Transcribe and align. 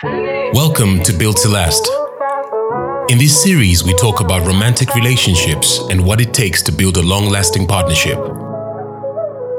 Welcome 0.00 1.02
to 1.02 1.12
Built 1.12 1.38
to 1.38 1.48
Last. 1.48 1.88
In 3.10 3.18
this 3.18 3.42
series, 3.42 3.82
we 3.82 3.94
talk 3.94 4.20
about 4.20 4.46
romantic 4.46 4.94
relationships 4.94 5.80
and 5.90 6.04
what 6.04 6.20
it 6.20 6.32
takes 6.32 6.62
to 6.62 6.72
build 6.72 6.98
a 6.98 7.02
long 7.02 7.28
lasting 7.28 7.66
partnership. 7.66 8.16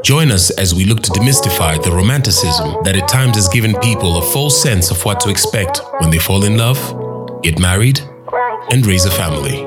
Join 0.01 0.31
us 0.31 0.49
as 0.51 0.73
we 0.73 0.85
look 0.85 1.01
to 1.01 1.11
demystify 1.11 1.83
the 1.83 1.91
romanticism 1.91 2.73
that 2.85 2.95
at 2.95 3.09
times 3.09 3.35
has 3.35 3.49
given 3.49 3.75
people 3.79 4.17
a 4.17 4.21
false 4.21 4.61
sense 4.61 4.91
of 4.91 5.03
what 5.03 5.19
to 5.19 5.29
expect 5.29 5.81
when 5.97 6.09
they 6.09 6.19
fall 6.19 6.45
in 6.45 6.57
love, 6.57 6.77
get 7.43 7.59
married, 7.59 7.99
and 8.71 8.85
raise 8.85 9.03
a 9.03 9.11
family. 9.11 9.65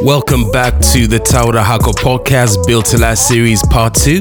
Welcome 0.00 0.48
back 0.52 0.78
to 0.92 1.08
the 1.08 1.18
Taura 1.18 1.64
Hako 1.64 1.90
podcast, 1.90 2.64
Built 2.68 2.86
to 2.86 2.98
Last 2.98 3.26
series, 3.26 3.66
part 3.66 3.94
two. 3.94 4.20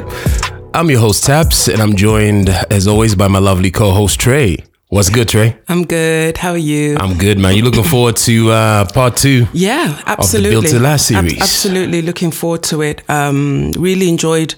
I'm 0.76 0.90
your 0.90 1.00
host, 1.00 1.24
Taps, 1.24 1.70
and 1.70 1.82
I'm 1.82 1.96
joined, 1.96 2.50
as 2.50 2.86
always, 2.86 3.16
by 3.16 3.30
my 3.30 3.40
lovely 3.40 3.72
co 3.72 3.92
host, 3.92 4.20
Trey. 4.20 4.58
What's 4.90 5.10
good, 5.10 5.30
Trey? 5.30 5.58
I'm 5.70 5.86
good. 5.86 6.36
How 6.36 6.52
are 6.52 6.58
you? 6.58 6.98
I'm 7.00 7.18
good, 7.18 7.40
man. 7.40 7.56
You 7.56 7.64
looking 7.64 7.86
forward 7.86 8.18
to 8.18 8.52
uh, 8.52 8.86
part 8.94 9.16
two? 9.16 9.48
yeah, 9.54 10.02
absolutely. 10.06 10.50
Built 10.50 10.66
to 10.68 10.80
Last 10.82 11.10
Ab- 11.12 11.30
series. 11.30 11.42
absolutely 11.42 12.02
looking 12.02 12.30
forward 12.30 12.64
to 12.64 12.82
it. 12.82 13.10
Um, 13.10 13.72
really 13.78 14.10
enjoyed 14.10 14.56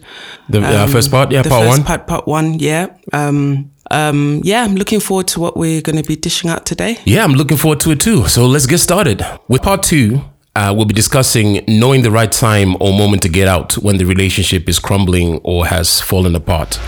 The 0.50 0.64
uh, 0.64 0.86
um, 0.86 0.90
first 0.90 1.12
part? 1.12 1.32
Yeah, 1.32 1.44
the 1.44 1.50
part 1.50 1.66
first 1.66 1.78
one. 1.78 1.86
Part, 1.86 2.08
part 2.08 2.28
one. 2.28 2.58
Yeah. 2.58 2.88
Um, 3.14 3.70
um, 3.92 4.42
yeah, 4.44 4.64
I'm 4.64 4.74
looking 4.74 5.00
forward 5.00 5.28
to 5.28 5.40
what 5.40 5.56
we're 5.56 5.82
going 5.84 6.02
to 6.02 6.04
be 6.04 6.16
dishing 6.16 6.50
out 6.50 6.66
today. 6.66 6.98
Yeah, 7.06 7.26
I'm 7.26 7.34
looking 7.34 7.58
forward 7.58 7.80
to 7.82 7.92
it 7.92 8.00
too. 8.02 8.28
So 8.28 8.48
let's 8.48 8.66
get 8.66 8.80
started. 8.80 9.24
With 9.48 9.62
part 9.62 9.84
two, 9.84 10.24
uh, 10.58 10.74
we'll 10.76 10.86
be 10.86 10.94
discussing 10.94 11.64
knowing 11.68 12.02
the 12.02 12.10
right 12.10 12.32
time 12.32 12.76
or 12.80 12.92
moment 12.92 13.22
to 13.22 13.30
get 13.30 13.48
out 13.48 13.74
when 13.74 13.98
the 13.98 14.06
relationship 14.06 14.68
is 14.68 14.80
crumbling 14.80 15.40
or 15.44 15.68
has 15.68 16.02
fallen 16.02 16.36
apart. 16.36 16.80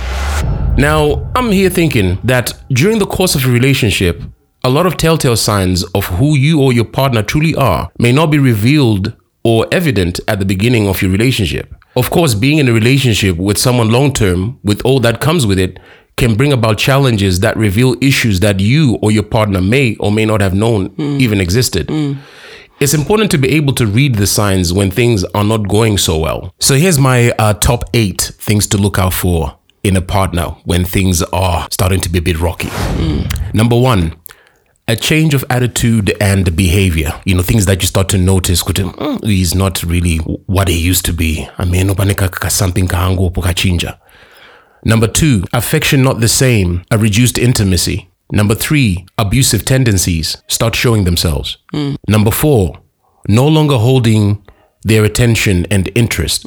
Now, 0.76 1.32
I'm 1.36 1.52
here 1.52 1.70
thinking 1.70 2.18
that 2.24 2.52
during 2.70 2.98
the 2.98 3.06
course 3.06 3.36
of 3.36 3.46
a 3.46 3.50
relationship, 3.50 4.24
a 4.64 4.70
lot 4.72 4.88
of 4.88 4.98
telltale 4.98 5.38
signs 5.38 5.84
of 5.94 6.06
who 6.06 6.36
you 6.36 6.60
or 6.60 6.74
your 6.74 6.84
partner 6.86 7.22
truly 7.22 7.54
are 7.54 7.92
may 8.00 8.12
not 8.12 8.32
be 8.32 8.40
revealed 8.40 9.14
or 9.44 9.68
evident 9.72 10.20
at 10.28 10.40
the 10.40 10.46
beginning 10.46 10.88
of 10.88 11.04
your 11.04 11.12
relationship. 11.12 11.72
Of 11.96 12.10
course, 12.10 12.34
being 12.34 12.58
in 12.58 12.68
a 12.68 12.74
relationship 12.74 13.38
with 13.38 13.60
someone 13.60 13.92
long 13.92 14.14
term, 14.14 14.60
with 14.64 14.82
all 14.84 15.00
that 15.02 15.22
comes 15.22 15.46
with 15.46 15.60
it, 15.60 15.80
can 16.18 16.36
bring 16.36 16.52
about 16.52 16.80
challenges 16.80 17.40
that 17.42 17.56
reveal 17.56 17.96
issues 18.02 18.40
that 18.40 18.60
you 18.60 18.98
or 19.04 19.12
your 19.12 19.24
partner 19.24 19.62
may 19.62 19.96
or 19.98 20.12
may 20.12 20.26
not 20.26 20.42
have 20.42 20.56
known 20.56 20.94
even 21.22 21.40
existed. 21.40 21.90
It's 22.80 22.94
important 22.94 23.30
to 23.32 23.38
be 23.38 23.50
able 23.50 23.74
to 23.74 23.86
read 23.86 24.16
the 24.16 24.26
signs 24.26 24.72
when 24.72 24.90
things 24.90 25.26
are 25.36 25.44
not 25.44 25.68
going 25.68 25.98
so 25.98 26.18
well. 26.18 26.54
So 26.60 26.76
here's 26.76 26.98
my 26.98 27.32
uh, 27.32 27.54
top 27.56 27.84
eight 27.94 28.22
things 28.22 28.68
to 28.68 28.78
look 28.78 28.98
out 28.98 29.14
for 29.14 29.58
in 29.84 29.98
a 29.98 30.02
partner 30.02 30.56
when 30.64 30.86
things 30.86 31.22
are 31.22 31.68
starting 31.72 32.00
to 32.02 32.10
be 32.10 32.20
a 32.20 32.22
bit 32.22 32.40
rocky. 32.40 32.70
Number 33.54 33.78
one, 33.78 34.14
a 34.88 34.96
change 34.96 35.34
of 35.34 35.44
attitude 35.50 36.16
and 36.22 36.56
behavior. 36.56 37.20
You 37.26 37.36
know, 37.36 37.42
things 37.42 37.66
that 37.66 37.82
you 37.82 37.88
start 37.88 38.08
to 38.10 38.18
notice. 38.18 38.64
kuti, 38.64 38.84
"Mm, 38.84 39.26
He's 39.26 39.54
not 39.54 39.84
really 39.84 40.18
what 40.48 40.68
he 40.70 40.80
used 40.80 41.04
to 41.06 41.14
be. 41.14 41.48
I 41.58 41.66
mean, 41.66 41.88
something 41.90 42.88
pokachinja. 42.88 43.98
Number 44.86 45.08
two, 45.08 45.44
affection 45.52 46.02
not 46.02 46.22
the 46.22 46.30
same, 46.30 46.84
a 46.90 46.98
reduced 46.98 47.38
intimacy. 47.38 48.09
Number 48.32 48.56
three, 48.56 49.06
abusive 49.18 49.66
tendencies 49.66 50.38
start 50.48 50.76
showing 50.76 51.04
themselves. 51.04 51.58
Number 52.08 52.32
four, 52.32 52.80
no 53.28 53.48
longer 53.48 53.78
holding 53.78 54.46
their 54.84 55.04
attention 55.04 55.66
and 55.72 55.90
interest. 55.96 56.46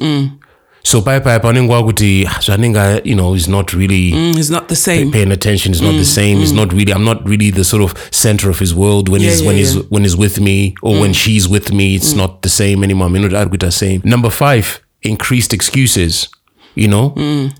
So 0.85 1.01
pai 1.01 1.21
pai 1.21 1.39
zvanenga 1.39 3.05
you 3.05 3.15
know 3.15 3.33
is 3.33 3.47
not 3.47 3.73
really 3.73 4.11
Mm, 4.11 4.37
it's 4.37 4.49
not 4.49 4.67
the 4.67 4.75
same. 4.75 5.11
paying 5.11 5.31
attention. 5.31 5.71
is 5.71 5.81
not 5.81 5.91
the 5.93 5.99
mm, 5.99 6.05
same. 6.19 6.41
It's 6.41 6.51
mm. 6.51 6.57
not 6.57 6.73
really. 6.73 6.91
I'm 6.93 7.05
not 7.05 7.25
really 7.25 7.51
the 7.51 7.63
sort 7.63 7.83
of 7.83 7.97
center 8.11 8.49
of 8.49 8.59
his 8.59 8.75
world 8.75 9.07
when 9.07 9.21
he's 9.21 9.39
Yeah, 9.39 9.47
when 9.47 9.55
yeah, 9.55 9.63
he's 9.63 9.89
when 9.89 10.03
he's 10.03 10.17
with 10.17 10.39
me 10.41 10.75
or 10.81 10.99
when 10.99 11.11
mm. 11.11 11.15
she's 11.15 11.47
with 11.47 11.71
me. 11.71 11.95
It's 11.95 12.13
not 12.13 12.41
the 12.41 12.49
same 12.49 12.83
anymore. 12.83 13.07
I'm 13.07 13.13
not 13.13 13.33
arguing 13.33 13.59
the 13.59 13.71
same. 13.71 14.01
Number 14.03 14.29
five, 14.29 14.81
increased 15.01 15.53
excuses. 15.53 16.27
You 16.75 16.87
know, 16.87 17.13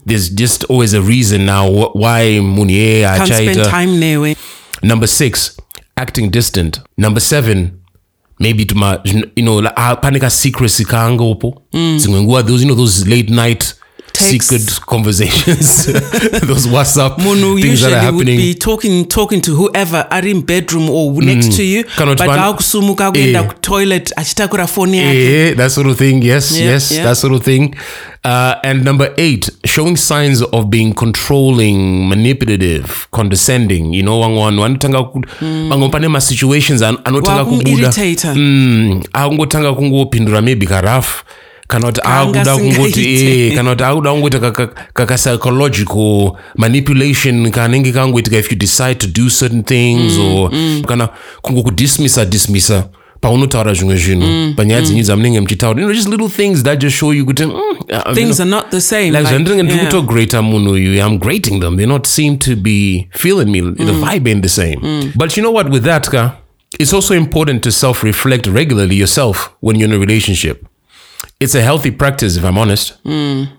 there's 0.06 0.29
just 0.29 0.63
always 0.66 0.94
a 0.94 1.01
reason 1.01 1.46
now 1.46 1.68
wh- 1.69 1.96
why 1.96 2.40
Munier 2.41 3.01
Can't 3.18 3.28
spend 3.44 3.57
time 3.69 4.00
there. 4.00 4.25
eh? 4.31 4.35
Number 4.81 5.07
six, 5.07 5.56
acting 5.97 6.29
distant. 6.31 6.79
Number 6.97 7.19
seven, 7.19 7.79
maybe 8.40 8.66
to 8.66 8.75
my, 8.75 9.00
you 9.35 9.44
know, 9.44 9.57
like, 9.57 9.74
ah, 9.78 9.96
panika 10.01 10.29
secrecy 10.31 10.84
kaangopo. 10.85 11.62
Zimwe 11.74 12.22
nguva, 12.24 12.44
those, 12.46 12.62
you 12.63 12.68
know, 12.68 12.75
those 12.75 13.07
late 13.07 13.29
night 13.29 13.74
Texts. 14.13 14.29
secret 14.47 14.79
conversations, 14.85 15.85
those 16.47 16.68
WhatsApp 16.68 17.18
Munhu 17.18 17.59
things 17.62 17.81
that 17.81 17.90
usually 17.90 17.94
are 17.96 18.12
would 18.12 18.28
happening. 18.28 18.38
be 18.38 18.53
talking 18.53 19.06
talking 19.06 19.41
to 19.41 19.56
whoever 19.56 20.07
are 20.12 20.29
in 20.29 20.41
bedroom 20.41 20.90
or 20.90 21.12
next 21.22 21.56
to 21.56 21.63
you 21.63 21.84
Kana 21.84 22.12
but 22.16 22.18
kuti 22.19 22.29
pan- 22.29 22.40
akusumuka 22.53 23.12
kuenda 23.12 23.40
Eh. 23.40 23.47
kutoilet 23.47 24.13
achitakura 24.16 24.68
foni 24.68 24.97
yake 24.97 25.19
Yeah, 25.24 25.56
that 25.57 25.72
sort 25.72 25.88
of 25.88 25.97
thing. 25.97 26.24
Yes, 26.24 26.51
Yeah, 26.51 26.72
yes, 26.72 26.91
yeah. 26.91 27.03
that 27.06 27.18
sort 27.18 27.34
of 27.34 27.44
thing. 27.44 27.75
Uh, 28.25 28.53
and 28.63 28.85
number 28.85 29.12
eight, 29.18 29.50
showing 29.66 29.97
signs 29.97 30.41
of 30.53 30.66
being 30.69 30.94
controlling, 30.94 32.07
manipulative, 32.07 33.07
condescending. 33.12 33.94
You 33.94 34.01
know, 34.03 34.19
wangwana 34.19 34.62
wanotanga 34.62 35.03
ku- 35.03 35.22
vamwe 35.69 35.90
pane 35.90 36.07
masituations 36.07 36.81
an- 36.81 36.97
anotanga 37.03 37.45
kubuda 37.45 37.59
Wakumuirritator. 37.72 38.35
Mm, 38.35 39.01
akungotanga 39.13 39.74
kungopindura 39.74 40.41
maybe 40.41 40.66
karafu 40.66 41.24
kana 41.68 41.85
kuti 41.88 42.01
akuda 42.03 42.57
kungoti 42.57 43.51
kana 43.56 43.69
kuti 43.72 43.84
akuda 43.84 44.12
kungoita 44.12 44.40
kaka- 44.40 44.69
kaka 44.94 45.16
psychological 45.16 46.31
manipulation. 46.57 47.51
Kanenge 47.51 47.91
kangoitika 47.91 48.38
if 48.38 48.51
you 48.51 48.57
decide 48.57 48.96
to 48.96 49.07
do 49.07 49.29
certain 49.29 49.63
things 49.63 50.13
mm, 50.13 50.35
or 50.35 50.51
mm. 50.53 50.84
kana 50.88 51.09
kungokudismissa 51.41 52.25
dismissa 52.25 52.88
paunotaura 53.22 53.74
zvimwe 53.74 53.97
zvinhu. 53.97 54.28
Mm, 54.28 54.53
Panyaya 54.57 54.81
dzenyu 54.81 55.03
dzamunenge 55.03 55.40
muchitaura 55.41 55.81
you 55.81 55.88
know 55.88 55.96
just 55.96 56.09
little 56.09 56.29
things 56.29 56.63
that 56.63 56.81
just 56.81 56.96
show 56.97 57.13
you 57.13 57.25
kuti 57.25 57.46
mm, 57.46 57.53
things 58.13 58.40
are 58.40 58.50
not 58.50 58.69
the 58.69 58.81
same 58.81 59.12
like 59.12 59.24
zvandinenge 59.24 59.63
ndiri 59.63 59.80
kutograta 59.80 60.41
munhu 60.41 60.72
uyu 60.72 60.94
i'm 60.95 61.18
grating 61.18 61.59
them. 61.59 61.78
They 61.78 61.85
not 61.85 62.07
seem 62.07 62.38
to 62.38 62.56
be 62.56 63.07
feeling 63.12 63.45
me 63.45 63.62
the 63.62 63.91
vibe 63.91 64.30
ain't 64.31 64.41
the 64.44 64.50
same. 64.50 65.12
But 65.16 65.38
you 65.38 65.44
know 65.44 65.53
what? 65.56 65.69
With 65.72 65.84
that 65.84 66.09
ka 66.09 66.31
it's 66.80 66.94
also 66.94 67.13
important 67.16 67.62
to 67.63 67.72
self-reflect 67.72 68.47
regularly 68.47 68.95
yourself 69.00 69.50
when 69.62 69.75
you're 69.80 69.94
in 69.95 70.01
a 70.01 70.06
relationship 70.06 70.66
it's 71.43 71.55
a 71.55 71.61
healthy 71.61 71.91
practice 71.91 72.37
if 72.37 72.43
i'm 72.45 72.57
honest 72.57 72.93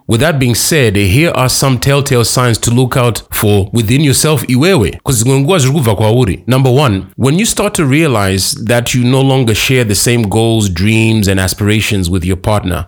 with 0.08 0.20
that 0.20 0.38
being 0.38 0.54
said 0.54 0.96
here 0.96 1.30
are 1.30 1.48
some 1.48 1.78
telltale 1.78 2.24
signs 2.24 2.58
to 2.60 2.70
look 2.70 2.96
out 2.96 3.22
for 3.30 3.70
within 3.72 4.00
yourself 4.04 4.44
iwewe 4.48 4.90
because 4.90 5.24
nguva 5.28 5.58
zviri 5.58 5.74
kubva 5.74 5.94
kwauri 5.96 6.42
number 6.46 6.72
one 6.72 7.02
when 7.18 7.38
you 7.38 7.46
start 7.46 7.74
to 7.74 7.84
realize 7.84 8.64
that 8.64 8.94
you 8.94 9.04
no 9.04 9.22
longer 9.22 9.54
share 9.54 9.84
the 9.84 9.94
same 9.94 10.22
goals 10.28 10.70
dreams 10.70 11.28
and 11.28 11.40
aspirations 11.40 12.10
with 12.10 12.24
your 12.24 12.40
partner 12.40 12.84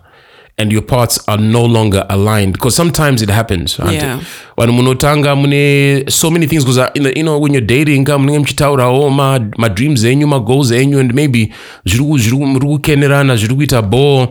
and 0.59 0.73
your 0.73 0.83
parts 0.87 1.21
are 1.29 1.43
no 1.43 1.67
longer 1.67 2.07
aligned 2.09 2.53
because 2.55 2.75
sometimes 2.75 3.21
it 3.23 3.29
happens? 3.31 3.79
Yeah. 3.79 4.21
vanhu 4.57 4.73
munotanga 4.73 5.37
mune 5.37 6.05
so 6.11 6.31
many 6.31 6.47
things 6.47 6.65
because 6.65 6.79
uh, 6.79 7.11
you 7.17 7.23
know, 7.23 7.39
when 7.39 7.53
you're 7.55 7.67
dating 7.67 8.05
ka 8.05 8.19
munenge 8.19 8.39
muchitaurawo 8.39 9.03
oh, 9.05 9.11
ma- 9.11 9.41
madreams 9.59 10.05
enyu 10.05 10.27
magoals 10.27 10.71
enyu 10.71 11.01
and 11.01 11.15
maybe 11.15 11.53
zviri 11.85 12.05
ku- 12.05 12.19
zviri 12.19 12.37
ku- 12.39 12.47
muri 12.47 12.67
kukenerana 12.67 13.37
zviri 13.37 13.55
kuita 13.55 13.83
bore 13.83 14.29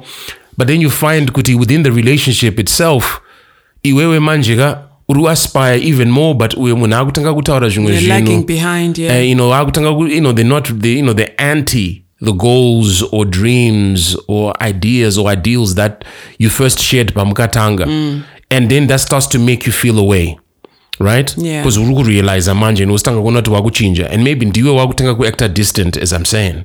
but 0.58 0.68
then 0.68 0.82
you 0.82 0.90
find 0.90 1.32
kuti 1.32 1.56
within 1.56 1.84
the 1.84 1.90
relationship 1.90 2.60
itself 2.60 3.20
iwewe 3.84 4.20
manje 4.20 4.56
ka 4.56 4.82
uri 5.10 5.22
kuaspire 5.22 5.88
even 5.88 6.10
more 6.10 6.34
but 6.34 6.54
uye 6.58 6.74
munhu 6.74 6.96
akutanga 6.96 7.34
kutaura 7.34 7.70
zvimwe 7.70 7.92
zvinhu 7.92 8.08
lagging 8.10 8.46
behind 8.46 8.98
yeah. 8.98 9.18
Eh, 9.18 9.30
you 9.30 9.36
know 9.36 9.54
akutanga 9.56 9.94
ku- 9.94 10.08
you 10.08 10.20
know 10.20 10.34
they're 10.34 10.50
not 10.50 10.74
the 10.80 10.94
you 10.94 11.02
know 11.02 11.14
the 11.14 11.32
anti 11.38 12.02
the 12.26 12.32
goals 12.34 13.04
or 13.12 13.26
dreams 13.30 14.18
or 14.28 14.54
ideas 14.70 15.18
or 15.18 15.34
ideals 15.34 15.76
that 15.76 16.06
you 16.40 16.50
first 16.50 16.80
shared 16.82 17.14
pamukatanga. 17.14 17.86
Mm. 17.86 18.22
And 18.50 18.70
then 18.70 18.88
that 18.88 19.00
starts 19.00 19.28
to 19.28 19.40
make 19.40 19.68
you 19.68 19.74
feel 19.74 20.00
away 20.00 20.38
right? 21.00 21.36
Yeah. 21.38 21.62
because 21.64 21.80
uri 21.80 21.96
kurealiza 21.96 22.56
manje 22.56 22.86
nositanga 22.86 23.22
kuona 23.22 23.40
kuti 23.42 23.50
wakuchinja. 23.52 24.10
And 24.12 24.24
maybe 24.24 24.46
ndiwe 24.46 24.72
wakutanga 24.72 25.16
kuacta 25.16 25.48
distant 25.48 25.98
as 25.98 26.12
i'm 26.12 26.26
saying 26.26 26.56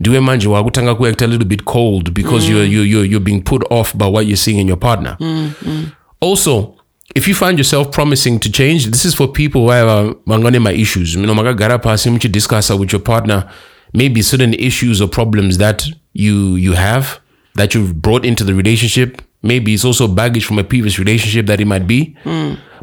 ndiwe 0.00 0.20
manje 0.20 0.48
wakutanga 0.48 0.94
kuact 0.94 1.22
a 1.22 1.26
little 1.26 1.46
bit 1.46 1.62
cold 1.64 2.10
because 2.10 2.46
mm. 2.46 2.52
you're, 2.52 2.70
you're, 2.72 2.88
you're, 2.88 3.08
you're 3.10 3.24
being 3.24 3.40
put 3.40 3.62
off 3.70 3.96
by 3.96 4.06
what 4.06 4.26
you're 4.26 4.36
seeing 4.36 4.60
in 4.60 4.68
your 4.68 4.78
partner. 4.78 5.16
Mm, 5.20 5.52
mm. 5.66 5.84
Also 6.20 6.74
if 7.14 7.28
you 7.28 7.34
find 7.34 7.58
yourself 7.58 7.90
promising 7.90 8.38
to 8.38 8.50
change 8.50 8.90
this 8.90 9.04
is 9.04 9.14
for 9.14 9.32
people 9.32 9.64
where 9.64 9.84
vangane 10.26 10.56
uh, 10.56 10.60
my 10.60 10.72
issues. 10.72 11.14
You 11.14 11.22
know 11.22 11.34
makagara 11.34 11.78
pasi 11.78 12.10
muchidiscussa 12.10 12.78
with 12.78 12.92
your 12.92 13.02
partner 13.02 13.44
maybe 13.92 14.22
certain 14.22 14.54
issues 14.54 15.00
or 15.00 15.08
problems 15.08 15.58
that 15.58 15.86
you 16.12 16.56
you 16.56 16.72
have 16.72 17.20
that 17.54 17.74
you've 17.74 17.94
brought 18.02 18.24
into 18.24 18.44
the 18.44 18.54
relationship. 18.54 19.22
Maybe 19.42 19.74
it's 19.74 19.84
also 19.84 20.08
baggage 20.08 20.44
from 20.44 20.58
a 20.58 20.64
previous 20.64 20.98
relationship 20.98 21.46
that 21.46 21.60
it 21.60 21.66
might 21.66 21.86
be. 21.86 22.16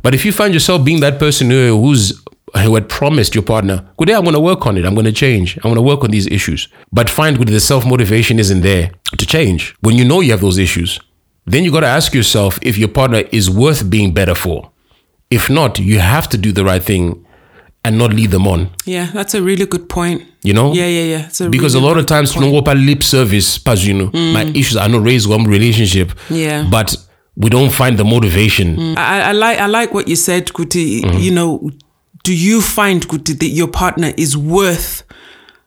But 0.02 0.14
if 0.14 0.26
you 0.26 0.32
find 0.32 0.54
yourself 0.54 0.84
being 0.84 1.00
that 1.00 1.18
person 1.18 1.50
who, 1.50 1.80
who's 1.82 2.22
who 2.56 2.76
had 2.76 2.88
promised 2.90 3.34
your 3.36 3.44
partner, 3.44 3.84
good 3.98 4.08
day, 4.08 4.14
I'm 4.14 4.24
going 4.24 4.34
to 4.36 4.40
work 4.40 4.68
on 4.68 4.78
it. 4.78 4.86
I'm 4.86 4.94
going 4.94 5.06
to 5.06 5.12
change. 5.12 5.58
I'm 5.58 5.64
going 5.64 5.76
to 5.76 5.82
work 5.82 6.04
on 6.04 6.12
these 6.12 6.28
issues. 6.28 6.68
But 6.92 7.10
find 7.10 7.38
good 7.38 7.48
the 7.48 7.60
self 7.60 7.86
motivation 7.86 8.40
isn't 8.40 8.62
there 8.62 8.92
to 9.18 9.26
change. 9.26 9.76
When 9.82 9.96
you 9.96 10.06
know 10.06 10.22
you 10.22 10.32
have 10.32 10.42
those 10.42 10.58
issues, 10.58 11.00
then 11.46 11.64
you 11.64 11.72
got 11.72 11.82
to 11.82 11.88
ask 11.88 12.14
yourself 12.14 12.60
if 12.62 12.78
your 12.78 12.90
partner 12.90 13.24
is 13.32 13.50
worth 13.50 13.90
being 13.90 14.14
better 14.14 14.36
for. 14.36 14.72
If 15.30 15.50
not, 15.50 15.80
you 15.80 16.00
have 16.00 16.30
to 16.30 16.38
do 16.38 16.52
the 16.52 16.64
right 16.64 16.84
thing 16.84 17.26
and 17.84 17.98
not 17.98 18.14
lead 18.14 18.32
them 18.32 18.48
on. 18.48 18.70
Yeah, 18.86 19.10
that's 19.14 19.34
a 19.34 19.42
really 19.42 19.66
good 19.66 19.90
point. 19.90 20.24
You 20.44 20.54
know? 20.54 20.74
Yeah, 20.74 20.88
yeah, 20.88 21.04
yeah. 21.18 21.46
A 21.46 21.50
Because 21.50 21.74
really 21.76 21.86
a 21.86 21.90
lot 21.90 21.98
of 21.98 22.06
times, 22.06 22.34
you 22.36 22.42
point. 22.42 22.54
know, 22.54 22.62
what 22.62 22.78
lip 22.78 23.04
service, 23.04 23.58
pas 23.58 23.86
you 23.86 23.94
know, 23.94 24.12
my 24.14 24.44
issues 24.54 24.78
are 24.78 24.88
not 24.88 25.04
raised 25.04 25.28
one 25.28 25.46
relationship. 25.46 26.12
Yeah. 26.30 26.68
But 26.70 26.96
we 27.36 27.50
don't 27.50 27.72
find 27.72 27.98
the 27.98 28.06
motivation. 28.06 28.96
I, 28.98 29.30
I 29.30 29.32
like 29.32 29.58
I 29.58 29.66
like 29.66 29.94
what 29.94 30.08
you 30.08 30.16
said, 30.16 30.48
Kuti. 30.48 31.02
Mm-hmm. 31.02 31.18
You 31.18 31.32
know, 31.32 31.70
do 32.24 32.34
you 32.34 32.62
find 32.62 33.08
Kuti 33.08 33.38
that 33.40 33.50
your 33.50 33.68
partner 33.68 34.14
is 34.18 34.36
worth, 34.38 35.04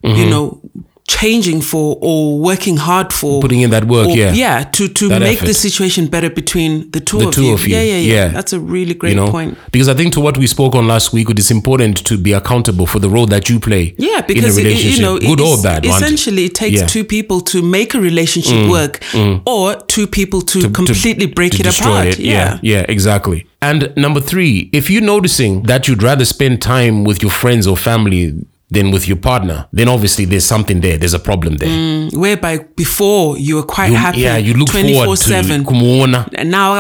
Mm-hmm. 0.05 0.17
you 0.21 0.31
know, 0.31 0.61
changing 1.09 1.61
for 1.61 1.97
or 2.01 2.39
working 2.41 2.77
hard 2.77 3.13
for, 3.13 3.41
Putting 3.41 3.61
in 3.61 3.71
that 3.71 3.85
work, 3.85 4.09
or- 4.09 4.17
yeah. 4.17 4.33
yeah, 4.33 4.65
to 4.73 4.89
to 4.89 5.09
That 5.09 5.21
make 5.23 5.37
effort. 5.39 5.47
the 5.47 5.55
situation 5.55 6.09
better 6.09 6.29
between 6.29 6.91
the 6.91 7.01
two 7.01 7.19
The 7.21 7.29
of 7.29 7.35
two 7.35 7.45
you. 7.45 7.55
of 7.55 7.67
you, 7.67 7.77
Yeah, 7.77 7.83
yeah, 7.83 7.97
yeah, 7.99 8.15
yeah. 8.15 8.29
That's 8.29 8.53
a 8.53 8.59
really 8.61 8.93
great 8.95 9.11
you 9.11 9.17
know, 9.17 9.31
point. 9.31 9.57
because 9.71 9.89
I 9.89 9.95
think 9.95 10.13
to 10.15 10.21
what 10.21 10.37
we 10.37 10.47
spoke 10.49 10.75
on 10.75 10.87
last 10.89 11.13
week, 11.13 11.31
it 11.31 11.39
is 11.39 11.51
important 11.51 12.05
to 12.07 12.19
be 12.19 12.33
accountable 12.33 12.87
for 12.87 12.99
the 12.99 13.09
role 13.09 13.27
that 13.27 13.49
you 13.49 13.61
play. 13.61 13.95
Yeah, 13.99 14.23
because 14.23 14.59
it, 14.59 14.67
you 14.85 15.01
know, 15.01 15.19
good 15.19 15.41
or 15.41 15.63
bad. 15.63 15.87
essentially 15.87 16.47
it 16.47 16.55
takes 16.55 16.77
Yeah. 16.81 16.87
Mm, 16.87 16.89
two 16.91 17.05
people 17.05 17.41
to 17.53 17.63
make 17.63 17.95
a 17.95 18.01
relationship 18.01 18.69
work, 18.69 19.01
or 19.47 19.77
two 19.87 20.07
people 20.09 20.43
to, 20.43 20.69
completely 20.71 21.27
break 21.27 21.53
to 21.53 21.61
it 21.61 21.79
apart. 21.81 22.07
it. 22.09 22.19
Yeah. 22.19 22.59
yeah, 22.63 22.85
exactly. 22.89 23.47
And 23.63 23.93
number 23.97 24.21
three, 24.21 24.69
if 24.73 24.91
you're 24.91 25.03
noticing 25.03 25.63
that 25.65 25.87
you'd 25.89 26.03
rather 26.03 26.25
spend 26.25 26.61
time 26.61 27.05
with 27.05 27.23
your 27.23 27.31
friends 27.33 27.67
or 27.67 27.77
family 27.77 28.35
than 28.71 28.91
with 28.91 29.07
your 29.07 29.17
partner, 29.17 29.67
then 29.73 29.89
obviously 29.89 30.25
there's 30.25 30.45
something 30.45 30.81
there. 30.81 30.99
There's 30.99 31.15
a 31.15 31.21
problem 31.21 31.57
there. 31.57 32.09
whereby 32.13 32.59
before 32.77 33.39
you 33.39 33.57
were 33.57 33.63
quite 33.63 33.91
You- 33.93 33.97
happy. 33.97 34.21
yeah, 34.21 34.37
you 34.39 34.55
look 34.55 34.69
twenty 34.69 34.93
four 34.95 35.17
forward 35.17 35.19
to 35.45 35.65
kumuona. 35.65 36.45
Now. 36.45 36.75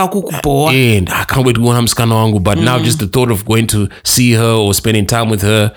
And 0.73 1.09
I 1.11 1.25
can't 1.25 1.47
wait 1.47 1.55
to 1.55 1.61
go 1.61 1.69
on 1.69 1.87
wangu. 1.87 2.43
But 2.43 2.59
now 2.59 2.79
just 2.81 2.99
the 2.99 3.06
thought 3.06 3.31
of 3.31 3.44
going 3.44 3.67
to 3.69 3.88
see 4.05 4.33
her 4.33 4.53
or 4.53 4.75
spending 4.75 5.06
time 5.06 5.29
with 5.31 5.43
her, 5.43 5.73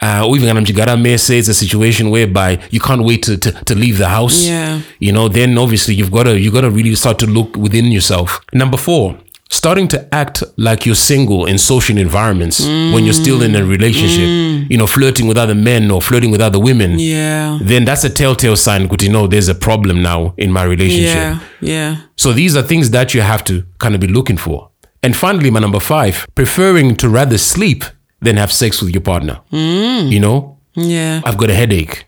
uh, 0.00 0.26
or 0.26 0.36
even 0.36 0.48
kana 0.48 0.60
mchigara 0.60 1.00
mese, 1.00 1.30
it's 1.30 1.48
a 1.48 1.54
situation 1.54 2.10
whereby 2.10 2.58
you 2.70 2.80
can't 2.80 3.04
wait 3.04 3.22
to, 3.22 3.36
to, 3.38 3.52
to 3.52 3.74
leave 3.76 3.98
the 3.98 4.08
house. 4.08 4.44
Yeah. 4.46 4.80
You 4.98 5.12
know, 5.12 5.28
then 5.28 5.56
obviously 5.58 5.94
you've 5.94 6.10
got 6.10 6.24
to 6.24 6.38
you've 6.40 6.54
got 6.54 6.62
to 6.62 6.70
really 6.70 6.94
start 6.96 7.18
to 7.20 7.26
look 7.26 7.56
within 7.56 7.86
yourself. 7.92 8.40
Number 8.52 8.76
four, 8.76 9.16
starting 9.52 9.86
to 9.86 9.98
act 10.14 10.42
like 10.56 10.86
you're 10.86 10.94
single 11.12 11.44
in 11.46 11.58
social 11.58 11.98
environments 11.98 12.58
when 12.94 13.04
you're 13.04 13.12
still 13.24 13.42
in 13.42 13.54
a 13.54 13.62
relationship. 13.64 14.28
You 14.70 14.78
know, 14.78 14.86
flirting 14.86 15.26
with 15.28 15.36
other 15.36 15.54
men 15.54 15.90
or 15.90 16.00
flirting 16.00 16.30
with 16.30 16.40
other 16.40 16.58
women. 16.58 16.98
Yeah. 16.98 17.58
Then 17.60 17.84
that's 17.84 18.04
a 18.04 18.10
telltale 18.10 18.56
sign. 18.56 18.86
Good, 18.88 19.02
you 19.02 19.12
know, 19.12 19.26
there's 19.26 19.48
a 19.48 19.54
problem 19.54 20.02
now 20.02 20.34
in 20.38 20.50
my 20.50 20.62
relationship. 20.64 21.14
Yeah. 21.14 21.40
Yeah. 21.60 21.96
So 22.16 22.32
these 22.32 22.56
are 22.56 22.62
things 22.62 22.90
that 22.90 23.12
you 23.14 23.20
have 23.20 23.44
to 23.44 23.64
kind 23.78 23.94
of 23.94 24.00
be 24.00 24.06
looking 24.08 24.38
for. 24.38 24.70
And 25.02 25.14
finally, 25.16 25.50
my 25.50 25.60
number 25.60 25.80
five, 25.80 26.26
preferring 26.34 26.96
to 26.96 27.08
rather 27.08 27.36
sleep 27.38 27.84
than 28.20 28.36
have 28.36 28.52
sex 28.52 28.80
with 28.80 28.94
your 28.94 29.02
partner. 29.02 29.40
Mm. 29.52 30.10
You 30.10 30.20
know, 30.20 30.58
Yeah. 30.74 31.20
I've 31.26 31.36
got 31.36 31.50
a 31.50 31.54
headache. 31.54 32.06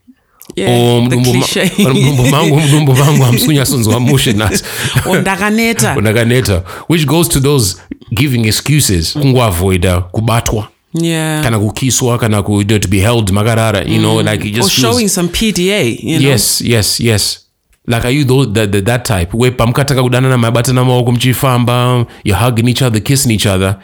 Yeah. 0.57 0.71
Or 0.71 1.09
the 1.09 1.17
mdumbu 1.91 2.27
mangu 2.31 2.61
mdumbu 2.61 2.93
vangu 2.93 3.23
hamsunya 3.23 3.67
sonzwa 3.67 4.01
mushe 4.01 4.33
nasi. 4.33 4.65
Or 5.11 5.21
ndakaneta. 5.21 5.95
Unakaneta, 5.99 6.63
which 6.89 7.07
goes 7.07 7.29
to 7.29 7.41
those 7.41 7.77
giving 8.15 8.47
excuses 8.47 9.13
kungoavoida 9.13 10.01
kubatwa 10.01 10.69
Yeah. 11.03 11.43
kana 11.45 11.59
kukiswa 11.59 12.19
kana 12.19 12.43
ku, 12.43 12.53
you 12.61 12.65
know, 12.65 12.79
to 12.79 12.89
be 12.89 13.01
held 13.01 13.31
makarara 13.31 13.81
you 13.83 13.99
know 13.99 14.23
like 14.23 14.45
it 14.49 14.55
Or 14.55 14.61
just 14.61 14.71
feels- 14.71 14.81
showing 14.81 15.09
some 15.09 15.29
PDA. 15.29 15.99
You 16.03 16.19
know? 16.21 16.29
yes 16.31 16.61
yes 16.61 17.01
yes 17.01 17.41
like 17.89 18.05
are 18.07 18.15
you 18.17 18.25
those, 18.25 18.53
that, 18.53 18.71
that, 18.73 18.85
that 18.85 19.05
type 19.05 19.35
where 19.35 19.51
pamukataka 19.57 20.03
kudanana 20.03 20.39
mabatana 20.39 20.85
maoko 20.85 21.13
mchifamba 21.13 22.07
you're 22.25 22.45
hugging 22.45 22.69
each 22.69 22.83
other 22.83 23.03
kissing 23.03 23.31
each 23.33 23.47
other 23.47 23.77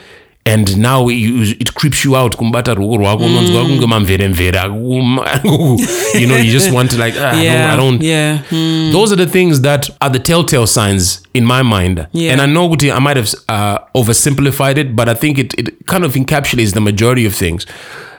and 0.54 0.76
now 0.76 1.08
you, 1.08 1.42
it 1.60 1.74
creeps 1.74 2.04
you 2.04 2.16
out 2.16 2.36
kumbata 2.36 2.74
ruoko 2.74 2.96
rwako 2.96 3.24
unonzwa 3.24 3.64
kunge 3.64 3.86
mamveremvere 3.86 4.58
you 6.20 6.26
know 6.26 6.38
you 6.38 6.52
just 6.52 6.70
want 6.76 6.90
to 6.90 6.96
like 7.04 7.18
ah, 7.20 7.42
Yeah. 7.42 7.72
I 7.74 7.76
don't, 7.76 7.80
I 7.80 7.90
don't 7.90 8.02
Yeah. 8.02 8.38
Hmm. 8.50 8.92
those 8.92 9.12
are 9.12 9.24
the 9.26 9.32
things 9.32 9.60
that 9.60 9.90
are 10.00 10.12
the 10.12 10.18
telltale 10.18 10.66
signs 10.66 11.22
in 11.34 11.44
my 11.44 11.62
mind. 11.62 12.06
Yeah. 12.12 12.32
And 12.32 12.40
I 12.40 12.46
know 12.46 12.74
I 12.94 12.98
might 12.98 13.16
have 13.16 13.34
uh, 13.48 13.78
oversimplified 13.94 14.78
it, 14.78 14.96
but 14.96 15.08
I 15.08 15.14
think 15.14 15.38
it, 15.38 15.54
it 15.58 15.86
kind 15.86 16.04
of 16.04 16.14
encapsulates 16.14 16.72
the 16.74 16.80
majority 16.80 17.26
of 17.26 17.34
things 17.34 17.66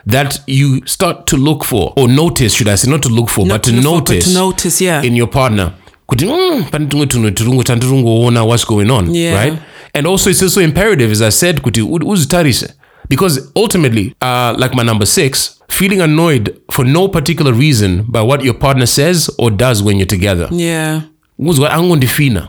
that 0.06 0.40
you 0.46 0.80
start 0.86 1.26
to 1.26 1.36
look 1.36 1.64
for 1.64 1.92
or 1.96 2.08
notice, 2.08 2.54
should 2.54 2.68
I 2.68 2.76
say, 2.76 2.90
not 2.90 3.02
to 3.02 3.08
look 3.08 3.28
for, 3.30 3.46
but 3.46 3.62
to, 3.64 3.70
to 3.70 3.76
look 3.76 3.84
for, 3.84 3.90
but 3.90 4.08
notice 4.08 4.24
to 4.32 4.34
notice, 4.34 4.80
yeah. 4.80 5.02
in 5.02 5.14
your 5.16 5.28
partner. 5.28 5.72
Kuti, 6.06 6.26
"Mm, 6.26 6.64
pane 6.70 6.86
tumwe 6.86 7.06
tunhu 7.06 7.30
tirungu 7.30 7.62
tandiringoona 7.64 8.44
what's 8.44 8.66
going 8.66 8.90
on, 8.90 9.14
Yeah. 9.14 9.44
right? 9.44 9.58
And 9.94 10.06
also, 10.06 10.30
it's 10.30 10.42
also 10.42 10.60
imperative, 10.60 11.10
as 11.10 11.20
I 11.22 11.28
said, 11.30 11.62
kuti 11.62 11.78
u- 11.80 11.98
uzitarise. 12.12 12.72
Because 13.08 13.50
ultimately, 13.54 14.14
uh, 14.22 14.54
like 14.58 14.74
my 14.74 14.82
number 14.82 15.04
six, 15.06 15.60
feeling 15.68 16.00
annoyed 16.00 16.60
for 16.70 16.84
no 16.84 17.08
particular 17.08 17.52
reason 17.52 18.04
by 18.08 18.22
what 18.22 18.42
your 18.44 18.54
partner 18.54 18.86
says 18.86 19.28
or 19.38 19.50
does 19.50 19.82
when 19.82 19.96
you're 19.98 20.06
together 20.06 20.48
Yeah. 20.50 21.02
angondifina 21.40 22.48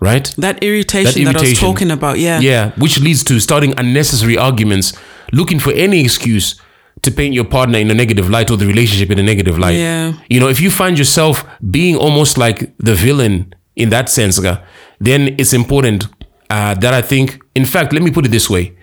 right 0.00 0.34
That 0.38 0.62
irritation 0.62 1.24
that, 1.24 1.36
I 1.36 1.40
was 1.40 1.58
talking 1.58 1.90
about. 1.90 2.18
Yeah. 2.18 2.40
yeah 2.40 2.70
which 2.76 3.00
leads 3.00 3.24
to 3.24 3.40
starting 3.40 3.74
unnecessary 3.78 4.36
arguments 4.38 4.92
looking 5.32 5.58
for 5.60 5.72
any 5.72 6.00
excuse 6.00 6.56
to 7.02 7.10
paint 7.10 7.34
your 7.34 7.44
partner 7.44 7.78
in 7.78 7.90
a 7.90 7.94
negative 7.94 8.28
light 8.30 8.50
or 8.50 8.56
the 8.58 8.66
relationship 8.66 9.10
in 9.10 9.18
a 9.18 9.22
negative 9.22 9.58
light 9.58 9.76
Yeah. 9.78 10.12
you 10.28 10.38
know 10.40 10.48
if 10.48 10.60
you 10.60 10.70
find 10.70 10.98
yourself 10.98 11.44
being 11.70 11.96
almost 11.96 12.36
like 12.38 12.70
the 12.78 12.94
villain 12.94 13.46
in 13.76 13.90
that 13.90 14.08
sense 14.08 14.38
then 15.00 15.34
it's 15.38 15.52
important 15.52 16.06
uh, 16.50 16.74
that 16.74 16.94
i 16.94 17.02
think 17.02 17.42
in 17.54 17.64
fact 17.66 17.92
let 17.92 18.02
me 18.02 18.10
put 18.10 18.24
it 18.26 18.30
this 18.30 18.48
way. 18.50 18.74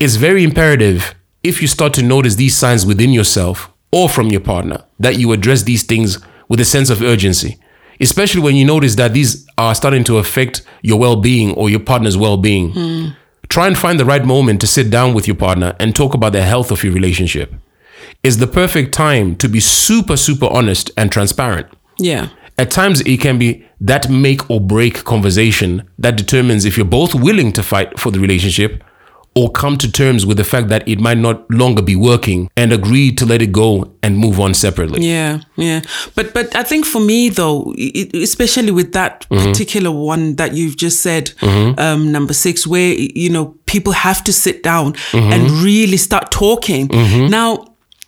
It's 0.00 0.16
very 0.16 0.42
imperative 0.42 1.14
if 1.42 1.62
you 1.62 1.68
start 1.68 1.94
to 1.94 2.02
notice 2.02 2.34
these 2.34 2.56
signs 2.56 2.84
within 2.84 3.10
yourself 3.12 3.70
or 3.92 4.08
from 4.08 4.28
your 4.28 4.40
partner 4.40 4.84
that 4.98 5.18
you 5.18 5.30
address 5.32 5.62
these 5.62 5.84
things 5.84 6.18
with 6.48 6.58
a 6.60 6.64
sense 6.64 6.90
of 6.90 7.00
urgency. 7.02 7.58
Especially 8.00 8.40
when 8.42 8.56
you 8.56 8.64
notice 8.64 8.96
that 8.96 9.12
these 9.12 9.46
are 9.56 9.74
starting 9.74 10.02
to 10.04 10.18
affect 10.18 10.62
your 10.82 10.98
well-being 10.98 11.52
or 11.54 11.70
your 11.70 11.78
partner's 11.80 12.16
well-being. 12.16 13.14
Try 13.48 13.68
and 13.68 13.78
find 13.78 14.00
the 14.00 14.04
right 14.04 14.24
moment 14.24 14.60
to 14.62 14.66
sit 14.66 14.90
down 14.90 15.14
with 15.14 15.28
your 15.28 15.36
partner 15.36 15.76
and 15.78 15.94
talk 15.94 16.12
about 16.14 16.32
the 16.32 16.42
health 16.42 16.72
of 16.72 16.82
your 16.82 16.92
relationship. 16.92 17.54
It's 18.24 18.36
the 18.36 18.48
perfect 18.48 18.92
time 18.92 19.36
to 19.36 19.48
be 19.48 19.60
super 19.60 20.16
super 20.16 20.46
honest 20.46 20.90
and 20.96 21.12
transparent. 21.12 21.68
Yeah. 21.98 22.30
At 22.58 22.70
times 22.70 23.00
it 23.02 23.20
can 23.20 23.38
be 23.38 23.64
that 23.80 24.08
make 24.08 24.48
or 24.50 24.60
break 24.60 25.04
conversation 25.04 25.88
that 25.98 26.16
determines 26.16 26.64
if 26.64 26.76
you're 26.76 26.86
both 26.86 27.14
willing 27.14 27.52
to 27.52 27.62
fight 27.62 27.98
for 27.98 28.10
the 28.12 28.20
relationship 28.20 28.82
or 29.36 29.50
come 29.50 29.76
to 29.76 29.90
terms 29.90 30.24
with 30.24 30.36
the 30.36 30.44
fact 30.44 30.68
that 30.68 30.86
it 30.86 31.00
might 31.00 31.18
not 31.18 31.50
longer 31.50 31.82
be 31.82 31.96
working 31.96 32.48
and 32.56 32.72
agree 32.72 33.10
to 33.10 33.26
let 33.26 33.42
it 33.42 33.50
go 33.50 33.92
and 34.00 34.16
move 34.16 34.38
on 34.38 34.54
separately. 34.54 35.04
Yeah, 35.04 35.40
yeah, 35.56 35.80
but 36.14 36.32
but 36.32 36.54
I 36.54 36.62
think 36.62 36.86
for 36.86 37.00
me 37.00 37.30
though, 37.30 37.74
it, 37.76 38.14
especially 38.14 38.70
with 38.70 38.92
that 38.92 39.26
Mm-hmm. 39.30 39.50
particular 39.50 39.90
one 39.90 40.36
that 40.36 40.54
you've 40.54 40.76
just 40.76 41.00
said, 41.02 41.32
um, 41.42 42.12
number 42.12 42.32
six, 42.32 42.64
where 42.64 42.94
you 42.94 43.28
know 43.28 43.56
people 43.66 43.92
have 43.92 44.22
to 44.24 44.32
sit 44.32 44.62
down 44.62 44.92
Mm-hmm. 44.92 45.32
and 45.32 45.50
really 45.64 45.96
start 45.96 46.30
talking. 46.30 46.86
Now, 47.28 47.64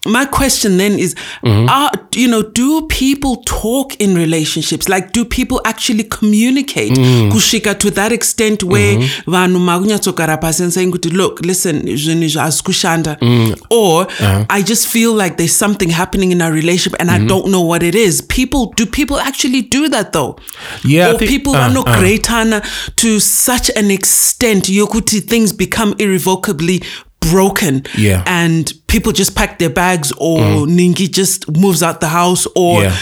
my 0.06 0.24
question 0.26 0.76
then 0.78 0.98
is, 0.98 1.14
Mm-hmm. 1.44 1.68
are 1.68 1.90
you 2.14 2.28
know, 2.28 2.42
do 2.42 2.86
people 2.88 3.36
talk 3.44 3.94
in 4.00 4.14
relationships? 4.14 4.88
Like, 4.88 5.12
do 5.12 5.24
people 5.24 5.60
actually 5.64 6.04
communicate? 6.04 6.92
Mm. 6.92 7.30
Kushika 7.32 7.78
to 7.78 7.90
that 7.90 8.12
extent 8.12 8.62
where 8.62 8.96
Mm-hmm. 8.96 9.30
vanhu 9.30 9.58
makunyatsogara 9.60 10.40
pasi 10.40 10.62
and 10.64 10.72
saying, 10.72 10.92
kuti, 10.92 11.10
look, 11.12 11.40
listen, 11.44 11.82
zvinhu 11.82 12.24
izvi 12.24 12.38
hazisi 12.38 12.62
kushanda. 12.62 13.16
Mm. 13.20 13.54
Or 13.70 14.06
Uh-huh. 14.06 14.44
I 14.50 14.62
just 14.62 14.88
feel 14.88 15.12
like 15.14 15.36
there's 15.36 15.56
something 15.56 15.90
happening 15.90 16.32
in 16.32 16.40
our 16.42 16.52
relationship 16.52 16.94
and 17.00 17.10
Mm-hmm. 17.10 17.24
I 17.24 17.28
don't 17.28 17.46
know 17.50 17.62
what 17.62 17.82
it 17.82 17.94
is. 17.94 18.22
People, 18.22 18.72
do 18.76 18.86
people 18.86 19.18
actually 19.18 19.62
do 19.62 19.88
that 19.88 20.12
though? 20.12 20.36
Yeah, 20.84 21.12
Or 21.12 21.18
think- 21.18 21.30
people 21.30 21.54
uh, 21.56 21.60
are 21.68 21.70
not 21.72 21.88
uh. 21.88 21.98
great 21.98 22.26
to 22.96 23.20
such 23.20 23.70
an 23.76 23.90
extent, 23.90 24.64
yokuti 24.68 25.20
things 25.20 25.52
become 25.52 25.94
irrevocably 25.98 26.82
broken 27.30 27.82
Yeah. 27.98 28.22
and 28.26 28.74
people 28.86 29.12
just 29.12 29.32
pack 29.34 29.58
their 29.58 29.70
bags 29.72 30.12
or 30.18 30.40
ningi 30.68 31.08
just 31.08 31.48
moves 31.56 31.82
out 31.82 32.00
the 32.00 32.06
house 32.08 32.48
or 32.54 32.82
Yeah. 32.82 32.92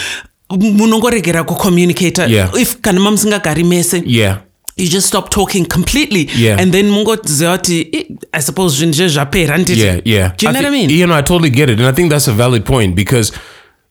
munongoregera 0.50 1.44
kucommunicata 1.44 2.26
Yeah. 2.26 2.50
if 2.60 2.76
kana 2.80 3.00
mamusingagari 3.00 3.64
mese 3.64 4.02
Yeah. 4.06 4.36
you 4.76 4.88
just 4.88 5.06
stop 5.08 5.30
talking 5.30 5.66
completely 5.66 6.28
Yeah. 6.36 6.60
and 6.60 6.72
then 6.72 6.90
mungoziva 6.90 7.58
kuti 7.58 7.88
"Eh, 7.92 8.04
i 8.32 8.42
suppose 8.42 8.76
zvinhu 8.76 9.08
zvapera 9.08 9.52
handiti?" 9.56 9.80
Yeah, 9.80 10.00
yeah. 10.04 10.32
do 10.36 10.46
you 10.46 10.52
know 10.52 10.62
what 10.62 10.74
i 10.74 10.78
mean 10.78 10.90
You 10.90 11.06
know, 11.06 11.18
I 11.18 11.22
totally 11.22 11.50
get 11.50 11.70
it. 11.70 11.78
And 11.80 11.88
I 11.88 11.92
think 11.92 12.10
that's 12.10 12.28
a 12.28 12.32
valid 12.32 12.64
point 12.64 12.94
because 12.94 13.32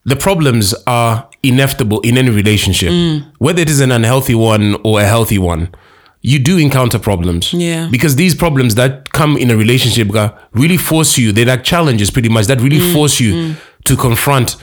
the 0.06 0.16
problems 0.16 0.74
are 0.86 1.22
inevitable 1.42 1.98
in 2.02 2.18
any 2.18 2.30
relationship, 2.30 2.90
Mm. 2.90 3.22
whether 3.40 3.62
it 3.62 3.70
is 3.70 3.80
an 3.80 3.92
unhealthy 3.92 4.34
one 4.34 4.76
or 4.84 5.00
a 5.00 5.06
healthy 5.06 5.38
one. 5.38 5.68
You 6.26 6.38
do 6.38 6.56
encounter 6.58 6.98
problems. 6.98 7.52
Yeah. 7.52 7.88
Because 7.90 8.16
these 8.16 8.34
problems 8.34 8.74
that 8.76 9.12
come 9.12 9.36
in 9.40 9.50
a 9.50 9.56
relationship 9.56 10.08
really 10.54 10.78
force 10.78 11.18
you, 11.18 11.32
they're 11.32 11.44
like 11.44 11.64
challenges 11.64 12.10
pretty 12.10 12.28
much, 12.30 12.46
that 12.46 12.60
really 12.62 12.78
Mm, 12.80 12.92
force 12.92 13.20
you 13.20 13.54
to 13.84 13.96
confront. 13.96 14.56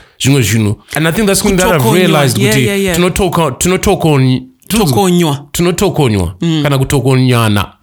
And 0.96 1.06
I 1.08 1.12
think 1.12 1.26
that's 1.28 1.40
something 1.40 1.56
that 1.58 1.80
I've 1.80 1.92
realized. 1.94 2.38
Yeah, 2.38 2.56
yeah, 2.56 2.74
yeah. 2.74 2.96
tinotoka- 2.96 3.58
tinotokon- 3.58 4.48
tokonywa 4.68 5.48
tinotokonywa 5.52 6.34
Mm. 6.40 6.62
kana 6.62 6.78
kutokonyana 6.78 7.72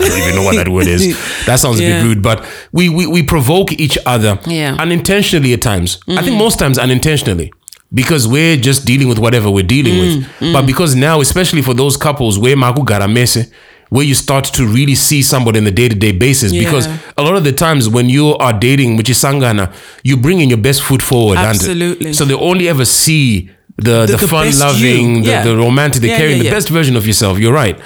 I 0.00 0.08
don't 0.08 0.18
even 0.18 0.34
know 0.34 0.44
what 0.44 0.56
that 0.56 0.68
word 0.68 0.86
is. 0.86 1.16
That 1.46 1.58
sounds 1.60 1.80
a 1.80 1.82
bit 1.82 2.02
rude, 2.04 2.20
but 2.22 2.40
we, 2.72 2.88
we 2.88 3.06
we 3.06 3.22
provoke 3.22 3.72
each 3.80 3.98
other 4.06 4.38
Yeah. 4.46 4.72
Mm. 4.74 4.80
unintentionally 4.82 5.54
at 5.54 5.60
times. 5.62 5.98
I 6.08 6.22
think 6.22 6.36
most 6.36 6.58
times 6.58 6.78
unintentionally. 6.78 7.50
Because 7.94 8.26
we're 8.26 8.56
just 8.56 8.84
dealing 8.84 9.08
with 9.08 9.18
whatever 9.18 9.50
we're 9.50 9.62
dealing 9.66 9.94
Mm, 9.94 10.16
with. 10.40 10.52
But 10.52 10.66
because 10.66 10.94
now, 10.94 11.20
especially 11.20 11.62
for 11.62 11.72
those 11.74 11.96
couples 11.96 12.38
where 12.38 12.56
maku 12.56 12.84
garamese, 12.84 13.50
where 13.90 14.04
you 14.04 14.14
start 14.16 14.44
to 14.44 14.66
really 14.66 14.96
see 14.96 15.22
somebody 15.22 15.58
on 15.58 15.64
the 15.64 15.70
day-to-day 15.70 16.10
basis. 16.12 16.50
Because 16.52 16.88
a 17.16 17.22
lot 17.22 17.36
of 17.36 17.44
the 17.44 17.52
times 17.52 17.88
when 17.88 18.08
you 18.08 18.34
are 18.38 18.52
dating, 18.52 18.96
which 18.96 19.08
is 19.08 19.18
sangana, 19.22 19.72
you 20.02 20.16
bring 20.16 20.40
in 20.40 20.48
your 20.48 20.58
best 20.58 20.82
foot 20.82 21.00
forward. 21.00 21.38
Absolutely. 21.38 22.12
So 22.12 22.24
they 22.24 22.34
only 22.34 22.68
ever 22.68 22.84
see 22.84 23.48
the, 23.76 24.06
the, 24.06 24.16
the 24.16 24.26
fun 24.26 24.50
loving, 24.58 25.22
the, 25.22 25.28
Yeah. 25.30 25.44
the 25.44 25.56
romantic, 25.56 26.02
the 26.02 26.08
Yeah, 26.08 26.16
caring, 26.16 26.36
yeah, 26.38 26.42
the 26.44 26.50
best 26.50 26.68
version 26.70 26.96
of 26.96 27.06
yourself. 27.06 27.38
You're 27.38 27.52
right. 27.52 27.78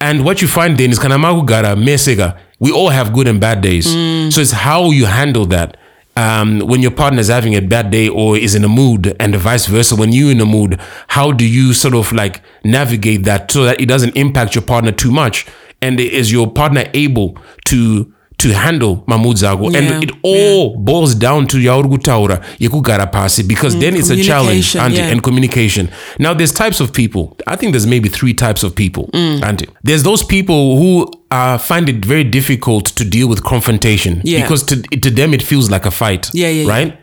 And 0.00 0.24
what 0.24 0.40
you 0.40 0.46
find 0.48 0.78
then 0.78 0.90
is 0.92 1.00
kanamaku 1.00 1.44
gara 1.46 1.74
mesega. 1.74 2.38
We 2.60 2.70
all 2.70 2.90
have 2.90 3.12
good 3.12 3.26
and 3.26 3.40
bad 3.40 3.60
days. 3.60 3.88
Mm. 3.88 4.32
So 4.32 4.40
it's 4.40 4.52
how 4.52 4.92
you 4.92 5.06
handle 5.06 5.46
that. 5.46 5.76
Um, 6.20 6.58
when 6.60 6.82
your 6.82 6.90
partner 6.90 7.20
is 7.20 7.28
having 7.28 7.54
a 7.54 7.62
bad 7.62 7.90
day 7.90 8.06
or 8.06 8.36
is 8.36 8.54
in 8.54 8.62
a 8.62 8.68
mood, 8.68 9.16
and 9.18 9.34
vice 9.36 9.64
versa, 9.64 9.96
when 9.96 10.12
you're 10.12 10.30
in 10.30 10.40
a 10.42 10.44
mood, 10.44 10.78
how 11.08 11.32
do 11.32 11.46
you 11.46 11.72
sort 11.72 11.94
of 11.94 12.12
like 12.12 12.42
navigate 12.62 13.24
that 13.24 13.50
so 13.50 13.64
that 13.64 13.80
it 13.80 13.86
doesn't 13.86 14.14
impact 14.16 14.54
your 14.54 14.60
partner 14.60 14.92
too 14.92 15.10
much? 15.10 15.46
And 15.80 15.98
is 15.98 16.30
your 16.30 16.52
partner 16.52 16.84
able 16.92 17.38
to 17.68 18.12
to 18.40 18.52
handle 18.54 19.04
mamudzako? 19.06 19.72
Yeah, 19.72 19.78
And 19.80 20.04
it 20.04 20.10
all 20.22 20.76
boils 20.76 21.14
down 21.14 21.46
to 21.46 21.56
yauri 21.58 21.88
kutaura 21.88 22.40
yekugara 22.58 23.06
pasi 23.12 23.42
because 23.42 23.76
then 23.78 23.94
it's 23.96 24.10
a 24.10 24.16
challenge, 24.22 24.76
auntie, 24.76 24.96
yeah. 24.98 25.10
and 25.12 25.22
communication. 25.22 25.88
Now, 26.18 26.34
there's 26.34 26.52
types 26.52 26.80
of 26.80 26.92
people. 26.92 27.36
I 27.46 27.56
think 27.56 27.72
there's 27.72 27.86
maybe 27.86 28.08
three 28.08 28.34
types 28.34 28.62
of 28.62 28.74
people. 28.74 29.08
Mm. 29.12 29.42
Auntie. 29.42 29.68
There's 29.82 30.02
those 30.02 30.22
people 30.24 30.76
who 30.78 31.10
uh, 31.30 31.58
find 31.58 31.88
it 31.88 32.04
very 32.04 32.24
difficult 32.24 32.86
to 32.96 33.04
deal 33.04 33.28
with 33.28 33.42
confrontation 33.44 34.20
Yeah. 34.24 34.42
because 34.42 34.62
to, 34.64 34.76
to 34.82 35.10
them 35.10 35.34
it 35.34 35.42
feels 35.42 35.70
like 35.70 35.86
a 35.86 35.90
fight. 35.90 36.30
Yeah, 36.34 36.48
yeah, 36.48 36.62
yeah. 36.64 36.68
Right? 36.70 36.96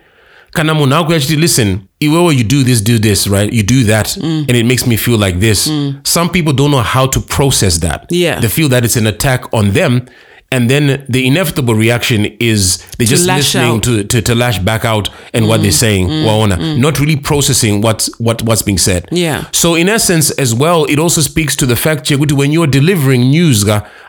Kana 0.54 0.74
munhu 0.74 1.14
actually 1.16 1.36
listen, 1.42 1.88
iwewe 2.02 2.36
you 2.36 2.44
do 2.44 2.64
this, 2.64 2.82
do 2.82 2.98
this, 2.98 3.28
right? 3.28 3.52
You 3.54 3.64
do 3.64 3.84
that, 3.84 4.08
Mm. 4.08 4.46
and 4.48 4.52
it 4.58 4.66
makes 4.66 4.88
me 4.88 4.98
feel 4.98 5.18
like 5.18 5.40
this. 5.40 5.70
Some 6.04 6.30
people 6.30 6.54
don't 6.54 6.72
know 6.72 6.82
how 6.82 7.06
to 7.08 7.20
process 7.20 7.80
that. 7.80 8.06
Yeah. 8.10 8.40
They 8.40 8.48
feel 8.48 8.70
that 8.70 8.84
it's 8.86 8.96
an 8.96 9.08
attack 9.08 9.54
on 9.54 9.72
them. 9.72 10.02
And 10.50 10.70
then 10.70 11.06
the 11.10 11.28
inevitable 11.28 11.76
reaction 11.76 12.26
is 12.40 12.78
they're 12.98 13.06
just 13.06 13.28
listening 13.28 13.82
to, 13.82 14.04
to, 14.06 14.22
to 14.22 14.34
lash 14.34 14.60
back 14.60 14.86
out 14.86 15.10
and 15.34 15.48
what 15.48 15.62
they're 15.62 15.72
saying, 15.72 16.08
waona, 16.08 16.80
not 16.80 17.00
really 17.00 17.18
processing 17.18 17.82
what's 17.82 18.18
what 18.20 18.42
what's 18.44 18.62
being 18.62 18.78
said. 18.78 19.10
Yeah. 19.12 19.50
So 19.52 19.76
in 19.76 19.90
essence, 19.90 20.32
as 20.32 20.54
well, 20.56 20.86
it 20.86 21.00
also 21.00 21.20
speaks 21.22 21.56
to 21.58 21.66
the 21.66 21.76
fact 21.76 22.10
when 22.10 22.52
you're 22.54 22.68
delivering 22.68 23.22
news, 23.22 23.66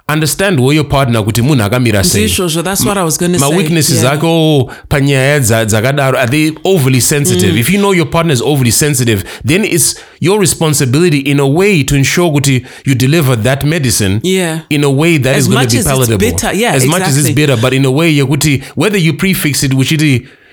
understand 0.09 0.59
where 0.61 0.75
your 0.75 0.85
partner 0.89 1.23
kuti 1.25 1.43
munhu 1.43 1.63
akamira 1.65 2.05
sei. 2.05 2.25
Zisho, 2.27 2.63
that's 2.63 2.85
what 2.85 2.97
I 2.99 3.05
was 3.05 3.19
going 3.19 3.33
to 3.33 3.39
say. 3.39 3.45
My 3.45 3.51
say. 3.51 3.57
weaknesses 3.57 4.03
yeah. 4.03 4.13
like 4.13 4.25
oh 4.25 4.71
panyaya 4.89 5.39
dza- 5.41 5.67
dzakadaro 5.67 6.17
are 6.19 6.27
they 6.27 6.53
overly 6.65 7.01
sensitive? 7.01 7.53
Mm. 7.55 7.59
If 7.61 7.71
you 7.71 7.79
know 7.79 7.93
your 7.93 8.07
partner 8.07 8.33
is 8.33 8.41
overly 8.43 8.71
sensitive, 8.71 9.25
then 9.45 9.65
it's 9.65 9.95
your 10.21 10.41
responsibility 10.41 11.19
in 11.19 11.41
a 11.41 11.47
way 11.47 11.83
to 11.85 11.95
ensure 11.95 12.31
kuti 12.33 12.67
you 12.87 12.95
deliver 12.95 13.37
that 13.37 13.65
medicine 13.65 14.21
Yeah. 14.23 14.61
in 14.71 14.85
a 14.85 14.91
way 14.91 15.19
that 15.19 15.37
is 15.37 15.47
As 15.47 15.55
going 15.55 15.69
to 15.69 15.77
be 15.77 15.83
palatable. 15.83 16.19
bitter, 16.19 16.53
yeah, 16.55 16.73
as 16.73 16.87
much 16.87 17.03
as 17.03 17.19
it's 17.19 17.35
bitter, 17.35 17.57
but 17.61 17.73
in 17.75 17.85
a 17.85 17.91
way 17.91 18.13
yekuti 18.15 18.63
whether 18.77 18.97
you 18.99 19.13
prefix 19.13 19.63
it 19.63 19.75
which 19.75 19.93
it 19.93 20.03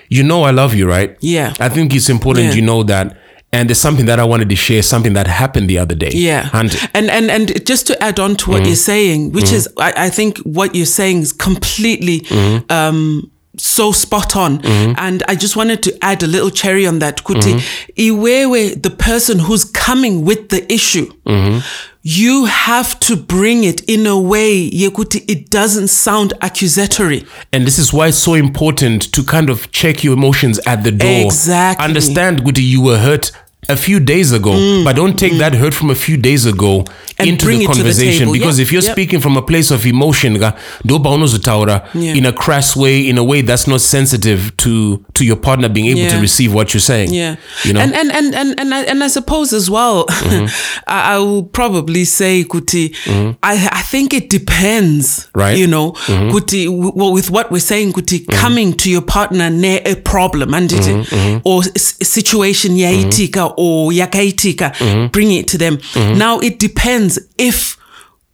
you 0.08 0.22
know 0.22 0.44
I 0.44 0.50
love 0.52 0.74
you, 0.74 0.86
right? 0.88 1.16
Yeah. 1.20 1.52
I 1.58 1.68
think 1.68 1.94
it's 1.94 2.08
important 2.08 2.46
Yeah. 2.48 2.54
you 2.54 2.62
know 2.62 2.82
that. 2.84 3.16
And 3.52 3.68
there's 3.70 3.80
something 3.80 4.06
that 4.06 4.18
I 4.18 4.24
wanted 4.24 4.48
to 4.50 4.56
share, 4.56 4.82
something 4.82 5.14
that 5.14 5.26
happened 5.26 5.70
the 5.70 5.78
other 5.78 5.94
day. 5.94 6.10
Yeah. 6.12 6.50
And 6.52 6.76
and 6.94 7.10
and 7.10 7.30
and 7.30 7.64
just 7.66 7.86
to 7.86 8.02
add 8.02 8.18
on 8.20 8.36
to 8.36 8.50
what 8.50 8.58
Mm-hmm. 8.58 8.66
you're 8.66 8.76
saying, 8.76 9.32
which 9.32 9.52
is 9.52 9.68
I, 9.78 9.92
I 10.06 10.10
think 10.10 10.38
what 10.38 10.74
you're 10.74 10.84
saying 10.86 11.22
is 11.22 11.32
completely 11.32 12.20
Mm-hmm. 12.20 12.70
um 12.72 13.30
so 13.58 13.90
spot 13.92 14.36
on. 14.36 14.60
And 14.66 15.22
I 15.28 15.34
just 15.34 15.56
wanted 15.56 15.82
to 15.84 15.90
add 16.04 16.22
a 16.22 16.26
little 16.26 16.50
cherry 16.50 16.86
on 16.86 16.98
that. 16.98 17.24
Kuti 17.24 17.54
Mm-hmm. 17.54 18.00
iwewe, 18.20 18.82
the 18.82 18.90
person 18.90 19.38
who's 19.38 19.64
coming 19.64 20.24
with 20.26 20.48
the 20.50 20.70
issue, 20.70 21.06
Mm-hmm. 21.24 21.60
You 22.08 22.44
have 22.44 23.00
to 23.00 23.16
bring 23.16 23.64
it 23.64 23.80
in 23.90 24.06
a 24.06 24.16
way 24.16 24.70
yekuti 24.70 25.28
it 25.28 25.50
doesn't 25.50 25.88
sound 25.88 26.32
accusatory. 26.40 27.24
And 27.52 27.66
this 27.66 27.80
is 27.80 27.92
why 27.92 28.06
it's 28.06 28.16
so 28.16 28.34
important 28.34 29.10
to 29.12 29.24
kind 29.24 29.50
of 29.50 29.72
check 29.72 30.04
your 30.04 30.12
emotions 30.14 30.60
at 30.66 30.84
the 30.84 30.92
door. 30.92 31.26
Exactly. 31.26 31.84
Understand, 31.84 32.42
Guti, 32.42 32.62
you 32.62 32.80
were 32.80 32.98
hurt 32.98 33.32
a 33.68 33.76
few 33.76 34.00
days 34.00 34.32
ago, 34.32 34.50
mm. 34.52 34.84
but 34.84 34.96
don't 34.96 35.18
take 35.18 35.32
mm. 35.32 35.38
that 35.38 35.54
hurt 35.54 35.74
from 35.74 35.90
a 35.90 35.94
few 35.94 36.16
days 36.16 36.46
ago 36.46 36.84
Mm, 37.16 37.20
And 37.22 37.28
into 37.30 37.46
the 37.46 37.58
the 37.58 37.66
conversation. 37.66 38.18
table. 38.18 38.32
because 38.32 38.58
Yep, 38.58 38.66
if 38.66 38.72
you're 38.72 38.82
yep. 38.82 38.92
speaking 38.92 39.20
from 39.20 39.36
a 39.38 39.42
place 39.42 39.70
of 39.74 39.86
emotion, 39.86 40.38
ga, 40.38 40.52
ndo 40.84 40.98
paunozotaura 40.98 41.80
Yeah. 41.94 42.14
in 42.16 42.26
a 42.26 42.32
crass 42.32 42.76
way, 42.76 43.08
in 43.08 43.16
a 43.18 43.24
way 43.24 43.40
that's 43.42 43.66
not 43.66 43.80
sensitive 43.80 44.52
to 44.58 45.00
to 45.14 45.24
your 45.24 45.36
partner 45.40 45.70
being 45.70 45.86
able 45.96 46.10
to 46.10 46.20
receive 46.20 46.52
what 46.54 46.74
you're 46.74 46.80
saying. 46.86 47.14
Yeah, 47.14 47.36
You 47.64 47.72
know? 47.72 47.80
and 47.80 47.94
and 47.94 48.10
and 48.12 48.34
and 48.34 48.60
and 48.60 48.74
I, 48.74 48.82
and 48.82 49.02
I 49.02 49.08
suppose 49.08 49.56
as 49.56 49.70
well, 49.70 50.04
Mm-hmm. 50.06 50.46
I, 50.86 51.14
I 51.14 51.18
will 51.18 51.42
probably 51.44 52.04
say, 52.04 52.44
Kuti, 52.44 52.90
mm-hmm. 53.06 53.30
I 53.42 53.68
I 53.72 53.82
think 53.82 54.12
it 54.12 54.28
depends, 54.28 55.28
Right. 55.34 55.56
You 55.58 55.66
know, 55.68 55.92
mm-hmm. 55.92 56.30
Kuti, 56.36 56.66
w- 56.66 56.92
well, 56.94 57.12
with 57.14 57.30
what 57.30 57.50
we're 57.50 57.60
saying, 57.60 57.92
Kuti, 57.94 58.18
mm-hmm. 58.20 58.38
coming 58.40 58.74
to 58.74 58.90
your 58.90 59.02
partner 59.02 59.48
near 59.50 59.80
a 59.86 59.94
problem 59.94 60.52
and 60.54 60.70
it, 60.72 61.40
or 61.44 61.62
s- 61.74 61.96
situation 62.02 62.76
yaitika 62.76 63.55
or 63.56 63.90
yakaitika, 63.92 64.72
mm-hmm. 64.74 65.06
bring 65.08 65.32
it 65.32 65.48
to 65.48 65.58
them. 65.58 65.76
Mm-hmm. 65.78 66.18
Now 66.18 66.38
it 66.38 66.58
depends 66.58 67.18
if 67.38 67.76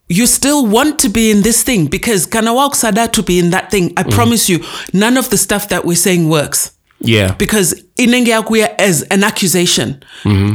you 0.09 0.27
still 0.27 0.67
want 0.67 0.99
to 1.01 1.09
be 1.09 1.31
in 1.31 1.43
this 1.43 1.63
thing 1.63 1.87
because 1.87 2.27
kanawak 2.27 2.75
sada 2.75 3.09
to 3.09 3.23
be 3.23 3.39
in 3.39 3.51
that 3.51 3.71
thing. 3.71 3.93
I 3.97 4.03
mm-hmm. 4.03 4.11
promise 4.11 4.49
you, 4.49 4.61
none 4.93 5.17
of 5.17 5.31
the 5.31 5.39
stuff 5.39 5.69
that 5.69 5.85
we're 5.85 5.97
saying 5.97 6.29
works 6.29 6.73
yeah. 7.03 7.35
because 7.35 7.83
inenge 7.97 8.31
yakuya 8.31 8.79
as 8.79 9.05
an 9.11 9.25
accusation 9.25 9.95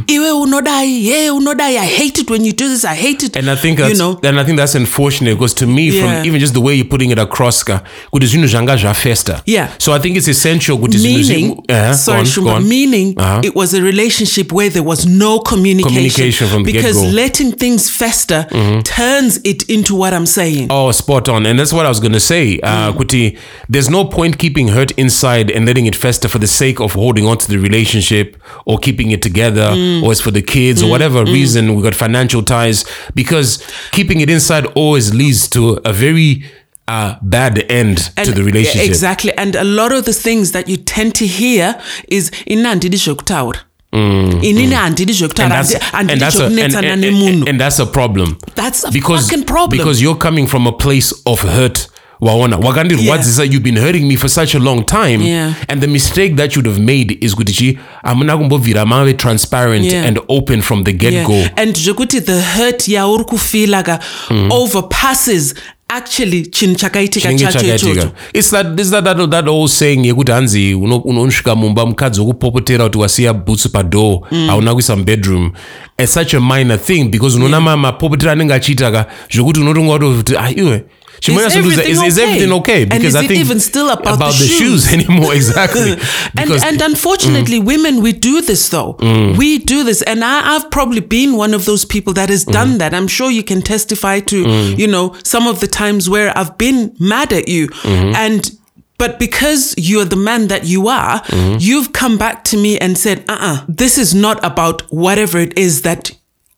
iwe 0.06 0.30
unodai 0.32 1.06
yeah 1.08 1.34
unodai 1.36 1.78
i 1.78 1.86
hate 1.86 2.20
it 2.20 2.30
when 2.30 2.44
you 2.44 2.52
do 2.52 2.68
this 2.68 2.84
i 2.84 2.94
hate 2.96 3.26
it 3.26 3.36
And 3.36 3.48
I 3.50 3.56
think 3.56 3.78
that's, 3.78 3.92
you 3.92 3.98
know 3.98 4.18
and 4.22 4.40
I 4.40 4.44
think 4.44 4.56
that's 4.58 4.74
unfortunate 4.74 5.34
because 5.34 5.54
to 5.54 5.66
me, 5.66 5.88
Yeah. 5.90 6.02
from 6.18 6.26
even 6.26 6.40
just 6.40 6.54
the 6.54 6.60
way 6.60 6.74
you're 6.74 6.88
putting 6.88 7.10
it 7.10 7.18
across, 7.18 7.62
ka, 7.64 7.80
kuti 8.12 8.26
zvinhu 8.26 8.46
zvanga 8.46 8.76
zvafesta. 8.76 9.42
Yeah. 9.46 9.68
So 9.78 9.92
I 9.94 9.98
think 10.00 10.16
it's 10.16 10.28
essential 10.28 10.78
kuti 10.78 10.98
meaning 10.98 11.50
Uh-huh, 11.68 11.96
go 12.06 12.12
on, 12.12 12.26
go 12.44 12.50
on. 12.50 12.68
meaning 12.68 13.14
Uh-huh. 13.16 13.40
it 13.44 13.54
was 13.54 13.74
a 13.74 13.80
relationship 13.82 14.52
where 14.52 14.70
there 14.70 14.82
was 14.88 15.06
no 15.06 15.38
communication, 15.40 15.94
Communication 15.94 16.48
from 16.48 16.64
the 16.64 16.72
because 16.72 16.92
get-go. 16.96 17.06
Mm-hmm. 17.06 17.16
letting 17.16 17.52
things 17.52 17.90
fester 17.90 18.46
turns 18.84 19.40
it 19.44 19.62
into 19.68 19.94
what 19.94 20.12
i'm 20.12 20.26
saying 20.26 20.66
Oh, 20.70 20.92
spot 20.92 21.28
on. 21.28 21.46
And 21.46 21.58
that's 21.58 21.72
what 21.72 21.86
I 21.86 21.88
was 21.88 22.00
going 22.00 22.12
to 22.12 22.20
say. 22.20 22.58
Uh, 22.62 22.92
Kuti, 22.92 23.36
there's 23.68 23.88
no 23.90 24.04
point 24.04 24.38
keeping 24.38 24.68
hurt 24.68 24.90
inside 24.98 25.50
and 25.50 25.66
letting 25.66 25.86
it 25.86 25.96
fester 25.96 26.28
for 26.28 26.38
the 26.40 26.46
sake 26.46 26.80
of 26.80 26.92
holding 26.94 27.26
on 27.28 27.38
to 27.38 27.48
the 27.48 27.58
relationship 27.58 28.36
or 28.64 28.78
keeping 28.78 29.10
it 29.10 29.22
together 29.22 29.70
mm. 29.70 30.02
or 30.02 30.12
it's 30.12 30.20
for 30.20 30.30
the 30.30 30.42
kids 30.42 30.82
or 30.82 30.86
mm. 30.86 30.90
whatever 30.90 31.24
mm. 31.24 31.32
reason. 31.32 31.74
We 31.74 31.82
got 31.82 31.94
financial 31.94 32.42
ties 32.42 32.84
because 33.14 33.64
keeping 33.92 34.20
it 34.20 34.30
inside 34.30 34.66
always 34.74 35.14
leads 35.14 35.48
to 35.50 35.80
a 35.84 35.92
very 35.92 36.44
uh, 36.88 37.16
bad 37.22 37.70
end 37.70 37.98
to 38.24 38.32
the 38.32 38.42
relationship. 38.42 38.88
exactly 38.88 39.32
and 39.36 39.54
a 39.54 39.64
lot 39.64 39.92
of 39.92 40.06
the 40.06 40.12
things 40.12 40.52
that 40.52 40.68
you 40.68 40.76
tend 40.78 41.14
to 41.14 41.26
hear 41.26 41.78
is 42.08 42.30
ini 42.46 42.62
handidi 42.62 42.96
zvekutaura 42.96 43.60
inini 43.92 44.74
handidi 44.74 45.12
And 45.12 45.20
zvekutaura 45.20 45.48
that's, 45.48 45.74
and, 45.92 46.10
that's 46.10 46.40
a, 46.40 46.46
and, 46.46 46.54
zvekunetsana 46.54 46.92
and, 46.92 47.04
nemunhu 47.04 47.28
and, 47.28 47.48
and 47.48 47.60
that's 47.60 47.78
a 47.78 47.86
problem. 47.86 48.36
That's 48.54 48.84
a 48.84 48.90
because, 48.90 49.26
fucking 49.26 49.44
problem. 49.44 49.78
Because 49.78 50.02
you're 50.02 50.18
coming 50.18 50.46
from 50.46 50.66
a 50.66 50.72
place 50.72 51.14
of 51.24 51.40
hurt. 51.42 51.88
Waona 52.20 52.56
wakandirwadzisa 52.56 53.44
you've 53.44 53.62
been 53.62 53.76
hurting 53.78 54.08
me 54.08 54.16
for 54.16 54.28
such 54.30 54.54
a 54.54 54.58
long 54.58 54.84
time. 54.86 55.22
Yeah. 55.26 55.52
and 55.68 55.80
the 55.80 55.86
mistake 55.86 56.34
that 56.36 56.56
you'd 56.56 56.66
have 56.66 56.80
made 56.80 57.18
is 57.20 57.34
kuti 57.34 57.52
chi 57.52 57.78
hamuna 58.04 58.36
kumbobvira 58.36 58.86
mave 58.86 59.12
transparent 59.16 59.84
Yeah. 59.84 60.06
and 60.06 60.18
open 60.28 60.62
from 60.62 60.84
the 60.84 60.92
get-go. 60.92 61.32
Yeah. 61.32 61.50
and 61.56 61.76
zvekuti 61.76 62.20
the 62.24 62.40
hurt 62.42 62.88
yauri 62.88 63.24
kufila 63.24 63.82
ka 63.82 63.98
overpasses 64.50 65.54
actually 65.90 66.42
chinhu 66.46 66.74
chakaitika 66.76 67.34
chacho 67.34 67.74
ichocho. 67.74 68.12
It's 68.34 68.50
that, 68.50 68.78
it's 68.80 68.90
that, 68.90 69.04
that, 69.04 69.30
that 69.30 69.48
old 69.48 69.70
saying 69.70 70.04
yekuti 70.06 70.32
hanzi 70.32 70.74
uno- 70.74 70.96
unosvika 71.04 71.54
mumba 71.54 71.86
mukadzi 71.86 72.20
wokupopotera 72.20 72.84
kuti 72.84 72.98
wasiya 72.98 73.32
bhutsu 73.34 73.70
padhoo 73.70 74.20
hauna 74.46 74.72
kuisa 74.74 74.96
mubedroom. 74.96 75.52
It's 75.98 76.12
such 76.14 76.34
a 76.34 76.40
minor 76.40 76.78
thing 76.82 77.04
because 77.04 77.36
unoona 77.36 77.60
ma 77.60 77.76
mapopotera 77.76 78.32
anenge 78.32 78.54
achiita 78.54 78.90
ka 78.90 79.06
zvokuti 79.30 79.60
unotonga 79.60 79.92
watoti 79.92 80.36
ah 80.36 80.50
iwe 80.56 80.84
chimwe 81.20 81.46
Is 81.46 81.52
chazondoza 81.52 81.58
everything 81.58 81.92
is, 81.92 82.02
is 82.02 82.18
okay? 82.18 82.28
everything 82.28 82.52
okay 82.52 82.82
And 82.82 82.90
because 82.90 83.06
is 83.08 83.16
i 83.16 83.24
it 83.24 83.28
think 83.28 83.40
even 83.40 83.60
still 83.60 83.88
about 83.90 84.18
the 84.18 84.24
the 84.26 84.32
shoes 84.32 84.58
shoes? 84.58 84.92
anymore 84.96 85.34
exactly 85.34 85.92
and, 86.40 86.50
and 86.50 86.80
unfortunately, 86.82 87.58
women, 87.58 88.02
we 88.02 88.12
do 88.12 88.40
this 88.40 88.68
though. 88.68 88.96
We 89.38 89.58
do 89.58 89.84
this. 89.84 90.02
And 90.02 90.24
I, 90.24 90.54
I've 90.54 90.70
probably 90.70 91.00
been 91.00 91.36
one 91.36 91.54
of 91.54 91.64
those 91.64 91.84
people 91.84 92.12
that 92.14 92.28
has 92.28 92.44
done 92.44 92.78
that. 92.78 92.94
I'm 92.94 93.08
sure 93.08 93.30
you 93.30 93.42
can 93.42 93.62
testify 93.62 94.20
to, 94.20 94.36
you 94.76 94.86
know, 94.86 95.14
some 95.24 95.46
of 95.46 95.60
the 95.60 95.66
times 95.66 96.08
where 96.08 96.36
I've 96.38 96.56
been 96.58 96.94
mad 96.98 97.32
at 97.32 97.48
you. 97.48 97.68
And 97.84 98.50
but 98.98 99.18
because 99.18 99.74
you're 99.76 100.04
the 100.04 100.16
man 100.16 100.48
that 100.48 100.64
you 100.64 100.88
are, 100.88 101.22
you've 101.58 101.92
come 101.92 102.18
back 102.18 102.44
to 102.44 102.56
me 102.56 102.78
and 102.78 102.96
said, 102.98 103.24
uh 103.28 103.36
uh 103.40 103.64
this 103.68 103.98
is 103.98 104.14
not 104.14 104.38
about 104.44 104.82
whatever 104.90 105.38
it 105.38 105.58
is 105.58 105.82
that 105.82 106.10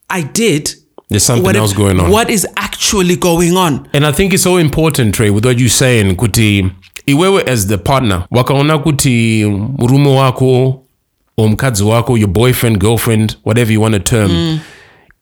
I 0.09 0.23
did. 0.23 0.75
There's 1.11 1.25
something 1.25 1.45
whatever- 1.45 1.65
else 1.65 1.73
going 1.73 2.01
on. 2.01 2.11
What 2.11 2.31
is 2.31 2.47
actually 2.57 3.17
going 3.17 3.57
on? 3.57 3.89
And 3.93 4.07
I 4.07 4.13
think 4.13 4.33
it's 4.33 4.45
so 4.45 4.57
important, 4.59 5.15
Trey, 5.15 5.31
with 5.31 5.45
what 5.45 5.59
you're 5.59 5.69
saying, 5.69 6.15
kuti 6.17 6.71
iwewe 7.07 7.43
as 7.49 7.67
the 7.67 7.79
partner, 7.79 8.25
wakaona 8.31 8.79
kuti 8.79 9.45
murume 9.79 10.15
wako 10.17 10.83
or 11.37 11.57
wako, 11.85 12.15
your 12.17 12.29
boyfriend, 12.29 12.79
girlfriend, 12.79 13.37
whatever 13.43 13.73
you 13.73 13.81
want 13.81 13.95
to 13.95 14.01
term, 14.01 14.31
mm. 14.31 14.61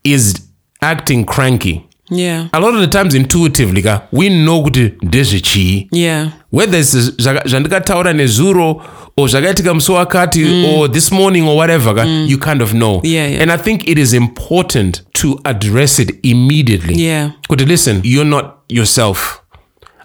is 0.05 0.35
acting 0.83 1.25
cranky. 1.25 1.88
Yeah. 2.11 2.49
A 2.53 2.61
lot 2.61 2.75
of 2.75 2.81
the 2.81 2.87
times 2.87 3.15
intuitively, 3.15 3.83
ka, 3.83 4.03
we 4.13 4.29
know 4.29 4.63
kuti 4.63 4.93
ndezvechii. 5.03 5.89
Yeah. 5.93 6.29
whether 6.53 6.81
it's 6.81 6.95
zvaka- 6.95 7.49
zvandikataura 7.49 8.13
nezuro 8.13 8.83
or 9.17 9.29
zvakaitika 9.29 9.75
musi 9.75 9.93
wakati 9.93 10.45
mm. 10.45 10.65
or 10.65 10.91
this 10.93 11.13
morning 11.13 11.49
or 11.49 11.57
whatever 11.57 11.95
ka, 11.95 12.05
mm. 12.05 12.27
you 12.29 12.39
kind 12.39 12.63
of 12.63 12.71
know. 12.71 13.01
Yeah, 13.05 13.31
yeah. 13.31 13.43
and 13.43 13.51
i 13.51 13.59
think 13.59 13.89
it 13.89 13.99
is 13.99 14.13
important 14.13 15.03
to 15.13 15.41
address 15.45 15.99
it 15.99 16.19
immediately. 16.23 17.05
Yeah. 17.05 17.31
Kuti 17.49 17.67
listen 17.67 18.01
you're 18.05 18.31
not 18.31 18.55
yourself. 18.69 19.43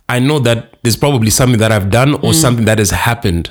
I 0.09 0.19
know 0.19 0.39
that 0.39 0.73
there's 0.83 0.97
probably 0.97 1.31
something 1.31 1.59
that 1.59 1.71
i've 1.71 1.89
done 1.89 2.13
or 2.13 2.33
mm. 2.33 2.33
something 2.33 2.65
that 2.65 2.77
has 2.77 2.91
happened 2.91 3.49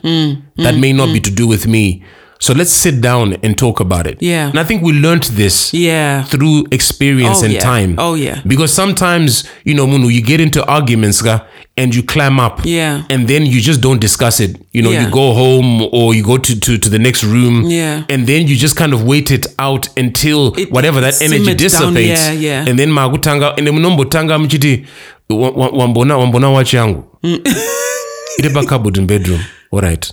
that 0.56 0.74
may 0.78 0.92
not 0.92 1.12
be 1.12 1.20
to 1.20 1.30
do 1.30 1.48
with 1.48 1.66
me 1.66 2.02
so 2.42 2.52
let's 2.54 2.72
sit 2.82 3.00
down 3.00 3.36
and 3.42 3.56
talk 3.56 3.80
about 3.80 4.06
it 4.06 4.16
Yeah. 4.20 4.48
and 4.50 4.58
i 4.58 4.64
think 4.64 4.82
we 4.82 4.92
learned 4.92 5.22
this 5.36 5.72
Yeah. 5.74 6.24
through 6.24 6.64
experience 6.70 7.38
Oh, 7.40 7.44
and 7.44 7.54
yeah. 7.54 7.60
time. 7.60 7.94
Oh, 7.98 8.14
yeah. 8.16 8.40
Because 8.46 8.74
sometimes, 8.74 9.44
you 9.64 9.74
know, 9.74 9.86
Munu, 9.86 10.08
you 10.08 10.22
get 10.22 10.40
into 10.40 10.64
arguments 10.66 11.22
and 11.76 11.94
you 11.94 12.02
climb 12.02 12.40
up. 12.40 12.60
Yeah. 12.64 13.02
And 13.10 13.28
then 13.28 13.46
you 13.46 13.60
just 13.60 13.80
don't 13.80 14.00
discuss 14.00 14.40
it. 14.40 14.56
You 14.72 14.82
know, 14.82 14.90
Yeah. 14.92 15.04
you 15.04 15.10
go 15.10 15.32
home 15.34 15.88
or 15.92 16.14
you 16.14 16.22
go 16.22 16.38
to, 16.38 16.60
to, 16.60 16.78
to 16.78 16.90
the 16.90 16.98
next 16.98 17.22
room. 17.24 17.64
Yeah. 17.70 18.02
And 18.08 18.26
then 18.26 18.46
you 18.48 18.56
just 18.56 18.76
kind 18.76 18.92
of 18.94 19.02
wait 19.04 19.30
it 19.30 19.46
out 19.58 19.88
until 19.96 20.52
It 20.58 20.70
whatever 20.72 21.00
that 21.00 21.22
energy 21.22 21.38
simmered 21.44 21.58
down, 21.58 21.94
dissipates. 21.94 22.20
yeah, 22.20 22.32
yeah. 22.32 22.68
And 22.70 22.78
then 22.78 22.90
magutanga 22.90 23.54
and 23.56 23.66
then 23.66 23.74
munombotanga 23.74 24.38
mchiti 24.38 24.84
"Wa- 25.30 25.50
wa- 25.50 25.70
wambona 25.72 26.16
wambona 26.16 26.50
watch 26.50 26.74
yangu. 26.74 27.04
Mm. 27.22 27.38
Iri 28.38 28.66
cupboard 28.66 28.96
in 28.96 29.06
bedroom. 29.06 29.40
All 29.72 29.80
right. 29.80 30.12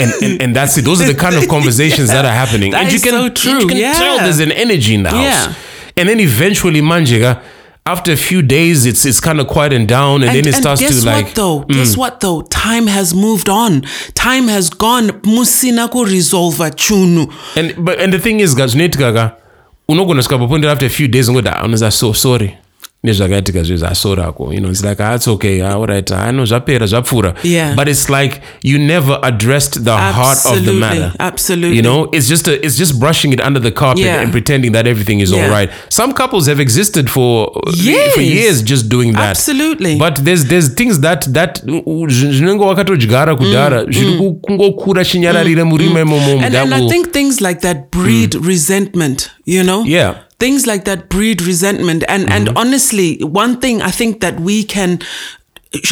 And, 0.00 0.22
and 0.22 0.42
and 0.42 0.56
that's 0.56 0.78
it. 0.78 0.84
Those 0.84 1.00
are 1.00 1.06
the 1.06 1.18
kind 1.18 1.34
of 1.36 1.48
conversations 1.56 2.08
that 2.08 2.24
are 2.24 2.32
happening. 2.32 2.72
That 2.72 2.84
and 2.84 2.92
you 2.92 3.00
can 3.00 3.12
so 3.12 3.28
true, 3.28 3.60
you 3.60 3.68
can 3.68 3.76
yeah. 3.76 3.94
tell 3.94 4.18
there's 4.18 4.40
an 4.40 4.52
energy 4.52 4.94
in 4.94 5.02
the 5.02 5.10
house. 5.10 5.22
Yeah. 5.22 5.54
And 5.96 6.08
then 6.08 6.20
eventually, 6.20 6.80
manjega, 6.82 7.42
after 7.86 8.12
a 8.12 8.16
few 8.16 8.42
days, 8.42 8.86
it's 8.86 9.04
it's 9.04 9.20
kind 9.20 9.40
of 9.40 9.46
quieting 9.46 9.86
down, 9.86 10.22
and, 10.22 10.36
then 10.36 10.46
it 10.46 10.54
starts 10.54 10.80
guess 10.80 11.00
to 11.00 11.06
like. 11.06 11.26
what 11.26 11.34
though? 11.34 11.60
Mm. 11.62 11.74
Guess 11.74 11.96
what 11.96 12.20
though? 12.20 12.42
Time 12.42 12.86
has 12.86 13.14
moved 13.14 13.48
on. 13.48 13.82
Time 14.14 14.48
has 14.48 14.70
gone. 14.70 15.08
Musina 15.22 15.90
ku 15.90 16.04
resolve 16.04 16.56
chunu. 16.56 17.32
And 17.56 17.84
but 17.84 18.00
and 18.00 18.12
the 18.12 18.18
thing 18.18 18.40
is, 18.40 18.54
guys, 18.54 18.74
unogona 18.74 20.22
skapa 20.22 20.48
point 20.48 20.64
after 20.64 20.86
a 20.86 20.90
few 20.90 21.08
days, 21.08 21.28
ngoda, 21.28 21.62
unoza 21.62 21.92
so 21.92 22.12
sorry. 22.12 22.58
Nezvakaitika 23.06 23.62
zve 23.62 23.76
zvasorako 23.76 24.52
you 24.52 24.60
know 24.60 24.70
it's 24.70 24.84
like 24.84 25.02
ah, 25.02 25.14
it's 25.14 25.28
okay 25.28 25.62
ah, 25.62 25.74
all 25.74 25.86
right 25.86 26.10
ah, 26.12 26.32
zvapera 26.44 26.86
zvapfuura 26.86 27.34
Yeah. 27.44 27.74
but 27.74 27.88
it's 27.88 28.08
like 28.08 28.40
you 28.62 28.78
never 28.78 29.18
addressed 29.22 29.84
the 29.84 29.90
heart 29.90 30.46
of 30.46 30.64
the 30.64 30.72
matter 30.72 31.12
absolutely. 31.18 31.76
you 31.76 31.82
know 31.82 32.08
it's 32.12 32.28
just 32.28 32.48
a, 32.48 32.66
it's 32.66 32.78
just 32.78 32.98
brushing 32.98 33.32
it 33.32 33.40
under 33.46 33.62
the 33.62 33.70
carpet 33.70 34.04
Yeah. 34.04 34.20
and 34.22 34.30
pretending 34.32 34.72
that 34.72 34.86
everything 34.86 35.20
is 35.20 35.30
Yeah. 35.32 35.44
all 35.44 35.50
right 35.50 35.70
some 35.88 36.12
couples 36.12 36.48
have 36.48 36.62
existed 36.62 37.08
for 37.08 37.50
uh, 37.56 37.72
Yes. 37.82 38.14
for 38.14 38.22
years 38.22 38.64
just 38.64 38.88
doing 38.88 39.12
that 39.12 39.30
Absolutely. 39.30 39.96
but 39.96 40.24
there's 40.24 40.44
there's 40.44 40.74
things 40.74 41.00
that 41.00 41.32
that 41.32 41.62
uh, 41.68 42.06
zvinenge 42.08 42.64
wakatodyara 42.64 43.36
kudhara 43.36 43.84
mm, 43.84 43.92
zviri 43.92 44.10
mm. 44.10 44.18
ku- 44.18 44.34
kungokura 44.34 45.04
chinyararire 45.04 45.64
murima 45.64 46.04
mm, 46.04 46.12
imomo 46.12 46.46
And, 46.46 46.72
I 46.72 46.88
think 46.88 47.12
things 47.12 47.40
like 47.40 47.60
that 47.60 47.90
breed 47.90 48.34
resentment, 48.34 49.30
you 49.46 49.62
know? 49.62 49.84
Yeah. 49.86 50.14
Things 50.38 50.66
like 50.66 50.84
that 50.84 51.08
breed 51.08 51.42
resentment. 51.42 52.04
And 52.08 52.30
and 52.30 52.48
mm-hmm. 52.48 52.56
honestly, 52.56 53.18
one 53.22 53.60
thing 53.60 53.82
I 53.82 53.90
think 53.90 54.20
that 54.20 54.38
we 54.40 54.64
can 54.64 55.00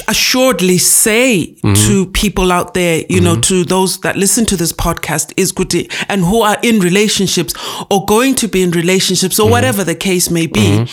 assuredly 0.08 0.78
say 0.78 1.56
mm-hmm. 1.62 1.74
to 1.88 2.06
people 2.12 2.52
out 2.52 2.74
there, 2.74 3.04
you 3.08 3.20
know, 3.20 3.32
mm-hmm. 3.32 3.40
to 3.42 3.64
those 3.64 4.00
that 4.00 4.16
listen 4.16 4.46
to 4.46 4.57
this 4.57 4.72
podcast 4.72 5.33
is 5.37 5.52
good 5.52 5.74
and 6.09 6.24
who 6.24 6.42
are 6.42 6.57
in 6.62 6.80
relationships 6.80 7.54
or 7.90 8.04
going 8.07 8.35
to 8.37 8.48
be 8.48 8.62
in 8.62 8.70
relationships 8.70 9.38
or 9.38 9.50
whatever 9.50 9.85
the 9.85 9.94
case 9.94 10.30
may 10.30 10.46
be. 10.46 10.87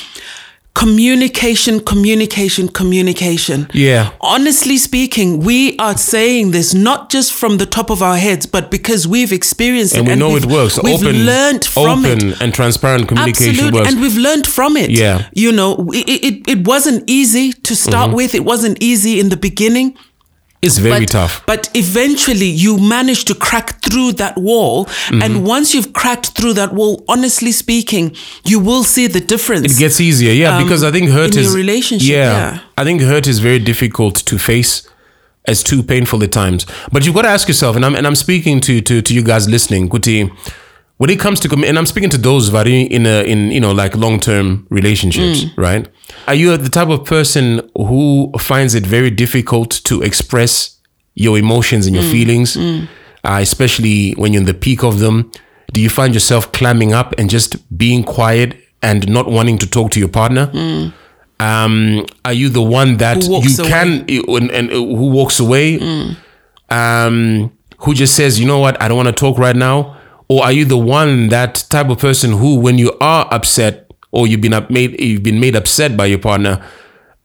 Communication, 0.73 1.79
communication, 1.81 2.67
communication. 2.69 3.67
Yeah. 3.73 4.12
Honestly 4.21 4.77
speaking, 4.77 5.39
we 5.41 5.77
are 5.77 5.97
saying 5.97 6.51
this 6.51 6.73
not 6.73 7.12
just 7.12 7.34
from 7.34 7.57
the 7.57 7.65
top 7.65 7.89
of 7.89 8.01
our 8.01 8.17
heads, 8.17 8.45
but 8.45 8.71
because 8.71 9.07
we've 9.07 9.31
experienced 9.34 9.95
and 9.95 10.07
it 10.07 10.12
And 10.13 10.21
we 10.21 10.29
know 10.29 10.36
it 10.38 10.45
works. 10.45 10.81
We've 10.81 10.95
open, 10.95 11.25
learned 11.25 11.65
from 11.65 12.05
open 12.05 12.29
it. 12.29 12.41
and 12.41 12.53
transparent 12.53 13.07
communication 13.10 13.49
Absolutely, 13.51 13.79
works. 13.81 13.91
and 13.91 14.01
we've 14.01 14.17
learned 14.17 14.47
from 14.47 14.75
it. 14.77 14.89
Yeah. 14.91 15.27
you 15.34 15.51
know, 15.51 15.89
it, 15.93 16.07
it, 16.27 16.47
it 16.49 16.67
wasn't 16.67 17.03
easy 17.10 17.51
to 17.53 17.75
start 17.75 18.07
Mm-hmm. 18.07 18.15
with. 18.15 18.34
It 18.36 18.45
wasn't 18.45 18.81
easy 18.81 19.19
in 19.19 19.29
the 19.29 19.38
beginning. 19.38 19.95
It's 20.62 20.78
very 20.78 21.06
but, 21.06 21.10
tough. 21.10 21.43
But 21.45 21.69
eventually, 21.74 22.45
you 22.45 22.78
manage 22.78 23.26
to 23.26 23.36
crack 23.36 23.82
through 23.82 24.13
that 24.13 24.38
wall, 24.38 24.86
Mm-hmm. 24.86 25.21
and 25.24 25.45
once 25.45 25.74
you've 25.74 25.91
cracked 25.93 26.28
through 26.30 26.54
that 26.54 26.74
wall, 26.74 27.04
honestly 27.08 27.52
speaking, 27.52 28.15
you 28.45 28.60
will 28.60 28.84
see 28.84 29.08
the 29.08 29.19
difference. 29.19 29.76
It 29.76 29.80
gets 29.80 30.00
easier, 30.00 30.32
yeah, 30.34 30.58
um, 30.58 30.63
because 30.63 30.84
I 30.84 30.91
think 30.91 31.10
hurt 31.10 31.34
in 31.34 31.39
is 31.41 31.47
your 31.47 31.56
relationship, 31.56 32.10
yeah. 32.10 32.60
I 32.78 32.84
think 32.84 33.02
hurt 33.02 33.28
is 33.28 33.39
very 33.39 33.60
difficult 33.60 34.15
to 34.26 34.38
face. 34.38 34.88
As 35.45 35.63
too 35.63 35.82
painful 35.82 36.24
at 36.24 36.32
times, 36.32 36.67
but 36.91 37.04
you've 37.04 37.15
got 37.15 37.24
to 37.24 37.30
ask 37.30 37.47
yourself, 37.47 37.76
and 37.76 37.84
I'm 37.84 37.95
and 37.95 38.06
I'm 38.06 38.13
speaking 38.15 38.62
to 38.62 38.80
to 38.82 39.02
to 39.02 39.12
you 39.12 39.24
guys 39.24 39.50
listening, 39.50 39.89
Kuti, 39.89 40.30
when 41.01 41.09
it 41.09 41.19
comes 41.19 41.39
to 41.39 41.47
commi- 41.49 41.67
and 41.69 41.77
I'm 41.79 41.87
speaking 41.87 42.11
to 42.11 42.17
those 42.29 42.49
vari 42.49 42.81
in 42.97 43.03
a 43.07 43.23
in 43.33 43.39
you 43.55 43.59
know 43.65 43.71
like 43.83 43.93
long 44.05 44.19
term 44.19 44.67
relationships, 44.69 45.39
Mm. 45.45 45.51
right? 45.67 45.83
Are 46.27 46.35
you 46.41 46.55
the 46.57 46.69
type 46.69 46.89
of 46.95 46.99
person 47.05 47.45
who 47.75 48.31
finds 48.49 48.75
it 48.75 48.85
very 48.85 49.09
difficult 49.23 49.69
to 49.89 50.01
express 50.09 50.77
your 51.15 51.35
emotions 51.39 51.83
and 51.87 51.95
your 51.95 52.05
Mm. 52.05 52.11
feelings, 52.15 52.49
uh, 52.57 53.39
especially 53.47 54.11
when 54.21 54.31
you're 54.33 54.41
in 54.45 54.51
the 54.53 54.59
peak 54.67 54.83
of 54.83 54.99
them? 54.99 55.15
Do 55.73 55.79
you 55.81 55.89
find 55.89 56.13
yourself 56.13 56.51
climbing 56.59 56.91
up 56.93 57.09
and 57.17 57.29
just 57.37 57.55
being 57.77 58.03
quiet 58.03 58.49
and 58.83 59.07
not 59.17 59.25
wanting 59.37 59.57
to 59.63 59.67
talk 59.67 59.89
to 59.91 59.99
your 59.99 60.09
partner? 60.21 60.45
Um, 61.39 62.05
are 62.23 62.33
you 62.41 62.49
the 62.49 62.61
one 62.81 62.97
that 62.97 63.17
Mm. 63.17 63.27
You 63.29 63.63
away. 63.63 63.69
can 63.73 63.87
and, 64.37 64.51
and 64.51 64.65
uh, 64.71 64.75
who 64.75 65.07
walks 65.19 65.39
away? 65.39 65.67
Um, 66.69 67.51
who 67.79 67.93
just 67.93 68.13
says, 68.15 68.39
you 68.39 68.45
know 68.45 68.59
what, 68.59 68.79
I 68.81 68.87
don't 68.87 68.97
want 68.97 69.07
to 69.09 69.13
talk 69.25 69.37
right 69.39 69.55
now? 69.55 69.97
Or 70.31 70.45
are 70.45 70.53
you 70.53 70.63
the 70.63 70.77
one 70.77 71.27
that 71.27 71.65
type 71.69 71.89
of 71.89 71.97
person 71.99 72.31
who, 72.31 72.55
when 72.55 72.77
you 72.77 72.93
are 73.01 73.27
upset 73.33 73.91
or 74.13 74.27
you've 74.27 74.39
been 74.39 74.53
up 74.53 74.69
made 74.69 74.97
you've 75.01 75.23
been 75.23 75.41
made 75.41 75.57
upset 75.57 75.97
by 75.97 76.05
your 76.05 76.19
partner, 76.19 76.63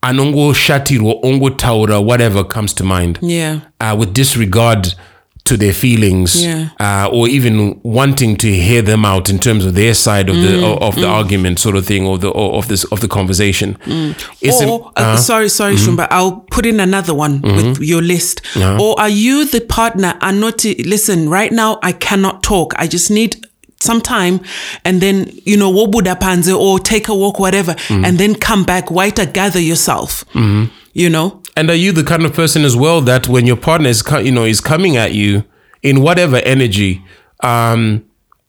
anongo 0.02 0.52
shatirwa 0.52 1.22
ongo 1.22 1.56
taura 1.56 2.00
whatever 2.00 2.42
comes 2.42 2.74
to 2.74 2.82
mind 2.82 3.20
yeah, 3.22 3.60
uh, 3.80 3.94
with 3.96 4.12
disregard 4.12 4.92
to 5.46 5.56
their 5.56 5.72
feelings 5.72 6.44
Yeah. 6.44 6.68
uh, 6.80 7.09
or 7.12 7.28
even 7.28 7.80
wanting 7.82 8.37
to 8.38 8.48
hear 8.52 8.82
them 8.82 9.04
out 9.04 9.28
in 9.30 9.38
terms 9.38 9.64
of 9.64 9.74
their 9.74 9.94
side 9.94 10.28
of 10.28 10.37
the 10.37 10.64
of, 10.66 10.82
of 10.82 10.94
the 10.96 11.06
argument 11.06 11.59
sort 11.59 11.76
of 11.76 11.87
thing 11.87 12.04
or 12.06 12.18
the 12.18 12.28
or 12.28 12.54
of 12.59 12.68
this 12.68 12.85
of 12.92 13.00
the 13.00 13.09
conversation 13.09 13.76
an- 13.87 14.14
or 14.68 14.92
uh, 14.96 15.16
sorry, 15.16 15.48
sorry, 15.48 15.74
Mm-hmm. 15.76 15.96
Shumba. 15.96 16.09
I'll 16.11 16.40
put 16.50 16.66
in 16.66 16.80
another 16.80 17.14
one 17.14 17.40
with 17.42 17.78
your 17.80 18.02
list. 18.02 18.40
Uh-huh. 18.56 18.78
Or 18.82 19.00
are 19.00 19.09
you 19.09 19.44
the 19.44 19.61
partner? 19.61 20.14
I'm 20.20 20.40
not. 20.40 20.64
Listen, 20.64 21.28
right 21.28 21.52
now 21.52 21.78
I 21.82 21.92
cannot 21.92 22.42
talk. 22.42 22.72
I 22.76 22.87
just 22.87 23.11
need 23.11 23.37
some 23.80 24.00
time, 24.00 24.40
and 24.85 25.00
then 25.00 25.30
you 25.44 25.56
know, 25.56 25.70
wobuda 25.72 26.18
panze 26.18 26.52
or 26.56 26.78
take 26.78 27.09
a 27.09 27.14
walk, 27.14 27.38
whatever, 27.38 27.74
Mm-hmm. 27.74 28.04
and 28.04 28.18
then 28.18 28.35
come 28.35 28.64
back. 28.64 28.87
Waita, 28.87 29.32
gather 29.32 29.61
yourself. 29.61 30.24
You 30.94 31.11
know. 31.11 31.42
And 31.56 31.70
are 31.70 31.74
you 31.74 31.92
the 31.92 32.04
kind 32.04 32.24
of 32.24 32.34
person 32.34 32.64
as 32.64 32.76
well 32.76 33.00
that 33.02 33.28
when 33.28 33.46
your 33.46 33.56
partner 33.56 33.88
is, 33.88 34.02
you 34.22 34.30
know, 34.32 34.44
is 34.44 34.60
coming 34.60 34.96
at 34.96 35.14
you 35.14 35.44
in 35.82 36.02
whatever 36.02 36.36
energy, 36.36 37.02
um, 37.42 38.04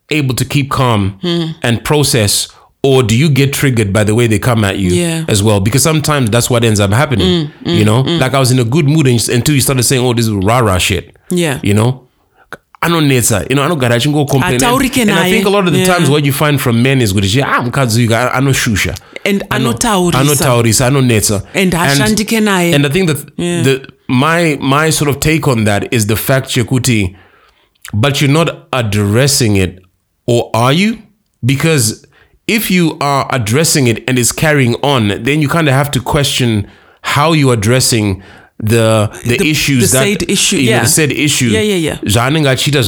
able 0.09 0.35
to 0.35 0.45
keep 0.45 0.69
calm 0.69 1.17
Hmm. 1.21 1.51
and 1.63 1.83
process, 1.83 2.47
or 2.83 3.03
do 3.03 3.17
you 3.17 3.29
get 3.29 3.53
triggered 3.53 3.91
by 3.91 4.03
the 4.03 4.13
way 4.15 4.27
they 4.27 4.39
come 4.39 4.63
at 4.63 4.77
you 4.77 4.91
Yeah. 4.91 5.25
As 5.27 5.41
well? 5.43 5.59
Because 5.59 5.83
sometimes 5.83 6.29
that's 6.29 6.49
what 6.49 6.63
ends 6.63 6.79
up 6.79 6.91
happening. 6.91 7.49
you 7.65 7.83
know, 7.85 8.01
like 8.01 8.33
I 8.33 8.39
was 8.39 8.51
in 8.51 8.59
a 8.59 8.63
good 8.63 8.87
mood 8.87 9.07
and- 9.07 9.29
until 9.29 9.55
you 9.55 9.61
started 9.61 9.83
saying, 9.83 10.03
"Oh, 10.05 10.13
this 10.13 10.25
is 10.27 10.31
rah 10.31 10.59
rah 10.59 10.77
shit." 10.77 11.15
Yeah. 11.29 11.59
You 11.63 11.73
know. 11.73 12.03
Anonetsa. 12.81 13.45
You 13.49 13.55
know 13.55 13.63
anogara 13.63 13.95
achingokomplain 13.95 14.53
and, 14.53 15.11
i 15.11 15.31
think 15.31 15.45
a 15.45 15.49
lot 15.49 15.67
of 15.67 15.73
the 15.73 15.79
Yeah. 15.79 15.95
times 15.95 16.09
what 16.09 16.25
you 16.25 16.31
find 16.33 16.59
from 16.59 16.81
men 16.81 17.01
is 17.01 17.13
kuti 17.13 17.41
ah 17.43 17.61
mukadzi 17.61 18.07
uyu 18.07 18.15
anoshusha. 18.33 18.95
And 19.25 19.43
Ano- 19.49 19.69
anotaurisa. 19.71 20.19
anotaurisa 20.19 20.87
anonetsa. 20.87 21.41
And 21.53 21.73
hashandike 21.73 22.39
naye. 22.41 22.73
and 22.75 22.85
i 22.85 22.89
think 22.89 23.07
that 23.07 23.17
the 23.37 23.87
my 24.07 24.57
my 24.61 24.91
sort 24.91 25.09
of 25.09 25.19
take 25.19 25.47
on 25.47 25.65
that 25.65 25.93
is 25.93 26.07
the 26.07 26.15
fact 26.15 26.49
chekuti 26.49 27.15
but 27.93 28.21
you're 28.21 28.33
not 28.33 28.49
addressing 28.73 29.55
it 29.57 29.79
or 30.27 30.49
are 30.53 30.73
you? 30.73 30.97
Because 31.45 32.05
if 32.47 32.69
you 32.71 32.97
are 32.99 33.27
addressing 33.31 33.87
it 33.87 34.03
and 34.09 34.17
it's 34.19 34.31
carrying 34.33 34.75
on 34.83 35.23
then 35.23 35.41
you 35.41 35.47
kind 35.49 35.67
of 35.69 35.73
have 35.73 35.89
to 35.91 36.01
question 36.01 36.67
how 37.01 37.33
you're 37.33 37.53
addressing 37.53 38.21
the 38.63 39.09
the, 39.25 39.37
The- 39.37 39.49
issues 39.51 39.91
the 39.91 39.97
that 39.97 40.03
said 40.07 40.29
issue, 40.31 40.55
know, 40.55 40.61
yeah. 40.61 40.81
the 40.81 40.87
said 40.87 41.11
issue 41.11 41.45
Yeah, 41.49 41.61
yeah, 41.65 41.75
yeah. 41.83 41.97
zvaanenge 42.05 42.49
achiita 42.49 42.81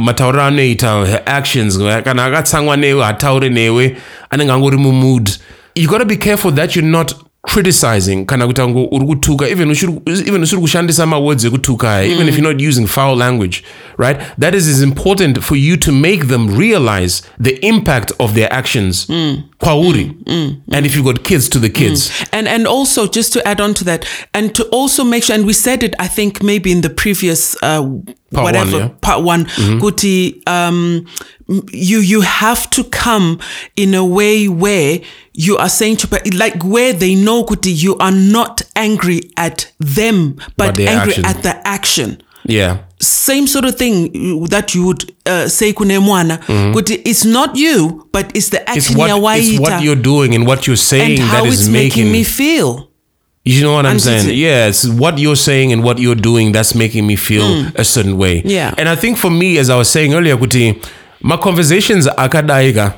matauriro 0.00 0.44
anoita 0.44 0.88
her 1.06 1.22
actions 1.26 1.78
kana 2.04 2.24
akatsangwa 2.24 2.76
newe 2.76 3.04
hatauri 3.04 3.50
newe 3.50 3.96
anenge 4.30 4.52
angori 4.52 4.76
mumood 4.76 5.30
you 5.74 5.88
gotta 5.88 6.04
be 6.04 6.16
careful 6.16 6.52
that 6.52 6.76
you're 6.76 6.90
not 6.90 7.14
criticizing 7.46 8.24
kana 8.26 8.46
kuti 8.46 8.62
ngo 8.62 8.84
uri 8.84 9.06
kutuka 9.06 9.48
even 9.48 9.70
usiri 10.42 10.60
kushandisa 10.60 11.06
mawords 11.06 11.44
ekutuka 11.44 11.92
aya 11.92 12.04
even 12.04 12.28
if 12.28 12.34
mm. 12.34 12.44
you're 12.44 12.54
not 12.54 12.68
using 12.68 12.86
foul 12.86 13.16
language 13.16 13.62
right? 13.98 14.18
That 14.38 14.54
is 14.54 14.68
is 14.68 14.82
important 14.82 15.42
for 15.42 15.56
you 15.56 15.76
to 15.76 15.92
make 15.92 16.26
them 16.26 16.58
realize 16.58 17.22
the 17.38 17.58
impact 17.66 18.12
of 18.18 18.34
their 18.34 18.52
actions 18.52 19.06
mm. 19.06 19.14
mm. 19.14 19.42
kwauri 19.58 20.12
and 20.72 20.86
if 20.86 20.96
you've 20.96 21.04
got 21.04 21.22
kids 21.22 21.48
to 21.48 21.58
the 21.58 21.70
kids. 21.70 22.10
And 22.32 22.48
and 22.48 22.66
also 22.66 23.06
just 23.06 23.32
to 23.32 23.48
add 23.48 23.60
on 23.60 23.74
to 23.74 23.84
that 23.84 24.06
and 24.32 24.54
to 24.54 24.64
also 24.70 25.04
make 25.04 25.24
sure 25.24 25.36
and 25.36 25.46
we 25.46 25.52
said 25.52 25.82
it 25.82 25.94
i 25.98 26.08
think 26.08 26.42
maybe 26.42 26.70
in 26.70 26.80
the 26.80 26.90
previous 26.90 27.56
uh 27.62 27.82
Part 28.34 28.44
one, 28.44 28.54
whatever 28.54 28.78
yeah. 28.78 28.88
part 29.00 29.22
one 29.22 29.44
mm-hmm. 29.44 29.78
kuti 29.80 30.42
um 30.46 31.06
you 31.72 31.98
you 31.98 32.20
have 32.22 32.68
to 32.70 32.84
come 32.84 33.38
in 33.76 33.94
a 33.94 34.04
way 34.04 34.48
where 34.48 35.00
you 35.34 35.56
are 35.58 35.68
saying 35.68 35.96
to 35.96 36.08
like 36.36 36.62
where 36.64 36.92
they 36.92 37.14
know 37.14 37.44
kuti 37.44 37.70
you 37.74 37.96
are 37.98 38.12
not 38.12 38.62
angry 38.76 39.20
at 39.36 39.70
them 39.78 40.36
but, 40.56 40.74
their 40.76 40.88
angry 40.88 41.12
action. 41.12 41.24
at 41.26 41.42
the 41.42 41.68
action 41.68 42.22
yeah 42.46 42.78
same 43.00 43.46
sort 43.46 43.64
of 43.66 43.74
thing 43.76 44.42
uh, 44.42 44.46
that 44.48 44.74
you 44.74 44.86
would 44.86 45.12
uh, 45.26 45.46
say 45.48 45.72
kune 45.72 45.98
mwana 45.98 46.38
kuti 46.72 46.94
it's 47.04 47.24
not 47.24 47.56
you 47.56 48.06
but 48.12 48.34
it's 48.36 48.48
the 48.50 48.56
Mm-hmm. 48.58 48.76
it's 48.78 48.86
action 48.90 48.98
what, 49.22 49.38
it's 49.38 49.60
what 49.60 49.82
you're 49.82 50.02
doing 50.02 50.34
and 50.34 50.46
what 50.46 50.66
you're 50.66 50.76
saying 50.76 51.20
and 51.20 51.30
that 51.30 51.44
is 51.46 51.68
making 51.68 52.10
me 52.12 52.24
feel 52.24 52.88
You 53.46 53.60
know 53.60 53.74
what 53.74 53.84
I'm 53.84 53.90
And 53.92 54.00
saying? 54.00 54.20
it's- 54.20 54.36
Yeah, 54.38 54.68
it's 54.68 54.88
what 54.88 55.18
you're 55.18 55.36
saying 55.36 55.72
and 55.72 55.84
what 55.84 55.98
you're 55.98 56.14
doing 56.30 56.52
that's 56.52 56.74
making 56.74 57.06
me 57.06 57.16
feel 57.16 57.66
a 57.76 57.84
certain 57.84 58.16
way. 58.16 58.40
Yeah. 58.42 58.72
And 58.78 58.88
I 58.88 58.96
think 58.96 59.18
for 59.18 59.30
me, 59.30 59.58
as 59.58 59.68
I 59.68 59.76
was 59.76 59.90
saying 59.92 60.14
earlier, 60.14 60.36
kuti 60.38 60.80
my 61.24 61.36
conversations 61.36 62.08
akadaika 62.16 62.92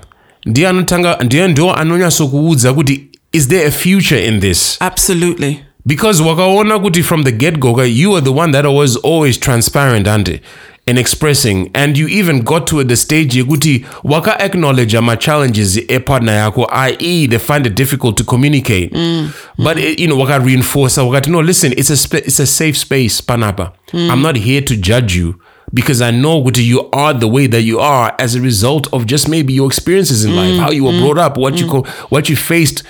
ndiye 0.47 0.69
anotanga 0.69 1.19
ndiye 1.25 1.49
ndo 1.49 1.75
anonyatsokuudza 1.75 2.75
kuti 2.75 3.07
is 3.33 3.49
there 3.49 3.67
a 3.67 3.71
future 3.71 4.27
in 4.27 4.41
this? 4.41 4.77
absolutely. 4.81 5.59
Because 5.87 6.23
wakaona 6.23 6.79
kuti 6.79 7.03
from 7.03 7.25
the 7.25 7.33
get-go 7.33 7.85
you 7.85 8.17
are 8.17 8.25
the 8.25 8.31
one 8.41 8.53
that 8.53 8.65
was 8.65 8.99
always 9.05 9.41
transparent 9.41 10.09
ande 10.09 10.41
in 10.87 10.99
expressing. 10.99 11.71
And 11.75 11.97
you 11.97 12.09
even 12.09 12.43
got 12.43 12.67
to 12.67 12.85
the 12.85 12.97
stage 12.97 13.39
yekuti 13.39 13.85
waka 14.05 14.41
acknowledge 14.45 15.01
ma-challenges 15.01 15.77
epartner 15.89 16.35
yako 16.35 16.67
i.e 16.73 17.27
they 17.29 17.39
find 17.39 17.67
it 17.67 17.75
difficult 17.75 18.17
to 18.17 18.25
communicate. 18.25 18.91
Mm, 18.95 19.01
mm. 19.01 19.31
But 19.65 19.79
eh, 19.79 19.95
you 19.99 20.07
know 20.07 20.19
waka 20.19 20.39
reinforce 20.39 21.01
wakati 21.01 21.31
no 21.31 21.43
listen 21.43 21.73
it's 21.73 21.91
a, 21.91 22.19
it's 22.19 22.41
a 22.41 22.47
safe 22.47 22.79
space 22.79 23.23
panapa. 23.23 23.73
Mm. 23.93 24.11
I'm 24.11 24.23
not 24.23 24.37
here 24.37 24.61
to 24.63 24.77
judge 24.77 25.17
you 25.19 25.35
because 25.73 26.01
I 26.01 26.11
know 26.11 26.43
kuti 26.43 26.65
you 26.65 26.89
are 26.91 27.13
the 27.13 27.29
way 27.29 27.47
that 27.47 27.63
you 27.63 27.81
are 27.81 28.15
as 28.19 28.35
a 28.35 28.41
result 28.41 28.93
of 28.93 29.07
just 29.07 29.29
maybe 29.29 29.53
your 29.53 29.67
experiences 29.67 30.25
in 30.25 30.35
life, 30.37 30.55
mm, 30.55 30.59
how 30.59 30.71
you 30.71 30.85
were 30.85 30.93
mm, 30.93 31.01
brought 31.01 31.19
up, 31.19 31.37
what 31.37 31.59
you 31.59 31.67
mm. 31.67 31.85
co- 31.85 32.07
what 32.09 32.29
you 32.29 32.37
faced 32.37 32.83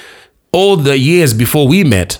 all 0.52 0.76
the 0.76 0.96
years 0.98 1.34
before 1.34 1.66
we 1.68 1.84
met. 1.84 2.18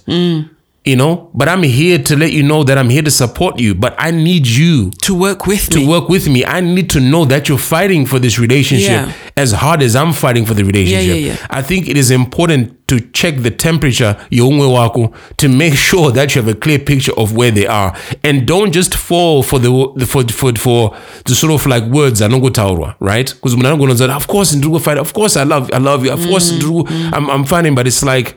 You 0.86 0.94
know, 0.94 1.30
but 1.34 1.48
I'm 1.48 1.64
here 1.64 1.98
to 1.98 2.16
let 2.16 2.30
you 2.30 2.44
know 2.44 2.62
that 2.62 2.78
I'm 2.78 2.88
here 2.90 3.02
to 3.02 3.10
support 3.10 3.58
you. 3.58 3.74
But 3.74 3.96
I 3.98 4.12
need 4.12 4.46
you 4.46 4.90
to 5.02 5.14
work 5.18 5.44
with 5.46 5.68
me. 5.68 5.74
to 5.74 5.80
me 5.80 5.88
work 5.88 6.08
with 6.08 6.28
me. 6.28 6.44
I 6.44 6.60
need 6.60 6.88
to 6.90 7.00
know 7.00 7.24
that 7.24 7.48
you're 7.48 7.58
fighting 7.58 8.06
for 8.06 8.20
this 8.20 8.38
relationship 8.38 8.90
Yeah. 8.90 9.12
as 9.36 9.50
hard 9.50 9.82
as 9.82 9.96
I'm 9.96 10.12
fighting 10.12 10.46
for 10.46 10.54
the 10.54 10.62
relationship. 10.62 11.08
yeah, 11.08 11.32
yeah. 11.32 11.46
I 11.50 11.60
think 11.62 11.88
it 11.88 11.96
is 11.96 12.12
important 12.12 12.72
to 12.88 13.00
check 13.00 13.38
the 13.42 13.50
temperature 13.50 14.16
wako 14.30 15.12
to 15.38 15.48
make 15.48 15.74
sure 15.88 16.12
that 16.12 16.34
you 16.36 16.42
have 16.42 16.48
a 16.48 16.54
clear 16.56 16.78
picture 16.78 17.12
of 17.18 17.34
where 17.34 17.50
they 17.50 17.66
are 17.66 17.92
and 18.22 18.46
don't 18.46 18.70
just 18.72 18.94
fall 18.94 19.42
for 19.42 19.58
the 19.58 20.06
for 20.06 20.22
for 20.28 20.52
for 20.56 20.96
the 21.24 21.34
sort 21.34 21.52
of 21.52 21.66
like 21.66 21.82
words 21.90 22.20
anongotaurwa 22.20 22.94
right 23.00 23.34
because 23.42 23.54
of 24.00 24.26
course 24.28 24.54
kufight 24.54 24.98
of 24.98 25.12
course 25.12 25.36
I 25.36 25.42
love 25.42 25.68
I 25.72 25.78
love 25.78 26.04
you 26.06 26.12
of 26.12 26.24
course 26.28 26.52
Mm, 26.52 26.60
ku- 26.62 26.86
I'm 27.12 27.28
I'm 27.28 27.44
fighting 27.44 27.74
but 27.74 27.86
it's 27.88 28.04
like 28.04 28.36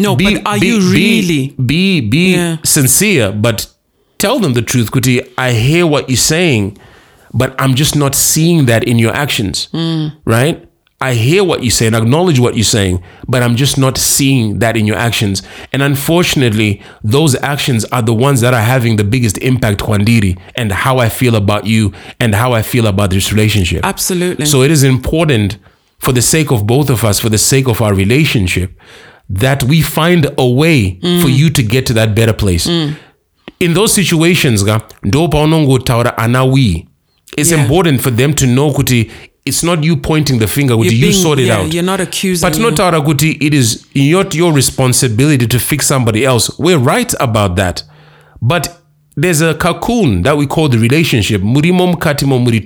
no 0.00 0.16
be, 0.16 0.34
but 0.34 0.46
are 0.46 0.58
be- 0.60 0.66
you 0.66 0.80
really? 0.92 1.54
be 1.64 2.00
be 2.00 2.34
Yeah. 2.34 2.56
sincere 2.64 3.32
but 3.32 3.66
tell 4.18 4.38
them 4.38 4.52
the 4.54 4.62
truth 4.62 4.90
kuti. 4.90 5.20
I 5.38 5.52
hear 5.52 5.86
what 5.86 6.08
you're 6.08 6.16
saying 6.34 6.78
but 7.32 7.54
i'm 7.62 7.74
just 7.74 7.94
not 7.94 8.14
seeing 8.14 8.66
that 8.66 8.82
in 8.84 8.98
your 8.98 9.12
actions 9.14 9.68
right? 10.24 10.66
I 11.02 11.14
hear 11.14 11.42
what 11.44 11.62
you 11.62 11.70
say 11.70 11.86
and 11.86 11.96
acknowledge 11.96 12.38
what 12.38 12.56
you're 12.56 12.72
saying 12.78 13.02
but 13.26 13.42
i'm 13.42 13.56
just 13.56 13.78
not 13.78 13.96
seeing 13.96 14.58
that 14.58 14.76
in 14.76 14.84
your 14.86 14.98
actions. 14.98 15.42
And 15.72 15.80
unfortunately 15.82 16.82
those 17.02 17.34
actions 17.36 17.84
are 17.86 18.02
the 18.02 18.12
ones 18.12 18.40
that 18.42 18.52
are 18.52 18.60
having 18.74 18.96
the 18.96 19.04
biggest 19.04 19.38
impact 19.38 19.80
kwandiri 19.80 20.36
and 20.56 20.72
how 20.72 20.98
i 20.98 21.08
feel 21.08 21.34
about 21.36 21.64
you 21.66 21.92
and 22.18 22.34
how 22.34 22.52
i 22.52 22.62
feel 22.62 22.86
about 22.86 23.10
this 23.10 23.32
relationship. 23.32 23.80
Absolutely. 23.84 24.44
So 24.46 24.62
it 24.62 24.70
is 24.70 24.82
important 24.82 25.56
for 25.98 26.12
the 26.12 26.22
sake 26.22 26.50
of 26.50 26.66
both 26.66 26.88
of 26.90 27.04
us, 27.04 27.20
for 27.20 27.28
the 27.30 27.38
sake 27.38 27.68
of 27.68 27.80
our 27.80 27.94
relationship, 27.94 28.70
that 29.38 29.62
we 29.64 29.82
find 29.82 30.26
a 30.38 30.46
way 30.48 30.98
for 31.00 31.28
mm. 31.28 31.38
you 31.38 31.50
to 31.50 31.62
get 31.62 31.86
to 31.86 31.94
that 31.94 32.14
better 32.14 32.32
place. 32.32 32.66
Mm. 32.66 32.94
In 33.60 33.74
those 33.74 33.92
situations, 33.94 34.64
ga, 34.64 34.80
ndo 35.02 35.28
paunongotaura 35.28 36.18
ana 36.18 36.44
we. 36.44 36.86
It's 37.36 37.50
Yeah. 37.52 37.62
important 37.62 38.00
for 38.00 38.16
them 38.16 38.32
to 38.34 38.46
know 38.46 38.72
kuti 38.72 39.10
it's 39.44 39.62
not 39.62 39.84
you 39.84 39.96
pointing 39.96 40.38
the 40.38 40.46
finger, 40.46 40.76
kuti 40.76 40.90
You're 40.96 41.06
you 41.08 41.12
sort 41.12 41.38
it 41.38 41.46
yeah, 41.46 41.60
out. 41.60 41.72
you're 41.74 41.86
not 41.86 42.00
accusing 42.00 42.48
But 42.48 42.58
you. 42.58 42.64
not 42.64 42.76
taura 42.76 43.00
kuti 43.00 43.30
it 43.40 43.54
is 43.54 43.86
not 43.94 44.34
your 44.34 44.52
responsibility 44.52 45.46
to 45.46 45.58
fix 45.58 45.86
somebody 45.86 46.24
else. 46.24 46.50
We're 46.58 46.78
right 46.78 47.14
about 47.20 47.56
that. 47.56 47.82
But 48.42 48.79
there's 49.16 49.40
a 49.42 49.54
cocoon 49.54 50.22
that 50.22 50.36
we 50.36 50.46
call 50.46 50.68
the 50.68 50.78
relationship. 50.78 51.42
Murimo 51.42 51.86
mukati 51.86 52.24
mo 52.26 52.38
muri 52.38 52.60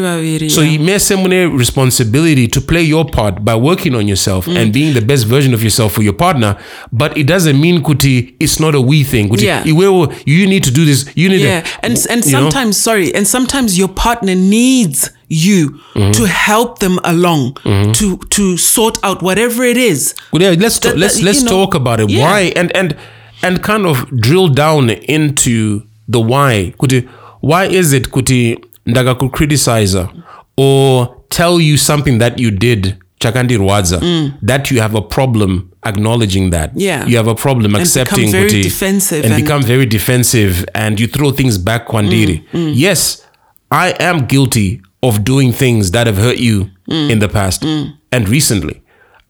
vaviri 0.00 0.50
So 0.50 0.62
may 0.62 0.98
mune 1.16 1.56
responsibility 1.56 2.46
to 2.48 2.60
play 2.60 2.82
your 2.82 3.04
part 3.04 3.44
by 3.44 3.54
working 3.54 3.94
on 3.94 4.06
yourself 4.08 4.46
Mm. 4.46 4.56
and 4.56 4.72
being 4.72 4.94
the 4.94 5.00
best 5.00 5.26
version 5.26 5.52
of 5.54 5.62
yourself 5.62 5.92
for 5.92 6.02
your 6.02 6.14
partner. 6.14 6.56
But 6.92 7.16
it 7.18 7.26
doesn't 7.26 7.60
mean 7.60 7.82
kuti 7.82 8.34
it's 8.40 8.60
not 8.60 8.74
a 8.74 8.80
we 8.80 9.02
thing. 9.04 9.28
Kuti, 9.28 9.42
Yeah. 9.44 9.64
you 9.64 10.46
need 10.46 10.62
to 10.64 10.70
do 10.70 10.84
this. 10.84 11.04
You 11.14 11.28
need 11.28 11.40
yeah 11.40 11.60
to, 11.62 11.68
and 11.84 12.06
and 12.10 12.24
you 12.24 12.32
know? 12.32 12.38
sometimes 12.50 12.76
sorry 12.76 13.12
and 13.14 13.26
sometimes 13.26 13.76
your 13.76 13.88
partner 13.88 14.34
needs 14.34 15.10
you 15.28 15.78
Mm-hmm. 15.94 16.12
to 16.12 16.26
help 16.26 16.78
them 16.78 16.98
along 17.04 17.56
to 17.94 18.16
to 18.30 18.56
sort 18.56 18.98
out 19.02 19.20
whatever 19.22 19.64
it 19.64 19.76
is 19.76 20.14
Well, 20.32 20.42
yeah, 20.42 20.54
let's 20.58 20.78
That- 20.78 20.90
talk, 20.92 20.96
let's 20.98 21.16
that, 21.16 21.24
let's 21.24 21.42
know, 21.42 21.50
talk 21.50 21.74
about 21.74 22.00
it. 22.00 22.08
yeah. 22.08 22.22
Why 22.22 22.52
and 22.56 22.70
and 22.76 22.94
and 23.42 23.62
kind 23.62 23.84
of 23.86 24.06
drill 24.20 24.48
down 24.48 24.90
into 24.90 25.82
the 26.10 26.18
why. 26.20 26.72
Kuti, 26.78 27.08
why 27.40 27.66
is 27.66 27.92
it 27.92 28.08
kuti 28.10 28.58
ndaga 28.86 29.14
ku 29.18 29.28
criticizer 29.28 30.08
or 30.56 31.08
tell 31.28 31.60
you 31.60 31.76
something 31.78 32.18
that 32.18 32.38
you 32.40 32.50
did 32.50 32.94
chakandirwadza 33.20 34.00
that 34.46 34.70
you 34.70 34.80
have 34.80 34.94
a 34.98 35.00
problem 35.02 35.68
acknowledging 35.82 36.50
that 36.50 36.72
Mm. 36.74 36.80
Yeah. 36.80 37.08
you 37.08 37.16
have 37.16 37.30
a 37.30 37.34
problem 37.34 37.74
accepting 37.76 38.30
very 38.30 38.48
kuti- 38.50 38.62
defensive 38.62 39.24
and, 39.24 39.34
and- 39.34 39.42
become 39.44 39.62
very 39.66 39.86
defensive 39.86 40.64
and 40.74 41.00
you 41.00 41.06
throw 41.08 41.32
things 41.32 41.58
back 41.58 41.86
kwandiri 41.86 42.42
Mm, 42.54 42.72
yes 42.76 43.22
i 43.70 43.94
am 43.98 44.20
guilty 44.26 44.80
of 45.02 45.18
doing 45.20 45.52
things 45.52 45.90
that 45.90 46.06
have 46.06 46.20
hurt 46.22 46.38
you 46.40 46.66
Mm. 46.88 47.10
in 47.10 47.18
the 47.18 47.28
past 47.28 47.64
and 48.10 48.28
recently 48.28 48.80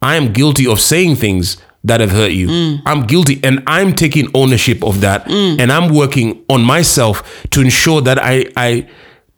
i 0.00 0.16
am 0.16 0.28
guilty 0.28 0.66
of 0.68 0.80
saying 0.80 1.16
things 1.16 1.58
that 1.84 2.00
have 2.00 2.10
hurt 2.12 2.32
you. 2.32 2.48
Mm. 2.48 2.82
i'm 2.86 3.06
guilty 3.06 3.40
and 3.42 3.62
i'm 3.66 3.92
taking 3.92 4.28
ownership 4.34 4.82
of 4.84 5.00
that. 5.00 5.24
Mm. 5.26 5.60
And 5.60 5.72
i'm 5.72 5.94
working 5.94 6.44
on 6.48 6.62
myself 6.64 7.22
to 7.50 7.60
ensure 7.60 8.02
that 8.02 8.18
i 8.22 8.46
i 8.56 8.86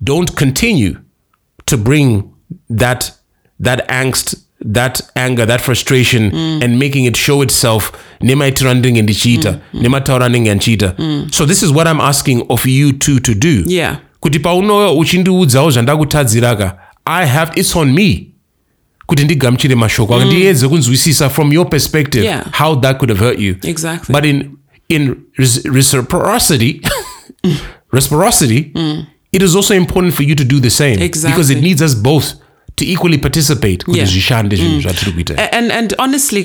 don't 0.03 0.37
continue 0.37 0.97
to 1.67 1.77
bring 1.77 2.35
that 2.71 3.13
that 3.61 3.89
angst 3.89 4.35
that 4.75 5.01
anger 5.17 5.47
that 5.47 5.61
frustration 5.61 6.31
mm. 6.31 6.63
and 6.65 6.79
making 6.79 7.05
it 7.07 7.17
show 7.17 7.43
itself. 7.43 7.93
Nemaitirwa 8.21 8.75
ndinenge 8.75 9.03
ndichiita 9.03 9.51
mm. 9.75 9.83
nemataura 9.83 10.29
ndinenge 10.29 10.55
ndichiita 10.55 10.95
so 11.31 11.47
this 11.47 11.63
is 11.63 11.71
what 11.71 11.89
i'm 11.89 12.01
asking 12.01 12.45
of 12.49 12.67
you 12.67 12.93
two 12.93 13.21
to 13.21 13.35
do. 13.35 13.63
Yeah. 13.67 13.97
kuti 14.21 14.39
paunouya 14.39 14.91
uchindiudzawo 14.91 15.71
zvandakutadziraka 15.71 16.79
i 17.05 17.27
have 17.27 17.61
it's 17.61 17.77
on 17.77 17.93
me 17.93 18.27
kuti 19.11 19.25
ndigamuchire 19.25 19.75
mashoko 19.75 20.15
aka 20.15 20.25
ndiedze 20.25 20.69
kunzwisisa 20.69 21.31
from 21.31 21.53
your 21.53 21.69
perspective 21.71 22.25
Yeah. 22.25 22.45
how 22.53 22.81
that 22.81 22.97
could 22.99 23.11
have 23.11 23.25
hurt 23.25 23.39
you. 23.41 23.57
Exactly. 23.63 24.13
but 24.15 24.25
in 24.25 24.51
in 24.89 25.17
res- 25.37 25.65
reciprocity 25.65 26.81
reciprocity 27.93 28.73
it 29.33 29.43
is 29.43 29.55
also 29.57 29.75
important 29.75 30.15
for 30.15 30.23
you 30.25 30.35
to 30.35 30.45
do 30.45 30.61
the 30.61 30.71
same. 30.71 30.99
Because 30.99 31.51
it 31.51 31.61
needs 31.63 31.83
us 31.83 31.95
both 31.95 32.35
to 32.77 32.85
equally 32.85 33.19
participate. 33.19 33.85
Yeah. 33.89 34.07
zvishande 34.09 34.57
zvinhu 34.57 34.81
zvatiri 34.81 35.13
kuita 35.13 35.53
and 35.53 35.73
and 35.73 35.95
honestly 35.99 36.45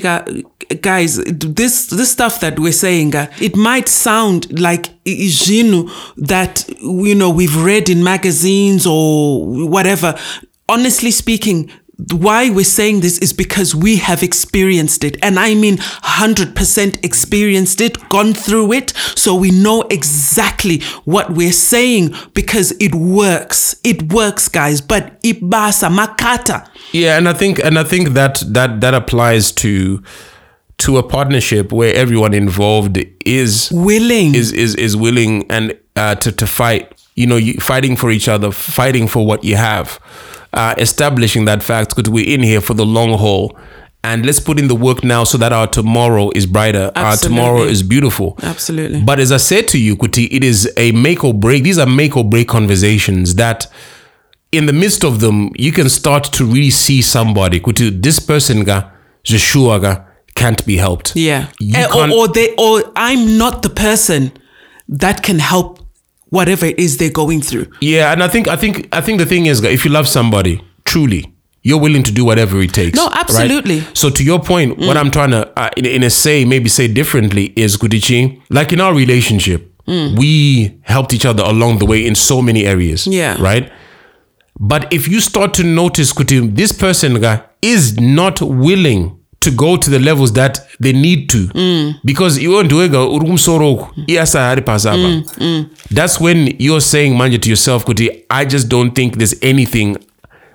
guys 0.82 1.20
this 1.54 1.86
this 1.86 2.12
stuff 2.12 2.38
that 2.40 2.58
we're 2.58 2.72
saying 2.72 3.14
uh, 3.14 3.24
it 3.40 3.56
might 3.56 3.88
sound 3.88 4.46
like 4.60 4.90
zvinhu 5.28 5.90
that 6.26 6.64
you 6.82 7.14
know 7.14 7.30
we've 7.36 7.64
read 7.64 7.88
in 7.88 8.02
magazines 8.02 8.86
or 8.86 9.40
whatever. 9.70 10.14
Honestly 10.68 11.12
speaking 11.12 11.70
why 12.12 12.50
we're 12.50 12.64
saying 12.64 13.00
this 13.00 13.18
is 13.18 13.32
because 13.32 13.74
we 13.74 13.96
have 13.96 14.22
experienced 14.22 15.02
it. 15.02 15.16
And 15.22 15.38
I 15.38 15.54
mean 15.54 15.78
100% 15.78 17.04
experienced 17.04 17.80
it, 17.80 18.08
gone 18.08 18.34
through 18.34 18.72
it. 18.72 18.90
So 19.14 19.34
we 19.34 19.50
know 19.50 19.82
exactly 19.90 20.80
what 21.04 21.30
we're 21.30 21.52
saying 21.52 22.14
because 22.34 22.72
it 22.80 22.94
works. 22.94 23.76
It 23.82 24.12
works, 24.12 24.48
guys. 24.48 24.80
But 24.80 25.22
ibasa 25.22 25.88
makata. 25.90 26.68
Yeah, 26.92 27.16
and 27.16 27.28
I 27.28 27.32
think 27.32 27.58
and 27.64 27.78
I 27.78 27.84
think 27.84 28.10
that 28.10 28.42
that 28.46 28.80
that 28.80 28.94
applies 28.94 29.50
to 29.52 30.02
to 30.78 30.98
a 30.98 31.02
partnership 31.02 31.72
where 31.72 31.94
everyone 31.94 32.34
involved 32.34 32.98
is 33.24 33.70
Willing. 33.72 34.34
is 34.34 34.52
is 34.52 34.74
is 34.74 34.96
willing 34.96 35.50
and 35.50 35.78
uh, 35.96 36.14
to 36.16 36.30
to 36.32 36.46
fight. 36.46 36.92
You 37.14 37.26
know, 37.26 37.36
you, 37.36 37.54
fighting 37.54 37.96
for 37.96 38.10
each 38.10 38.28
other, 38.28 38.50
fighting 38.52 39.08
for 39.08 39.26
what 39.26 39.42
you 39.42 39.56
have, 39.56 39.98
uh, 40.56 40.74
establishing 40.78 41.44
that 41.44 41.62
fact 41.62 41.94
because 41.94 42.10
we're 42.10 42.26
in 42.26 42.42
here 42.42 42.60
for 42.60 42.74
the 42.74 42.84
long 42.84 43.16
haul. 43.18 43.56
And 44.02 44.24
let's 44.24 44.38
put 44.38 44.58
in 44.60 44.68
the 44.68 44.74
work 44.74 45.02
now 45.02 45.24
so 45.24 45.36
that 45.38 45.52
our 45.52 45.66
tomorrow 45.66 46.30
is 46.34 46.46
brighter. 46.46 46.92
Our 46.94 47.16
tomorrow 47.16 47.62
is 47.62 47.82
beautiful. 47.82 48.38
Absolutely. 48.42 49.02
But 49.02 49.18
as 49.18 49.32
I 49.32 49.36
said 49.38 49.66
to 49.68 49.78
you, 49.78 49.96
Kuti, 49.96 50.28
it 50.30 50.44
is 50.44 50.72
a 50.76 50.92
make 50.92 51.24
or 51.24 51.34
break. 51.34 51.64
These 51.64 51.78
are 51.78 51.86
make 51.86 52.16
or 52.16 52.22
break 52.24 52.46
conversations 52.48 53.34
that 53.34 53.66
in 54.52 54.66
the 54.66 54.72
midst 54.72 55.04
of 55.04 55.18
them, 55.20 55.50
you 55.56 55.72
can 55.72 55.88
start 55.88 56.24
to 56.34 56.44
really 56.44 56.70
see 56.70 57.02
somebody. 57.02 57.58
Kuti, 57.58 58.00
this 58.00 58.20
person 58.20 58.62
ga, 58.62 58.90
Joshua 59.24 59.80
ga, 59.80 60.04
can't 60.36 60.64
be 60.64 60.76
helped. 60.76 61.16
Yeah. 61.16 61.50
Eh, 61.74 61.86
or, 61.94 62.08
or 62.12 62.28
they 62.28 62.54
or 62.56 62.92
I'm 62.94 63.36
not 63.36 63.62
the 63.62 63.70
person 63.70 64.32
that 64.88 65.24
can 65.24 65.40
help 65.40 65.80
whatever 66.30 66.66
it 66.66 66.78
is 66.78 66.96
they're 66.98 67.10
going 67.10 67.40
through. 67.40 67.66
Yeah, 67.80 68.12
and 68.12 68.22
I 68.22 68.28
think 68.28 68.48
I 68.48 68.56
think 68.56 68.88
I 68.92 69.00
think 69.00 69.18
the 69.18 69.26
thing 69.26 69.46
is, 69.46 69.62
if 69.62 69.84
you 69.84 69.90
love 69.90 70.08
somebody 70.08 70.62
truly, 70.84 71.32
you're 71.62 71.80
willing 71.80 72.02
to 72.04 72.12
do 72.12 72.24
whatever 72.24 72.60
it 72.60 72.72
takes. 72.72 72.96
No, 72.96 73.06
right? 73.06 73.18
absolutely. 73.18 73.80
So 73.94 74.10
to 74.10 74.24
your 74.24 74.40
point, 74.40 74.78
what 74.78 74.96
I'm 74.96 75.10
trying 75.10 75.30
to 75.32 75.58
uh, 75.58 75.70
in, 75.76 75.84
in 75.86 76.02
a 76.02 76.10
say 76.10 76.44
maybe 76.44 76.68
say 76.68 76.88
differently 76.88 77.52
is 77.56 77.76
Kudichi, 77.76 78.40
like 78.50 78.72
in 78.72 78.80
our 78.80 78.94
relationship, 78.94 79.72
we 79.86 80.78
helped 80.82 81.12
each 81.12 81.24
other 81.24 81.42
along 81.44 81.78
the 81.78 81.86
way 81.86 82.06
in 82.06 82.14
so 82.14 82.42
many 82.42 82.66
areas. 82.66 83.06
Yeah. 83.06 83.36
Right. 83.40 83.72
But 84.58 84.92
if 84.92 85.06
you 85.06 85.20
start 85.20 85.54
to 85.54 85.64
notice, 85.64 86.12
Kuti, 86.12 86.54
this 86.54 86.72
person 86.72 87.20
guy 87.20 87.42
is 87.60 87.98
not 88.00 88.40
willing 88.40 89.20
to 89.46 89.50
go 89.50 89.76
to 89.76 89.90
the 89.90 89.98
levels 89.98 90.32
that 90.32 90.60
they 90.82 90.92
need 90.92 91.28
to 91.30 91.48
because 92.04 92.42
you 92.42 92.50
won't 92.52 92.68
do 92.68 92.80
it 92.80 92.92
that's 95.90 96.20
when 96.20 96.46
you're 96.58 96.80
saying 96.80 97.14
manje 97.14 97.38
to 97.38 97.48
yourself 97.48 97.84
kuti 97.84 98.08
i 98.30 98.44
just 98.44 98.68
don't 98.68 98.94
think 98.94 99.16
there's 99.16 99.34
anything 99.42 99.96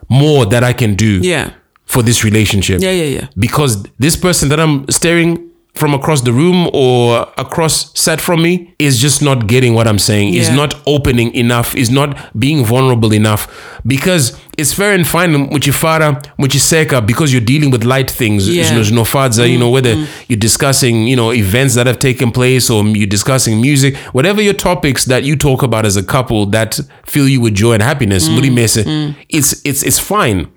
more 0.09 0.45
that 0.49 0.63
i 0.63 0.73
can 0.73 0.95
do 0.95 1.19
Yeah. 1.21 1.49
for 1.85 2.03
this 2.05 2.23
relationship 2.23 2.81
Yeah, 2.81 2.91
yeah, 2.95 3.09
yeah. 3.19 3.27
because 3.37 3.83
this 3.99 4.17
person 4.17 4.49
that 4.49 4.59
i'm 4.59 4.85
staring 4.89 5.37
from 5.73 5.93
across 5.93 6.21
the 6.21 6.33
room 6.33 6.69
or 6.73 7.31
across 7.37 7.97
set 7.99 8.19
from 8.19 8.41
me 8.41 8.75
is 8.77 8.99
just 8.99 9.21
not 9.21 9.47
getting 9.47 9.73
what 9.73 9.87
i'm 9.87 9.99
saying. 9.99 10.33
Is 10.33 10.49
not 10.49 10.75
opening 10.85 11.33
enough. 11.33 11.75
Is 11.75 11.89
not 11.89 12.37
being 12.37 12.65
vulnerable 12.65 13.13
enough. 13.13 13.47
Because 13.85 14.39
it's 14.57 14.73
fair 14.73 14.93
and 14.93 15.07
fine 15.07 15.31
muchifara 15.49 16.21
muchiseka 16.37 17.05
because 17.05 17.31
you're 17.33 17.41
dealing 17.43 17.71
with 17.71 17.83
light 17.83 18.11
things 18.11 18.47
Yeah. 18.47 18.65
Zvinofadza, 18.65 19.49
you 19.49 19.57
know 19.57 19.65
mm-hmm. 19.65 19.73
whether 19.73 19.95
mm-hmm. 19.95 20.23
you're 20.27 20.39
discussing 20.39 21.07
you 21.07 21.15
know 21.15 21.31
events 21.31 21.75
that 21.75 21.87
have 21.87 21.99
taken 21.99 22.31
place 22.31 22.69
or 22.69 22.83
you're 22.85 23.07
discussing 23.07 23.61
music 23.61 23.95
whatever 24.11 24.41
your 24.41 24.53
topics 24.53 25.05
that 25.05 25.23
you 25.23 25.35
talk 25.35 25.63
about 25.63 25.85
as 25.85 25.95
a 25.95 26.03
couple 26.03 26.45
that 26.47 26.79
fill 27.05 27.27
you 27.27 27.41
with 27.41 27.55
joy 27.55 27.73
and 27.73 27.81
happiness 27.81 28.25
mm-hmm. 28.25 28.35
muri 28.35 28.49
mese, 28.49 28.83
it's 29.29 29.61
it's 29.65 29.83
it's 29.83 29.99
fine 29.99 30.47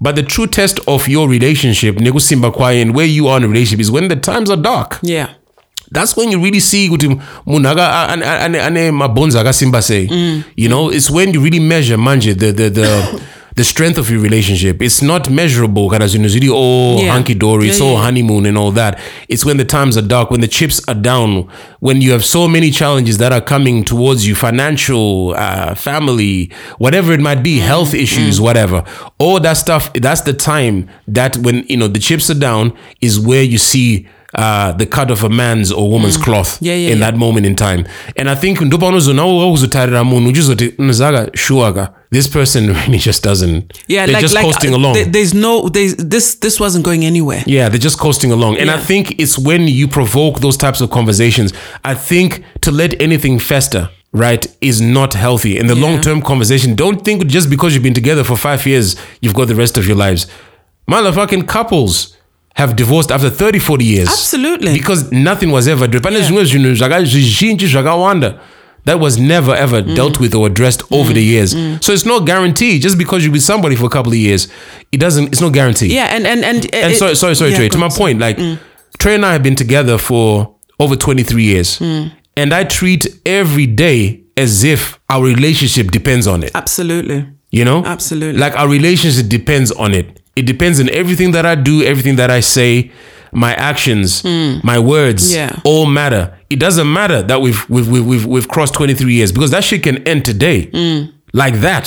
but 0.00 0.16
the 0.16 0.22
true 0.22 0.46
test 0.46 0.80
of 0.86 1.08
your 1.08 1.28
relationship 1.30 2.00
nekusimba 2.00 2.50
kwayo 2.50 2.82
and 2.82 2.96
where 2.96 3.12
you 3.12 3.28
are 3.28 3.38
in 3.38 3.44
a 3.44 3.52
relationship 3.52 3.80
is 3.80 3.90
when 3.90 4.08
the 4.08 4.16
times 4.16 4.50
are 4.50 4.62
dark 4.62 4.98
Yeah. 5.02 5.28
that's 5.92 6.16
when 6.16 6.32
you 6.32 6.38
really 6.38 6.60
see 6.60 6.88
kuti 6.88 7.08
munhu 7.46 7.68
aka- 7.68 8.08
ane- 8.66 8.90
mabhonzo 8.90 9.40
akasimba 9.40 9.82
sei 9.82 10.08
you 10.56 10.68
know 10.68 10.92
it's 10.92 11.10
when 11.10 11.34
you 11.34 11.40
really 11.42 11.60
measure 11.60 11.96
manje 11.96 12.34
the 12.34 12.52
the 12.52 12.70
the 12.70 13.04
the 13.56 13.64
strength 13.64 13.98
of 13.98 14.10
your 14.10 14.20
relationship 14.22 14.82
it's 14.82 15.02
not 15.02 15.30
measurable 15.30 15.88
kana 15.90 16.06
zvinhu 16.08 16.28
zviri 16.28 16.48
all 16.50 16.98
Yeah. 17.02 17.12
hunky 17.14 17.34
dory 17.34 17.68
it's 17.68 17.78
Yeah, 17.80 17.86
all 17.86 17.94
yeah. 17.94 18.02
honeymoon 18.04 18.46
and 18.46 18.58
all 18.58 18.72
that 18.74 18.98
it's 19.28 19.44
when 19.46 19.56
the 19.56 19.64
times 19.64 19.96
are 19.96 20.06
dark 20.06 20.30
when 20.30 20.40
the 20.40 20.48
chips 20.48 20.82
are 20.88 21.00
down 21.00 21.44
when 21.80 22.02
you 22.02 22.12
have 22.12 22.24
so 22.24 22.48
many 22.48 22.70
challenges 22.70 23.18
that 23.18 23.32
are 23.32 23.40
coming 23.44 23.84
towards 23.84 24.26
you 24.28 24.34
financial 24.34 25.34
uh, 25.36 25.74
family 25.74 26.50
whatever 26.78 27.12
it 27.14 27.20
might 27.20 27.42
be 27.42 27.58
health 27.58 27.94
issues 27.94 28.40
whatever 28.40 28.82
all 29.18 29.40
that 29.40 29.56
stuff 29.56 29.92
that's 29.92 30.22
the 30.22 30.32
time 30.32 30.88
that 31.14 31.36
when 31.36 31.64
you 31.68 31.76
know 31.76 31.88
the 31.88 32.00
chips 32.00 32.30
are 32.30 32.38
down 32.40 32.72
is 33.00 33.18
where 33.20 33.42
you 33.44 33.58
see 33.58 34.06
uh, 34.36 34.72
the 34.72 34.86
cut 34.86 35.10
of 35.12 35.22
a 35.22 35.28
man's 35.28 35.70
or 35.70 35.88
woman's 35.90 36.16
cloth 36.16 36.58
Yeah, 36.60 36.74
yeah, 36.74 36.90
in 36.92 36.98
yeah. 36.98 37.10
that 37.10 37.16
moment 37.16 37.46
in 37.46 37.54
time 37.54 37.84
and 38.16 38.28
i 38.28 38.34
think 38.34 38.60
ndopanozoona 38.60 39.24
wakuzotarira 39.24 40.04
munhu 40.04 40.28
uchizoti 40.28 40.72
nzaka 40.78 41.28
shuaka 41.34 41.92
this 42.14 42.28
person 42.28 42.68
really 42.80 42.98
just 42.98 43.22
doesn't 43.22 43.82
Yeah, 43.88 44.06
they're 44.06 44.14
like 44.14 44.22
just 44.22 44.34
like 44.34 44.44
coasting 44.44 44.72
uh, 44.72 44.78
along 44.78 44.94
there- 44.94 45.04
there's 45.16 45.34
no 45.34 45.68
there's 45.68 45.94
this 45.96 46.36
this 46.36 46.58
wasn't 46.58 46.84
going 46.84 47.04
anywhere. 47.04 47.42
yeah, 47.46 47.68
they're 47.68 47.78
just 47.88 47.98
coasting 47.98 48.30
along. 48.32 48.56
And 48.58 48.70
I 48.70 48.78
think 48.90 49.18
it's 49.22 49.36
when 49.38 49.62
you 49.68 49.86
provoke 49.88 50.40
those 50.40 50.56
types 50.56 50.80
of 50.80 50.90
conversations. 50.90 51.52
I 51.84 51.94
think 51.94 52.28
to 52.62 52.70
let 52.70 52.90
anything 53.02 53.38
fester, 53.38 53.90
right, 54.12 54.46
is 54.60 54.80
not 54.80 55.14
healthy. 55.14 55.58
In 55.58 55.66
the 55.66 55.74
long 55.74 56.00
term 56.00 56.22
conversation, 56.22 56.74
don't 56.74 57.00
think 57.04 57.26
just 57.26 57.48
because 57.50 57.74
you've 57.74 57.82
been 57.88 57.94
together 58.02 58.24
for 58.24 58.36
five 58.36 58.64
years, 58.66 58.96
you've 59.20 59.34
got 59.34 59.48
the 59.48 59.54
rest 59.54 59.76
of 59.78 59.86
your 59.86 59.96
lives. 59.96 60.26
Motherfucking 60.90 61.46
couples 61.48 62.16
have 62.56 62.76
divorced 62.76 63.10
after 63.10 63.30
30, 63.30 63.58
40 63.58 63.84
years. 63.84 64.08
Absolutely. 64.08 64.72
Because 64.72 65.10
nothing 65.10 65.50
was 65.50 65.66
ever. 65.66 65.88
Pane 65.88 66.12
zvimwe 68.86 68.92
zvinhu 68.92 68.92
zvaka- 68.92 68.92
zvizhinji 68.92 68.92
zvakawanda 68.92 68.92
That 68.92 69.00
was 69.00 69.18
never 69.18 69.54
ever 69.54 69.82
mm. 69.82 69.94
dealt 69.94 70.20
with 70.20 70.34
or 70.34 70.46
addressed 70.46 70.82
mm. 70.82 71.00
over 71.00 71.14
the 71.14 71.22
years. 71.22 71.54
Mm. 71.54 71.78
So 71.80 71.92
it's 71.92 72.06
not 72.06 72.26
guaranteed. 72.26 72.82
Just 72.82 72.98
because 72.98 73.24
you're 73.24 73.32
with 73.32 73.42
somebody 73.42 73.76
for 73.76 73.86
a 73.86 73.90
couple 73.90 74.12
of 74.12 74.18
years, 74.18 74.48
it 74.92 75.00
doesn't. 75.00 75.28
It's 75.28 75.40
not 75.40 75.52
guaranteed. 75.52 75.90
Yeah, 75.90 76.16
and 76.16 76.26
and 76.26 76.44
and, 76.44 76.74
And 76.74 76.92
it- 76.92 76.98
sorry, 76.98 77.14
sorry, 77.16 77.34
sorry, 77.34 77.50
yeah, 77.50 77.56
Trey. 77.56 77.68
To 77.68 77.78
my 77.78 77.88
point, 77.88 78.20
like 78.20 78.38
Trey 78.98 79.14
and 79.14 79.24
I 79.24 79.32
have 79.32 79.42
been 79.42 79.56
together 79.56 79.98
for 79.98 80.54
over 80.78 80.96
23 80.96 81.42
years, 81.42 81.80
and 82.36 82.52
I 82.52 82.64
treat 82.64 83.06
every 83.26 83.66
day 83.66 84.24
as 84.36 84.64
if 84.64 84.98
our 85.08 85.24
relationship 85.24 85.90
depends 85.90 86.26
on 86.26 86.42
it. 86.42 86.50
Absolutely. 86.54 87.26
You 87.50 87.64
know, 87.64 87.84
Absolutely. 87.84 88.40
Like 88.40 88.56
our 88.56 88.68
relationship 88.68 89.28
depends 89.28 89.70
on 89.70 89.94
it. 89.94 90.20
It 90.34 90.46
depends 90.46 90.80
on 90.80 90.90
everything 90.90 91.30
that 91.32 91.46
I 91.46 91.54
do, 91.54 91.84
everything 91.84 92.16
that 92.16 92.30
I 92.30 92.40
say, 92.40 92.90
my 93.34 93.52
actions, 93.54 94.22
my 94.24 94.78
words. 94.78 95.34
Yeah. 95.34 95.58
all 95.64 95.86
matter. 95.86 96.36
It 96.50 96.58
doesn't 96.60 96.90
matter 96.92 97.22
that 97.22 97.40
we've 97.40 97.68
we've 97.68 97.88
we've 97.88 98.26
we've, 98.26 98.48
crossed 98.48 98.74
23 98.74 99.12
years 99.12 99.32
because 99.32 99.50
that 99.50 99.64
shit 99.64 99.82
can 99.82 100.06
end 100.06 100.24
today, 100.24 100.66
Hmm. 100.70 101.10
like 101.32 101.54
that. 101.60 101.84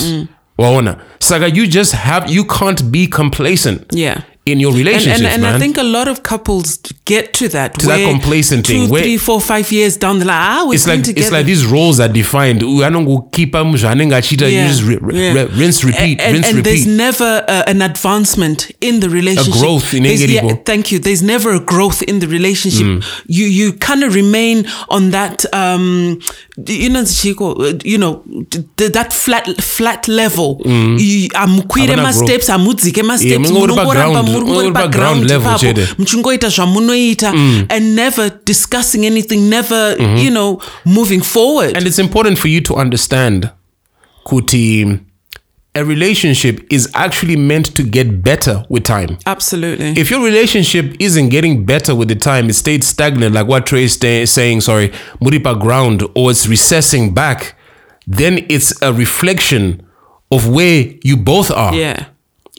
Waona. 0.59 0.99
Saga, 1.19 1.49
you 1.51 1.67
just 1.67 1.93
have 1.93 2.29
you 2.29 2.43
can't 2.45 2.91
be 2.91 3.05
complacent 3.07 3.85
Yeah. 3.91 4.21
In 4.47 4.59
your 4.59 4.71
And, 4.71 4.77
relationships, 4.79 5.19
and, 5.19 5.27
and 5.27 5.41
man. 5.43 5.55
I 5.55 5.59
think 5.59 5.77
a 5.77 5.83
lot 5.83 6.07
of 6.07 6.23
couples 6.23 6.77
get 7.05 7.33
to 7.33 7.47
that 7.49 7.73
To 7.79 7.85
that 7.87 7.99
complacent 8.09 8.65
two, 8.65 8.73
thing, 8.73 8.89
where- 8.89 9.03
three, 9.03 9.17
four, 9.17 9.39
five 9.41 9.71
years 9.71 9.97
down 9.97 10.19
the 10.19 10.25
line. 10.25 10.37
Ah, 10.39 10.65
we've 10.67 10.75
it's 10.75 10.87
like 10.87 11.03
together. 11.03 11.21
it's 11.21 11.31
like 11.31 11.45
these 11.45 11.65
roles 11.65 11.99
are 11.99 12.07
defined. 12.09 12.61
Uyu 12.61 12.83
anongokipa 12.85 13.63
zvaanenge 13.77 14.15
achiita, 14.15 14.45
you 14.51 14.67
just 14.67 14.83
ri- 14.83 14.99
yeah. 15.13 15.33
ri- 15.33 15.49
rinse, 15.59 15.83
repeat, 15.83 16.19
and, 16.21 16.21
and, 16.21 16.33
rinse, 16.35 16.47
and 16.47 16.55
repeat. 16.57 16.63
there's 16.69 16.85
never 16.87 17.43
uh, 17.47 17.63
an 17.67 17.81
advancement 17.81 18.71
in 18.81 18.99
the 18.99 19.09
relationship. 19.09 19.53
A 19.55 19.59
growth 19.59 19.93
in 19.93 20.03
There's- 20.03 20.21
yeah, 20.21 20.55
Thank 20.65 20.91
you. 20.91 20.99
There's 20.99 21.21
never 21.23 21.51
a 21.53 21.59
growth 21.59 22.01
in 22.03 22.19
the 22.19 22.27
relationship. 22.27 22.85
Mm. 22.87 23.03
You 23.27 23.45
you 23.45 23.73
kind 23.73 24.03
of 24.03 24.13
remain 24.15 24.65
on 24.89 25.11
that 25.11 25.45
um 25.53 26.19
you 26.67 26.89
know 26.89 27.01
uh, 27.01 27.73
you 27.83 27.97
know 27.97 28.23
th- 28.77 28.91
that 28.93 29.13
flat 29.13 29.45
flat 29.61 30.07
level. 30.07 30.61
You- 30.65 31.29
amukwire 31.35 31.87
Havana 31.87 32.01
ma 32.03 32.11
growth. 32.11 32.25
steps 32.29 32.49
ma 32.49 33.13
Yeah, 33.13 33.17
steps 33.17 33.49
munongori 33.51 33.75
pa 33.75 33.83
munongoramba 33.83 34.11
ground- 34.23 34.29
muri 34.39 34.49
munongori 34.49 34.69
ngori 34.69 34.73
pa 34.73 34.81
pa 34.81 34.87
ground 34.87 35.27
ground 35.27 35.29
level 35.31 35.59
chete. 35.59 35.87
muchingoita 35.97 36.49
zvamunoita 36.49 37.33
mm. 37.33 37.65
and 37.69 37.95
never 37.95 38.31
discussing 38.45 39.05
anything 39.05 39.37
never 39.49 39.95
mm-hmm. 39.99 40.17
you 40.17 40.29
know 40.29 40.61
moving 40.85 41.21
forward 41.21 41.77
And 41.77 41.87
it's 41.87 41.99
important 41.99 42.37
for 42.39 42.47
you 42.49 42.61
to 42.61 42.75
understand, 42.75 43.49
Kuti, 44.25 44.99
a 45.75 45.83
relationship 45.83 46.65
is 46.71 46.89
actually 46.93 47.35
meant 47.35 47.75
to 47.75 47.83
get 47.83 48.23
better 48.23 48.63
with 48.69 48.83
time. 48.83 49.17
absolutely 49.25 49.93
If 50.01 50.09
your 50.11 50.23
relationship 50.23 50.95
isn't 50.99 51.29
getting 51.29 51.65
better 51.65 51.93
with 51.95 52.07
the 52.07 52.15
time, 52.15 52.49
it 52.49 52.53
stayed 52.55 52.83
stagnant, 52.83 53.33
like 53.35 53.47
what 53.47 53.65
Trey 53.65 53.83
is 53.83 53.93
stay- 53.93 54.25
saying, 54.25 54.61
sorry, 54.61 54.89
Muripa 55.21 55.59
ground, 55.59 56.03
or 56.15 56.31
it's 56.31 56.47
recessing 56.47 57.13
back, 57.13 57.55
then 58.07 58.45
it's 58.49 58.73
a 58.81 58.91
reflection 58.91 59.81
of 60.31 60.47
where 60.49 60.85
you 61.03 61.15
both 61.17 61.51
are 61.51 61.73
yeah 61.75 62.05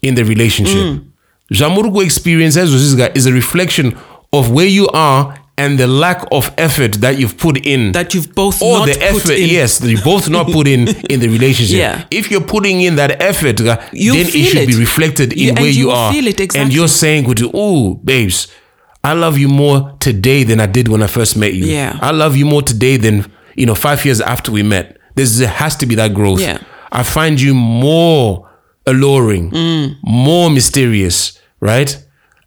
in 0.02 0.14
the 0.14 0.24
relationship. 0.24 0.76
Mm. 0.76 1.07
Jamurugo 1.52 2.04
experience 2.04 2.56
as 2.56 2.70
Zizga 2.70 3.16
is 3.16 3.26
a 3.26 3.32
reflection 3.32 3.96
of 4.32 4.50
where 4.50 4.66
you 4.66 4.86
are 4.88 5.38
and 5.56 5.76
the 5.78 5.86
lack 5.88 6.24
of 6.30 6.52
effort 6.56 6.92
that 7.00 7.18
you've 7.18 7.36
put 7.36 7.66
in 7.66 7.90
that 7.92 8.14
you've 8.14 8.32
both 8.34 8.62
or 8.62 8.78
not 8.80 8.86
the 8.86 8.92
put 8.92 9.02
effort 9.02 9.30
in. 9.30 9.48
yes 9.48 9.78
that 9.78 9.90
you 9.90 9.98
both 10.04 10.28
not 10.28 10.46
put 10.46 10.68
in 10.68 10.86
in 11.10 11.18
the 11.20 11.28
relationship 11.28 11.76
Yeah. 11.78 12.04
if 12.12 12.30
you're 12.30 12.42
putting 12.44 12.82
in 12.82 12.94
that 12.96 13.20
effort 13.22 13.60
uh, 13.62 13.80
You'll 13.92 14.16
then 14.16 14.26
it 14.28 14.44
should 14.44 14.68
be 14.68 14.76
reflected 14.78 15.32
in 15.32 15.38
You- 15.38 15.54
where 15.54 15.64
you 15.64 15.70
you 15.86 15.90
are 15.90 16.12
feel 16.12 16.26
it, 16.28 16.54
and 16.54 16.72
you're 16.72 16.86
saying 16.86 17.24
with 17.26 17.42
oh 17.54 17.94
babes 18.04 18.46
i 19.02 19.14
love 19.14 19.36
you 19.38 19.48
more 19.48 19.96
today 19.98 20.44
than 20.44 20.60
i 20.60 20.66
did 20.66 20.86
when 20.88 21.02
i 21.02 21.06
first 21.08 21.36
met 21.36 21.54
you 21.54 21.64
Yeah. 21.64 21.98
i 22.02 22.12
love 22.12 22.36
you 22.36 22.46
more 22.46 22.62
today 22.62 22.96
than 22.96 23.24
you 23.56 23.66
know 23.66 23.74
five 23.74 24.04
years 24.04 24.20
after 24.20 24.52
we 24.52 24.62
met 24.62 24.96
there's, 25.16 25.38
there 25.38 25.48
has 25.48 25.74
to 25.76 25.86
be 25.86 25.96
that 25.96 26.14
growth 26.14 26.40
Yeah. 26.40 26.58
i 26.92 27.02
find 27.02 27.40
you 27.40 27.52
more 27.54 28.47
alluring 28.90 29.50
Mm. 29.50 29.96
more 30.02 30.50
mysterious 30.50 31.38
right 31.60 31.90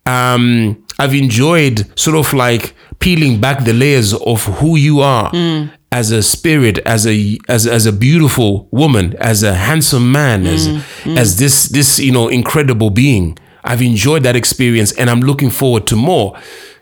um 0.06 0.76
i've 1.00 1.14
enjoyed 1.14 1.86
sort 2.00 2.18
of 2.18 2.34
like 2.34 2.74
peeling 3.00 3.40
back 3.40 3.64
the 3.66 3.74
layers 3.74 4.14
of 4.14 4.44
who 4.60 4.76
you 4.78 5.00
are 5.02 5.32
Mm. 5.32 5.70
as 5.92 6.12
a 6.12 6.22
spirit 6.24 6.78
as 6.86 7.06
a 7.08 7.38
as, 7.48 7.68
as 7.68 7.86
a 7.86 7.92
beautiful 7.92 8.68
woman 8.72 9.16
as 9.20 9.44
a 9.44 9.54
handsome 9.54 10.12
man 10.12 10.46
as 10.48 10.68
Mm. 10.68 11.18
as 11.18 11.38
this 11.38 11.70
this 11.70 12.00
you 12.00 12.12
know 12.12 12.28
incredible 12.30 12.90
being 12.90 13.38
i've 13.64 13.82
enjoyed 13.82 14.24
that 14.24 14.36
experience 14.36 14.92
and 15.00 15.10
i'm 15.10 15.22
looking 15.22 15.50
forward 15.52 15.86
to 15.88 15.96
more 15.96 16.38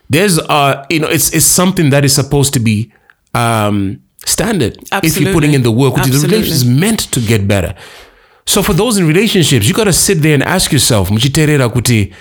there's 0.10 0.40
uh 0.40 0.86
you 0.90 1.00
know 1.00 1.08
it's 1.10 1.34
it's 1.34 1.46
something 1.62 1.90
that 1.92 2.04
is 2.06 2.14
supposed 2.14 2.54
to 2.54 2.60
be 2.60 2.92
um 3.34 4.00
standard 4.26 4.78
if 5.04 5.18
you're 5.18 5.34
putting 5.34 5.54
in 5.54 5.64
the 5.64 5.72
work 5.72 5.94
which 5.96 6.08
is 6.08 6.22
the 6.22 6.28
Absolutely. 6.28 6.38
relationship 6.38 6.56
is 6.56 6.80
meant 6.84 7.00
to 7.12 7.20
get 7.32 7.48
better 7.48 7.74
so 8.50 8.64
for 8.64 8.74
those 8.74 8.98
in 8.98 9.08
relationships, 9.08 9.68
you 9.68 9.74
gotta 9.74 9.94
sit 9.94 10.22
there 10.22 10.34
and 10.34 10.44
ask 10.44 10.72
yourself, 10.72 11.10
muchiterera 11.10 11.70
kuti, 11.70 12.12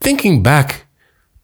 thinking 0.00 0.42
back, 0.42 0.86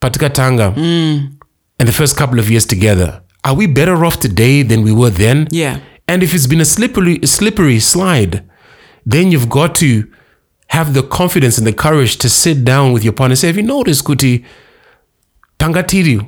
patika 0.01 0.29
tanga, 0.33 0.73
Mm. 0.75 1.31
and 1.79 1.87
the 1.89 1.93
first 1.93 2.15
couple 2.17 2.39
of 2.39 2.49
years 2.49 2.65
together, 2.65 3.21
are 3.43 3.55
we 3.55 3.67
better 3.67 4.03
off 4.05 4.19
today 4.19 4.63
than 4.63 4.83
we 4.83 4.91
were 4.91 5.09
then? 5.11 5.47
Yeah. 5.51 5.79
And 6.07 6.23
if 6.23 6.33
it's 6.33 6.47
been 6.47 6.61
a 6.61 6.65
slippery, 6.65 7.19
slippery 7.25 7.79
slide, 7.79 8.43
then 9.05 9.31
you've 9.31 9.49
got 9.49 9.75
to 9.75 10.03
have 10.67 10.93
the 10.93 11.03
confidence 11.03 11.57
and 11.57 11.65
the 11.67 11.73
courage 11.73 12.17
to 12.17 12.29
sit 12.29 12.63
down 12.65 12.91
with 12.93 13.03
your 13.03 13.13
partner 13.13 13.33
and 13.33 13.39
say, 13.39 13.47
have 13.47 13.57
you 13.57 13.63
noticed, 13.63 14.03
Kuti, 14.05 14.43
Tangatiri, 15.59 16.19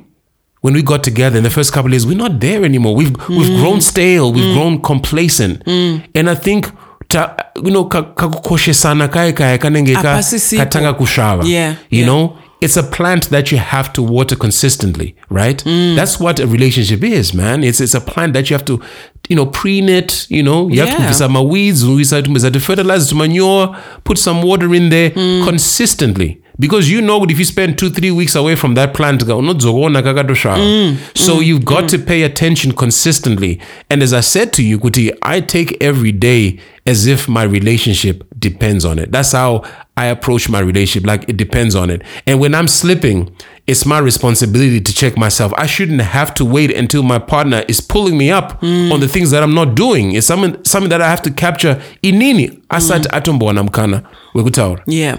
when 0.62 0.74
we 0.74 0.82
got 0.82 1.02
together 1.02 1.38
in 1.38 1.44
the 1.44 1.50
first 1.50 1.72
couple 1.72 1.88
of 1.88 1.92
years, 1.92 2.06
we're 2.06 2.16
not 2.16 2.40
there 2.40 2.64
anymore. 2.64 2.94
We've 2.94 3.14
we've 3.28 3.48
Mm. 3.50 3.60
grown 3.60 3.80
stale, 3.80 4.32
we've 4.32 4.52
grown 4.54 4.80
complacent. 4.82 5.62
And 5.66 6.28
I 6.30 6.34
think 6.34 6.70
ta, 7.10 7.36
you 7.56 7.70
know 7.70 7.84
ka- 7.84 8.02
kakukoshesana 8.14 9.08
kaya 9.08 9.32
kaya 9.32 9.58
kanenge 9.58 9.94
ka- 9.94 10.22
katanga 10.56 10.92
kushava. 10.94 11.44
Yeah, 11.44 11.74
You 11.90 12.00
yeah. 12.00 12.06
know, 12.06 12.36
it's 12.60 12.76
a 12.76 12.82
plant 12.82 13.30
that 13.30 13.50
you 13.52 13.58
have 13.58 13.92
to 13.92 14.02
water 14.02 14.36
consistently, 14.36 15.14
right? 15.30 15.64
Mm. 15.64 15.96
That's 15.96 16.20
what 16.20 16.38
a 16.40 16.46
relationship 16.46 17.02
is, 17.04 17.34
man. 17.34 17.64
It's 17.64 17.80
it's 17.80 17.94
a 17.94 18.00
plant 18.00 18.32
that 18.34 18.50
you 18.50 18.54
have 18.54 18.64
to, 18.66 18.80
you 19.28 19.36
know, 19.36 19.46
preen 19.46 19.88
it, 19.88 20.26
you 20.28 20.42
know, 20.42 20.68
you 20.68 20.80
have 20.80 20.90
to 20.96 21.02
Yeah. 21.02 21.08
put 21.08 21.16
some 21.16 21.48
weeds, 21.48 21.84
we 21.84 22.04
start 22.04 22.24
to 22.26 22.60
fertilize, 22.60 23.08
to 23.08 23.14
manure, 23.14 23.74
put 24.04 24.18
some 24.18 24.42
water 24.42 24.74
in 24.74 24.90
there 24.90 25.10
Mm. 25.10 25.44
consistently. 25.44 26.39
Because 26.60 26.90
you 26.90 27.00
know 27.00 27.24
if 27.24 27.38
you 27.38 27.44
spend 27.44 27.78
two, 27.78 27.90
three 27.90 28.10
weeks 28.10 28.34
away 28.34 28.54
from 28.54 28.74
that 28.74 28.94
plant, 28.94 29.22
kakatosvava. 29.22 30.58
Mm. 30.58 31.18
so 31.18 31.40
you've 31.40 31.64
got 31.64 31.88
to 31.88 31.98
pay 31.98 32.22
attention 32.22 32.72
consistently. 32.72 33.60
And 33.88 34.02
as 34.02 34.12
I 34.12 34.20
said 34.20 34.52
to 34.54 34.62
you, 34.62 34.78
Kuti, 34.78 35.16
I 35.22 35.40
take 35.40 35.82
every 35.82 36.12
day 36.12 36.60
as 36.86 37.06
if 37.06 37.28
my 37.28 37.44
relationship 37.44 38.24
depends 38.38 38.84
on 38.84 38.98
it. 38.98 39.10
That's 39.10 39.32
how 39.32 39.64
I 39.96 40.06
approach 40.06 40.48
my 40.48 40.60
relationship. 40.60 41.06
Like 41.06 41.28
it 41.28 41.36
depends 41.36 41.74
on 41.74 41.90
it. 41.90 42.02
And 42.26 42.38
when 42.40 42.54
I'm 42.54 42.68
slipping, 42.68 43.34
it's 43.70 43.86
my 43.86 43.98
responsibility 44.00 44.80
to 44.80 44.92
check 44.92 45.16
myself. 45.16 45.52
I 45.64 45.66
shouldn't 45.66 46.02
have 46.02 46.34
to 46.34 46.44
wait 46.44 46.76
until 46.78 47.02
my 47.02 47.18
partner 47.18 47.64
is 47.68 47.80
pulling 47.82 48.16
me 48.18 48.30
up 48.38 48.62
Mm. 48.62 48.92
on 48.92 49.00
the 49.00 49.08
things 49.08 49.30
that 49.30 49.42
I'm 49.42 49.54
not 49.54 49.74
doing. 49.74 50.12
It's 50.16 50.26
something 50.26 50.56
something 50.64 50.90
that 50.90 51.00
I 51.02 51.08
have 51.08 51.22
to 51.22 51.30
capture 51.30 51.76
inini 52.02 52.50
asati 52.68 53.08
Mm. 53.08 53.14
atombona 53.16 53.62
mkana 53.62 54.02
wekutaura. 54.34 54.82
Yeah. 54.86 55.16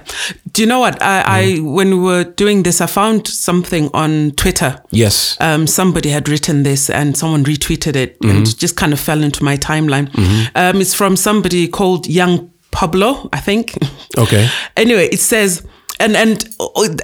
Do 0.54 0.62
you 0.62 0.68
know 0.70 0.82
what? 0.82 1.02
I, 1.02 1.24
I 1.42 1.60
when 1.60 1.94
we 1.94 2.00
were 2.00 2.26
doing 2.38 2.64
this, 2.64 2.82
I 2.82 2.88
found 2.88 3.28
something 3.28 3.90
on 3.94 4.32
Twitter. 4.32 4.82
Yes. 4.92 5.38
Um, 5.40 5.68
somebody 5.68 6.10
had 6.10 6.30
written 6.30 6.64
this 6.64 6.90
and 6.90 7.16
someone 7.18 7.44
retweeted 7.44 7.96
it 7.96 8.18
Mm-hmm. 8.22 8.38
and 8.38 8.48
it 8.48 8.58
just 8.62 8.76
kind 8.76 8.94
of 8.94 9.00
fell 9.00 9.24
into 9.24 9.44
my 9.44 9.58
timeline. 9.58 10.08
Um, 10.56 10.82
it's 10.82 10.96
from 10.96 11.18
somebody 11.18 11.68
called 11.68 12.08
Young 12.08 12.50
Pablo, 12.72 13.30
I 13.34 13.42
think. 13.42 13.74
Okay. 14.18 14.48
anyway, 14.78 15.08
it 15.12 15.20
says, 15.20 15.64
and 16.02 16.16
and 16.18 16.38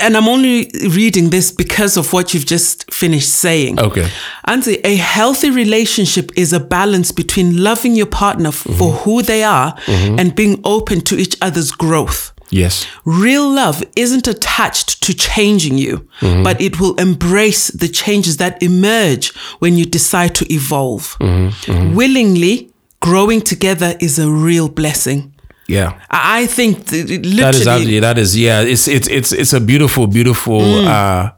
and 0.01 0.17
I'm 0.17 0.27
only 0.27 0.69
reading 0.89 1.29
this 1.29 1.51
because 1.51 1.97
of 1.97 2.12
what 2.13 2.33
you've 2.33 2.45
just 2.45 2.91
finished 2.93 3.29
saying. 3.29 3.79
Okay. 3.79 4.07
Anzi, 4.47 4.79
a 4.83 4.95
healthy 4.95 5.49
relationship 5.51 6.31
is 6.36 6.53
a 6.53 6.60
balance 6.60 7.12
between 7.13 7.63
loving 7.63 7.95
your 7.95 8.07
partner 8.10 8.49
f- 8.49 8.55
for 8.55 8.91
Mm-hmm. 8.91 9.03
who 9.03 9.21
they 9.21 9.43
are 9.43 9.73
and 10.19 10.36
being 10.36 10.60
open 10.63 11.01
to 11.01 11.15
each 11.15 11.36
other's 11.41 11.71
growth. 11.71 12.31
Yes. 12.49 12.86
Real 13.05 13.49
love 13.49 13.83
isn't 13.95 14.27
attached 14.27 15.01
to 15.03 15.13
changing 15.13 15.77
you, 15.77 16.07
Mm-hmm. 16.21 16.43
but 16.43 16.62
it 16.62 16.79
will 16.79 16.95
embrace 16.95 17.67
the 17.81 17.88
changes 17.89 18.38
that 18.38 18.62
emerge 18.63 19.33
when 19.60 19.77
you 19.77 19.86
decide 19.86 20.33
to 20.36 20.45
evolve. 20.53 21.17
Mm-hmm. 21.19 21.95
Willingly 21.95 22.69
growing 22.99 23.41
together 23.41 23.95
is 23.99 24.17
a 24.19 24.29
real 24.29 24.69
blessing. 24.69 25.33
Yeah. 25.67 25.91
I 26.10 26.43
I 26.43 26.47
think 26.47 26.86
th- 26.86 27.06
That 27.08 27.25
is 27.25 27.34
literally, 27.36 27.67
actually 27.69 27.99
that 27.99 28.17
is 28.17 28.36
yeah. 28.38 28.62
It's 28.62 28.88
it's 28.88 29.08
it's 29.08 29.32
it's 29.32 29.53
a 29.53 29.60
beautiful 29.60 30.08
beautiful 30.08 30.62
Mm. 30.62 30.88
uh, 30.88 31.32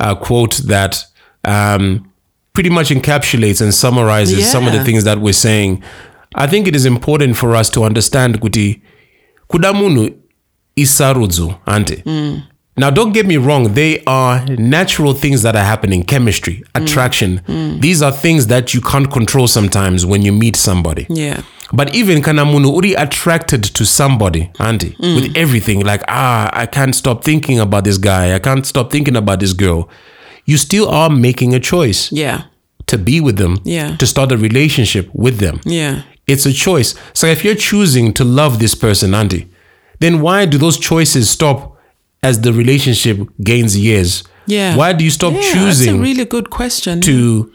uh, 0.00 0.14
quote 0.14 0.56
that 0.68 1.04
um, 1.44 2.10
pretty 2.52 2.70
much 2.70 2.90
encapsulates 2.90 3.60
and 3.60 3.72
summarizes 3.74 4.50
some 4.50 4.66
of 4.66 4.72
the 4.72 4.84
things 4.84 5.04
that 5.04 5.18
we're 5.18 5.32
saying. 5.34 5.82
I 6.34 6.46
think 6.46 6.66
it 6.68 6.74
is 6.76 6.86
important 6.86 7.36
for 7.36 7.54
us 7.56 7.70
to 7.70 7.84
understand 7.84 8.40
kuti 8.40 8.80
kuda 9.48 9.72
munhu 9.72 10.10
isarudzo 10.76 11.54
ante. 11.66 12.02
Now, 12.78 12.90
don't 12.90 13.12
get 13.12 13.26
me 13.26 13.38
wrong. 13.38 13.72
They 13.74 14.02
are 14.04 14.44
natural 14.46 15.14
things 15.14 15.42
that 15.42 15.56
are 15.56 15.64
happening. 15.64 16.02
Chemistry, 16.02 16.62
attraction. 16.74 17.40
These 17.80 18.02
are 18.02 18.12
things 18.12 18.48
that 18.48 18.74
you 18.74 18.80
can't 18.82 19.10
control 19.10 19.48
sometimes 19.48 20.04
when 20.04 20.22
you 20.22 20.32
meet 20.32 20.56
somebody. 20.56 21.06
yeah. 21.08 21.42
But 21.72 21.96
even 21.96 22.22
kana 22.22 22.44
munhu 22.44 22.72
uri 22.76 22.94
attracted 22.94 23.64
to 23.64 23.84
somebody, 23.84 24.50
Andy, 24.60 24.94
Mm. 25.00 25.14
with 25.16 25.36
everything, 25.36 25.80
like, 25.80 26.02
ah, 26.06 26.48
I 26.52 26.64
can't 26.66 26.94
stop 26.94 27.24
thinking 27.24 27.58
about 27.58 27.82
this 27.82 27.98
guy. 27.98 28.34
I 28.36 28.38
can't 28.38 28.64
stop 28.64 28.92
thinking 28.92 29.16
about 29.16 29.40
this 29.40 29.52
girl. 29.52 29.88
You 30.44 30.58
still 30.58 30.88
are 30.88 31.10
making 31.10 31.54
a 31.54 31.58
choice 31.58 32.12
Yeah. 32.12 32.42
to 32.86 32.96
be 32.98 33.20
with 33.20 33.36
them, 33.36 33.58
Yeah. 33.64 33.96
to 33.96 34.06
start 34.06 34.30
a 34.30 34.36
relationship 34.36 35.08
with 35.12 35.38
them. 35.38 35.60
Yeah. 35.64 36.02
It's 36.28 36.46
a 36.46 36.52
choice. 36.52 36.94
So 37.14 37.26
if 37.26 37.42
you're 37.44 37.56
choosing 37.70 38.12
to 38.12 38.22
love 38.24 38.60
this 38.60 38.76
person, 38.76 39.12
Andy, 39.12 39.46
then 39.98 40.20
why 40.20 40.46
do 40.46 40.58
those 40.58 40.78
choices 40.78 41.28
stop 41.28 41.75
as 42.28 42.40
the 42.40 42.52
relationship 42.52 43.18
gains 43.42 43.76
years? 43.76 44.24
Yeah. 44.46 44.76
Why 44.76 44.92
do 44.92 45.04
you 45.04 45.10
stop 45.10 45.32
Yeah, 45.34 45.52
choosing 45.52 45.86
That's 45.92 46.00
a 46.00 46.02
really 46.14 46.24
good 46.24 46.48
question. 46.50 47.00
to 47.00 47.50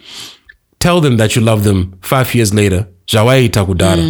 tell 0.79 1.01
them 1.01 1.17
that 1.17 1.35
you 1.35 1.41
love 1.41 1.63
them 1.63 1.93
five 2.01 2.35
years 2.35 2.53
later? 2.53 2.87
Zvawaita 3.07 3.65
kudhara 3.65 4.03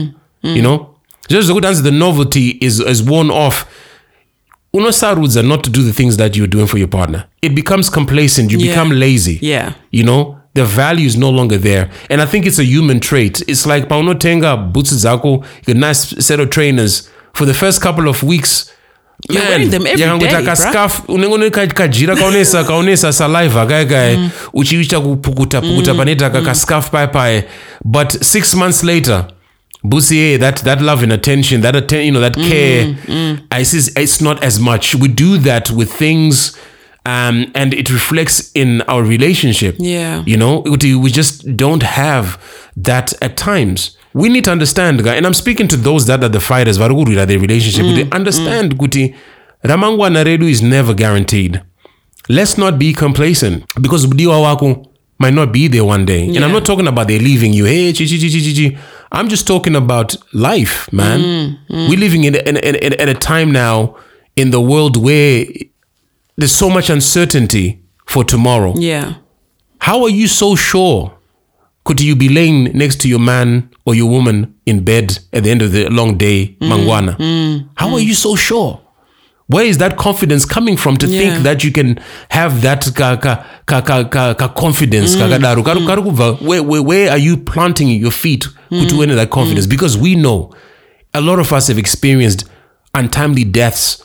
Mm, 0.44 0.56
you 0.56 0.62
know? 0.62 0.88
Zvizvo 1.30 1.42
zvokuti 1.54 1.66
hanzi 1.68 1.84
the 1.84 1.92
novelty 1.92 2.50
is, 2.62 2.80
is 2.80 3.02
worn 3.04 3.30
off. 3.32 3.66
Unosarudza 4.74 5.44
not 5.44 5.64
to 5.64 5.70
do 5.70 5.84
the 5.84 5.92
things 5.94 6.18
that 6.18 6.36
you're 6.38 6.48
doing 6.48 6.68
for 6.68 6.78
your 6.80 6.88
partner. 6.90 7.24
It 7.42 7.54
becomes 7.56 7.90
complacent. 7.90 8.52
You 8.52 8.58
Yeah. 8.60 8.68
become 8.74 8.96
lazy. 9.00 9.38
Yeah. 9.42 9.74
you 9.92 10.04
know? 10.04 10.38
The 10.54 10.66
value 10.66 11.06
is 11.08 11.16
no 11.18 11.30
longer 11.30 11.58
there. 11.58 11.90
And 12.10 12.22
i 12.22 12.26
think 12.26 12.46
it's 12.46 12.60
a 12.60 12.64
human 12.66 13.00
trait. 13.00 13.42
It's 13.48 13.66
like 13.66 13.88
paunotenga 13.88 14.58
boots 14.74 14.92
dzako 14.94 15.44
a 15.68 15.74
nice 15.74 16.16
set 16.26 16.40
of 16.40 16.50
trainers. 16.50 17.10
For 17.34 17.46
the 17.48 17.54
first 17.54 17.82
couple 17.82 18.10
of 18.10 18.24
weeks 18.24 18.72
You're 19.30 19.44
wearing 19.50 19.70
them 19.70 19.86
every 19.88 19.98
day, 20.20 20.28
bruh. 20.30 20.46
kascarf 20.46 21.02
unenge 21.08 21.34
une 21.36 21.50
ka- 21.52 21.68
kajira 21.68 22.16
kaonesa 22.16 22.64
kaonesa 22.68 23.14
saliva 23.14 23.62
ah, 23.62 23.66
kaya 23.66 23.86
kaya 23.86 24.18
Mm. 24.18 24.30
uchiita 24.54 25.00
kupukuta 25.00 25.62
pukuta 25.62 25.94
mm. 25.94 25.98
panoita 25.98 26.30
kakascarf 26.30 26.86
mm. 26.86 26.92
paya 26.92 27.08
paya 27.08 27.44
but 27.86 28.24
six 28.24 28.54
months 28.54 28.84
later 28.84 29.26
Busi, 29.84 30.16
hey, 30.16 30.38
that 30.38 30.64
that 30.64 30.80
love 30.80 31.02
and 31.04 31.12
attention, 31.12 31.62
that 31.62 31.76
atten- 31.76 32.06
you 32.06 32.12
know, 32.12 32.22
that 32.22 32.38
mm, 32.38 32.48
care, 32.48 32.96
I 33.50 33.64
see 33.64 33.92
it's 34.00 34.22
not 34.22 34.44
as 34.44 34.60
much. 34.60 34.94
We 34.94 35.08
do 35.08 35.40
that 35.40 35.72
with 35.72 35.92
things, 35.92 36.56
um, 37.04 37.48
and 37.56 37.74
it 37.74 37.90
reflects 37.90 38.52
in 38.54 38.84
our 38.84 39.02
relationship. 39.02 39.76
Yeah. 39.80 40.22
you 40.28 40.38
know, 40.38 40.62
we 41.02 41.10
just 41.10 41.58
don't 41.58 41.82
have 41.82 42.38
that 42.78 43.14
at 43.24 43.36
times. 43.38 43.98
We 44.14 44.30
need 44.30 44.44
to 44.46 44.52
understand, 44.52 45.04
guy, 45.04 45.16
and 45.16 45.26
I'm 45.26 45.34
speaking 45.34 45.68
to 45.70 45.78
those 45.78 46.06
that 46.08 46.24
are 46.24 46.30
the 46.30 46.40
fighters, 46.40 46.78
vari 46.78 46.94
kurwira 46.94 47.26
their 47.26 47.40
relationship. 47.40 47.86
Mm. 47.86 47.96
Kuti 47.96 48.12
understand, 48.16 48.74
mm. 48.74 48.78
kuti 48.78 49.16
ramangwana 49.64 50.24
redu 50.24 50.50
is 50.50 50.62
never 50.62 50.94
guaranteed. 50.94 51.62
Let's 52.30 52.58
not 52.58 52.78
be 52.78 52.94
complacent 52.94 53.64
because 53.82 54.06
budiwa 54.08 54.42
wako 54.42 54.86
might 55.20 55.34
not 55.34 55.52
be 55.52 55.68
there 55.68 55.84
one 55.86 56.06
day. 56.06 56.28
And 56.36 56.44
I'm 56.44 56.52
not 56.52 56.66
talking 56.66 56.88
about 56.88 57.08
they're 57.08 57.20
leaving 57.20 57.54
you. 57.54 57.66
Hey, 57.66 57.94
chi, 57.94 58.06
chi, 58.06 58.18
chi, 58.18 58.30
chi, 58.30 58.54
chi. 58.54 58.78
I'm 59.12 59.28
just 59.30 59.46
talking 59.48 59.76
about 59.76 60.16
life, 60.34 60.92
man. 60.92 61.20
Mm, 61.70 61.90
We're 61.90 62.00
living 62.00 62.24
in, 62.24 62.36
in, 62.36 62.58
in, 62.58 62.76
in, 62.76 62.94
at 63.00 63.10
a 63.10 63.14
time 63.14 63.52
now 63.52 63.96
in 64.36 64.52
the 64.52 64.60
world 64.62 64.98
where 64.98 65.46
there's 66.38 66.56
so 66.56 66.70
much 66.70 66.90
uncertainty 66.90 67.82
for 68.08 68.24
tomorrow. 68.24 68.74
Yeah. 68.78 69.14
how 69.82 70.04
are 70.04 70.10
you 70.10 70.28
so 70.28 70.56
sure? 70.56 71.12
Could 71.84 72.00
you 72.02 72.16
be 72.16 72.30
laying 72.30 72.66
next 72.78 73.02
to 73.02 73.08
your 73.08 73.20
man 73.20 73.70
or 73.86 73.96
your 73.96 74.10
woman 74.10 74.54
in 74.66 74.84
bed 74.84 75.18
at 75.34 75.44
the 75.44 75.50
end 75.50 75.62
of 75.62 75.72
the 75.72 75.90
long 75.90 76.18
day, 76.18 76.56
Mm. 76.62 76.70
mangwana? 76.70 77.18
Mm. 77.18 77.66
How 77.76 77.88
mm. 77.90 77.94
are 77.94 78.00
you 78.00 78.14
so 78.14 78.36
sure? 78.36 78.80
Where 79.48 79.66
is 79.66 79.78
that 79.80 79.98
confidence 79.98 80.46
coming 80.46 80.78
from 80.78 80.96
to 80.98 81.08
Yeah. 81.08 81.20
think 81.20 81.44
that 81.44 81.64
you 81.64 81.72
can 81.72 82.00
have 82.30 82.62
that 82.62 82.90
ka, 82.96 83.18
ka, 83.18 83.44
ka, 83.66 83.82
ka, 83.82 84.04
ka, 84.04 84.34
ka 84.34 84.48
confidence? 84.50 85.16
Mm. 85.16 85.22
kakadaro? 85.22 85.64
Karu- 85.64 85.82
mm. 85.82 85.88
karu 85.88 86.04
kubva, 86.04 86.38
Where, 86.42 86.64
where, 86.64 86.82
where 86.84 87.10
are 87.12 87.18
you 87.18 87.36
planting 87.36 87.90
your 87.90 88.12
feet 88.12 88.42
to 88.70 88.96
uone 88.96 89.16
that 89.16 89.30
confidence? 89.30 89.66
Because 89.68 89.98
we 89.98 90.16
know 90.16 90.54
a 91.14 91.20
lot 91.20 91.40
of 91.40 91.52
us 91.52 91.68
have 91.68 91.78
experienced 91.80 92.46
untimely 92.94 93.44
deaths 93.44 94.04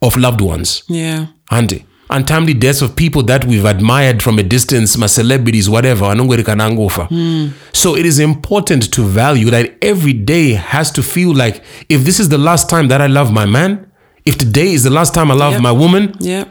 of 0.00 0.16
loved 0.16 0.40
ones. 0.40 0.82
Yeah. 0.88 1.26
Andi. 1.50 1.82
Untimely 2.10 2.54
deaths 2.54 2.80
of 2.82 2.96
people 2.96 3.22
that 3.24 3.44
we've 3.44 3.66
admired 3.66 4.22
from 4.22 4.38
a 4.38 4.42
distance, 4.42 4.96
my 4.96 5.06
celebrities, 5.06 5.68
whatever. 5.68 6.06
nangofa. 6.06 7.06
Hmm. 7.08 7.48
So 7.72 7.96
it 7.96 8.06
is 8.06 8.18
important 8.18 8.90
to 8.92 9.02
value 9.02 9.50
that 9.50 9.76
every 9.82 10.14
day 10.14 10.52
has 10.54 10.90
to 10.92 11.02
feel 11.02 11.34
like 11.34 11.62
if 11.88 12.04
this 12.04 12.18
is 12.18 12.28
the 12.30 12.38
last 12.38 12.70
time 12.70 12.88
that 12.88 13.00
I 13.02 13.08
love 13.08 13.30
my 13.32 13.44
man, 13.46 13.86
if 14.24 14.36
today 14.38 14.72
is 14.72 14.82
the 14.84 14.90
last 14.90 15.14
time 15.14 15.30
I 15.30 15.34
love 15.34 15.52
Yep. 15.54 15.62
my 15.62 15.72
woman, 15.72 16.14
Yeah. 16.18 16.44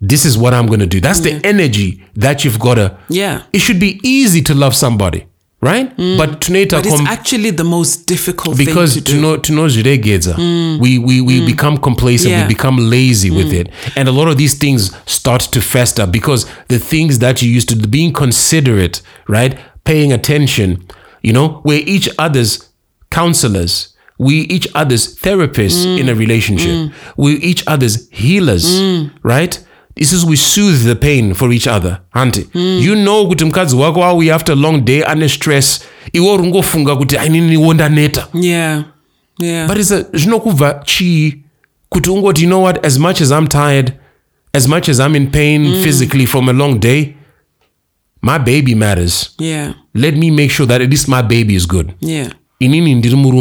this 0.00 0.24
is 0.24 0.36
what 0.38 0.54
I'm 0.54 0.66
going 0.66 0.80
to 0.80 0.86
do. 0.86 1.00
That's 1.00 1.20
the 1.20 1.40
energy 1.44 2.00
that 2.16 2.44
you've 2.44 2.58
got 2.60 2.74
to. 2.76 2.96
Yeah. 3.08 3.42
It 3.52 3.60
should 3.60 3.80
be 3.80 3.98
easy 4.02 4.42
to 4.42 4.54
love 4.54 4.74
somebody, 4.76 5.26
right? 5.64 5.96
Mm. 5.96 6.18
But 6.18 6.40
tunaita 6.40 6.76
But 6.76 6.86
it's 6.86 6.96
kom- 6.96 7.06
actually 7.06 7.50
the 7.50 7.64
most 7.64 8.06
difficult 8.06 8.56
because 8.56 8.94
thing 8.94 9.04
to 9.04 9.12
to 9.12 9.16
do. 9.16 9.22
know 9.22 9.36
to 9.36 9.52
know 9.52 9.68
zviregedza 9.68 10.34
mm. 10.34 10.78
we 10.80 10.98
we, 10.98 11.20
we 11.20 11.40
mm. 11.40 11.46
become 11.46 11.78
complacent 11.78 12.30
Yeah. 12.30 12.42
we 12.42 12.48
become 12.54 12.90
lazy 12.90 13.30
with 13.30 13.52
it. 13.52 13.68
And 13.96 14.08
a 14.08 14.12
lot 14.12 14.28
of 14.28 14.36
these 14.36 14.58
things 14.58 14.92
start 15.06 15.42
to 15.52 15.60
fester 15.60 16.06
because 16.06 16.46
the 16.68 16.78
things 16.78 17.18
that 17.18 17.40
you 17.42 17.56
used 17.56 17.68
to 17.68 17.76
being 17.88 18.12
considerate 18.12 19.02
right? 19.28 19.58
Paying 19.84 20.12
attention 20.12 20.68
you 21.22 21.32
know 21.32 21.60
we're 21.64 21.82
each 21.86 22.08
other's 22.18 22.70
counselors. 23.10 23.88
We 24.18 24.34
each 24.56 24.68
other's 24.74 25.16
therapists 25.16 25.84
in 26.00 26.08
a 26.08 26.14
relationship. 26.14 26.92
We 27.16 27.32
each 27.50 27.64
other's 27.66 28.08
healers 28.10 28.64
right 29.22 29.58
this 29.96 30.12
is 30.12 30.24
we 30.24 30.36
soothe 30.36 30.84
the 30.88 30.94
pain 30.94 31.34
for 31.34 31.52
each 31.52 31.66
other 31.66 32.00
hanti 32.10 32.46
you 32.54 32.94
know 32.94 33.26
kuti 33.28 33.44
mukadzi 33.44 33.76
wako 33.76 34.04
auya 34.04 34.34
after 34.34 34.56
long 34.56 34.84
day 34.84 35.02
ane 35.06 35.28
stress 35.28 35.80
iwe 36.12 36.32
uri 36.32 36.46
ngofunga 36.48 36.96
kuti 36.96 37.18
aininiwo 37.18 37.74
ndaneta 37.74 38.28
Yeah. 38.34 38.84
Yeah. 39.38 39.68
but 39.68 39.78
it's 39.78 39.92
a 39.92 40.02
zvinokubva 40.12 40.82
chii 40.84 41.34
kuti 41.88 42.10
ungoti 42.10 42.42
you 42.42 42.48
know 42.48 42.62
what 42.64 42.86
as 42.86 42.98
much 42.98 43.20
as 43.20 43.30
i'm 43.30 43.46
tired 43.46 43.92
as 44.52 44.68
much 44.68 44.88
as 44.88 44.98
i'm 45.00 45.16
in 45.16 45.26
pain 45.26 45.82
physically 45.82 46.26
from 46.26 46.48
a 46.48 46.52
long 46.52 46.80
day 46.80 47.14
my 48.22 48.38
baby 48.38 48.74
matters 48.74 49.30
yeah. 49.38 49.74
let 49.94 50.14
me 50.16 50.30
make 50.30 50.50
sure 50.50 50.66
that 50.66 50.80
at 50.82 50.90
least 50.90 51.08
my 51.08 51.22
baby 51.22 51.54
is 51.54 51.66
good 51.68 51.92
Yeah. 52.00 52.28
Inini 52.60 52.92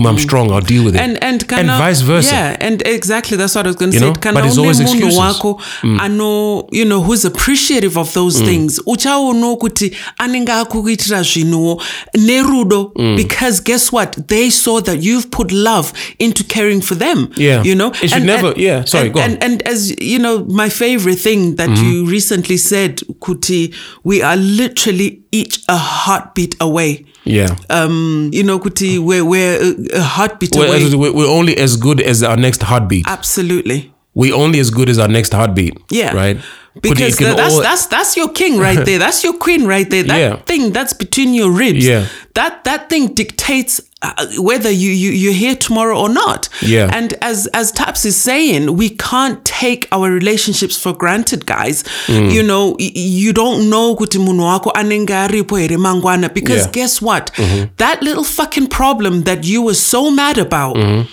i'm 0.10 0.18
strong 0.20 0.52
i'll 0.52 0.62
deal 0.62 0.84
with 0.84 0.96
it 0.96 1.02
and 1.02 1.18
and 1.24 1.46
and 1.54 1.70
vice 1.70 2.02
versa 2.04 2.34
yeah 2.36 2.58
and 2.60 2.82
exactly 2.88 3.38
that's 3.38 3.56
what 3.56 3.66
i 3.66 3.70
was 3.70 3.76
going 3.78 3.92
to 3.92 4.00
say 4.00 4.06
know, 4.06 4.14
kana 4.16 4.40
but 4.40 4.46
it's 4.48 4.58
always 4.58 4.80
excuses. 4.80 5.14
Mm. 5.14 5.20
wako 5.20 5.62
ano 6.00 6.68
you 6.72 6.84
know 6.86 7.00
who's 7.02 7.24
appreciative 7.26 7.96
of 8.00 8.14
those 8.14 8.42
things 8.42 8.82
uchaonawo 8.86 9.58
kuti 9.58 9.92
anenge 10.18 10.52
akukuitira 10.52 11.24
zvinhuwo 11.24 11.82
nerudo 12.18 12.92
Mm. 12.96 13.16
because 13.16 13.62
guess 13.64 13.92
what 13.94 14.28
they 14.28 14.50
saw 14.52 14.82
that 14.82 15.04
you've 15.04 15.28
put 15.30 15.52
love 15.52 15.92
into 16.20 16.44
caring 16.44 16.82
for 16.82 16.98
them 16.98 17.28
Yeah. 17.38 17.64
you 17.66 17.76
know 17.76 17.92
It 18.02 18.10
should 18.10 18.24
never- 18.26 18.54
yeah, 18.58 18.86
sorry, 18.86 19.06
and, 19.06 19.14
go 19.14 19.20
on. 19.22 19.32
and, 19.32 19.44
and 19.44 19.68
as 19.68 19.94
you 20.02 20.20
know 20.20 20.46
my 20.50 20.70
favorite 20.70 21.20
thing 21.22 21.56
that 21.56 21.70
Mm-hmm. 21.70 21.92
you 21.92 22.06
recently 22.06 22.58
said 22.58 23.02
kuti 23.20 23.74
we 24.04 24.22
are 24.24 24.38
literally 24.38 25.20
each 25.32 25.60
a 25.68 25.78
heartbeat 25.78 26.56
away 26.60 27.06
yeah 27.26 27.56
um 27.70 28.30
you 28.34 28.44
know 28.44 28.60
kuti 28.60 29.00
we're, 29.00 29.24
we're 29.26 29.58
a, 29.94 30.02
heartbeat 30.02 30.52
we're, 30.56 30.68
away 30.68 31.10
we're 31.12 31.28
only 31.40 31.58
as 31.58 31.78
good 31.78 32.02
as 32.02 32.22
our 32.24 32.36
next 32.38 32.62
heartbeat 32.64 33.06
Absolutely. 33.08 33.92
we're 34.14 34.36
only 34.36 34.60
as 34.60 34.70
good 34.70 34.90
as 34.90 35.00
our 35.00 35.08
next 35.08 35.34
heartbeat 35.34 35.74
Yeah. 35.90 36.14
right 36.14 36.38
Because 36.82 37.18
tha- 37.18 37.36
that's 37.38 37.54
all- 37.54 37.62
that's 37.62 37.86
that's 37.86 38.18
your 38.18 38.30
king 38.34 38.58
right 38.58 38.84
there. 38.88 38.98
That's 38.98 39.24
your 39.24 39.38
queen 39.38 39.68
right 39.70 39.88
there. 39.90 40.04
That 40.10 40.18
Yeah. 40.20 40.36
thing 40.50 40.74
that's 40.74 40.92
between 40.94 41.36
your 41.38 41.52
ribs. 41.54 41.86
Yeah. 41.86 42.08
That 42.34 42.64
that 42.66 42.90
thing 42.90 43.14
dictates 43.14 43.80
uh, 44.04 44.28
whether 44.38 44.70
you 44.70 44.92
you 44.92 45.12
you're 45.12 45.34
here 45.34 45.56
tomorrow 45.56 45.98
or 45.98 46.10
not. 46.10 46.50
Yeah. 46.62 46.90
And 46.94 47.14
as 47.22 47.48
as 47.54 47.72
Taps 47.72 48.06
is 48.06 48.16
saying, 48.18 48.76
we 48.78 48.90
can't 48.90 49.44
take 49.46 49.88
our 49.92 50.12
relationships 50.12 50.78
for 50.78 50.94
granted, 50.94 51.46
guys. 51.46 51.84
Mm. 52.08 52.32
You 52.34 52.44
know, 52.44 52.76
you 52.80 53.34
don't 53.34 53.70
know 53.70 53.96
kuti 53.96 54.20
munhu 54.20 54.46
wako 54.46 54.72
anenge 54.72 55.14
aripo 55.16 55.56
here 55.60 55.78
mangwana 55.78 56.34
because 56.34 56.58
Yeah. 56.58 56.64
Mm-hmm. 56.66 56.72
guess 56.72 57.02
what? 57.02 57.32
That 57.78 58.02
little 58.04 58.24
fucking 58.24 58.68
problem 58.68 59.24
that 59.24 59.46
you 59.46 59.62
were 59.62 59.76
so 59.76 60.12
mad 60.12 60.38
about 60.38 60.76
Mm-hmm. 60.76 61.08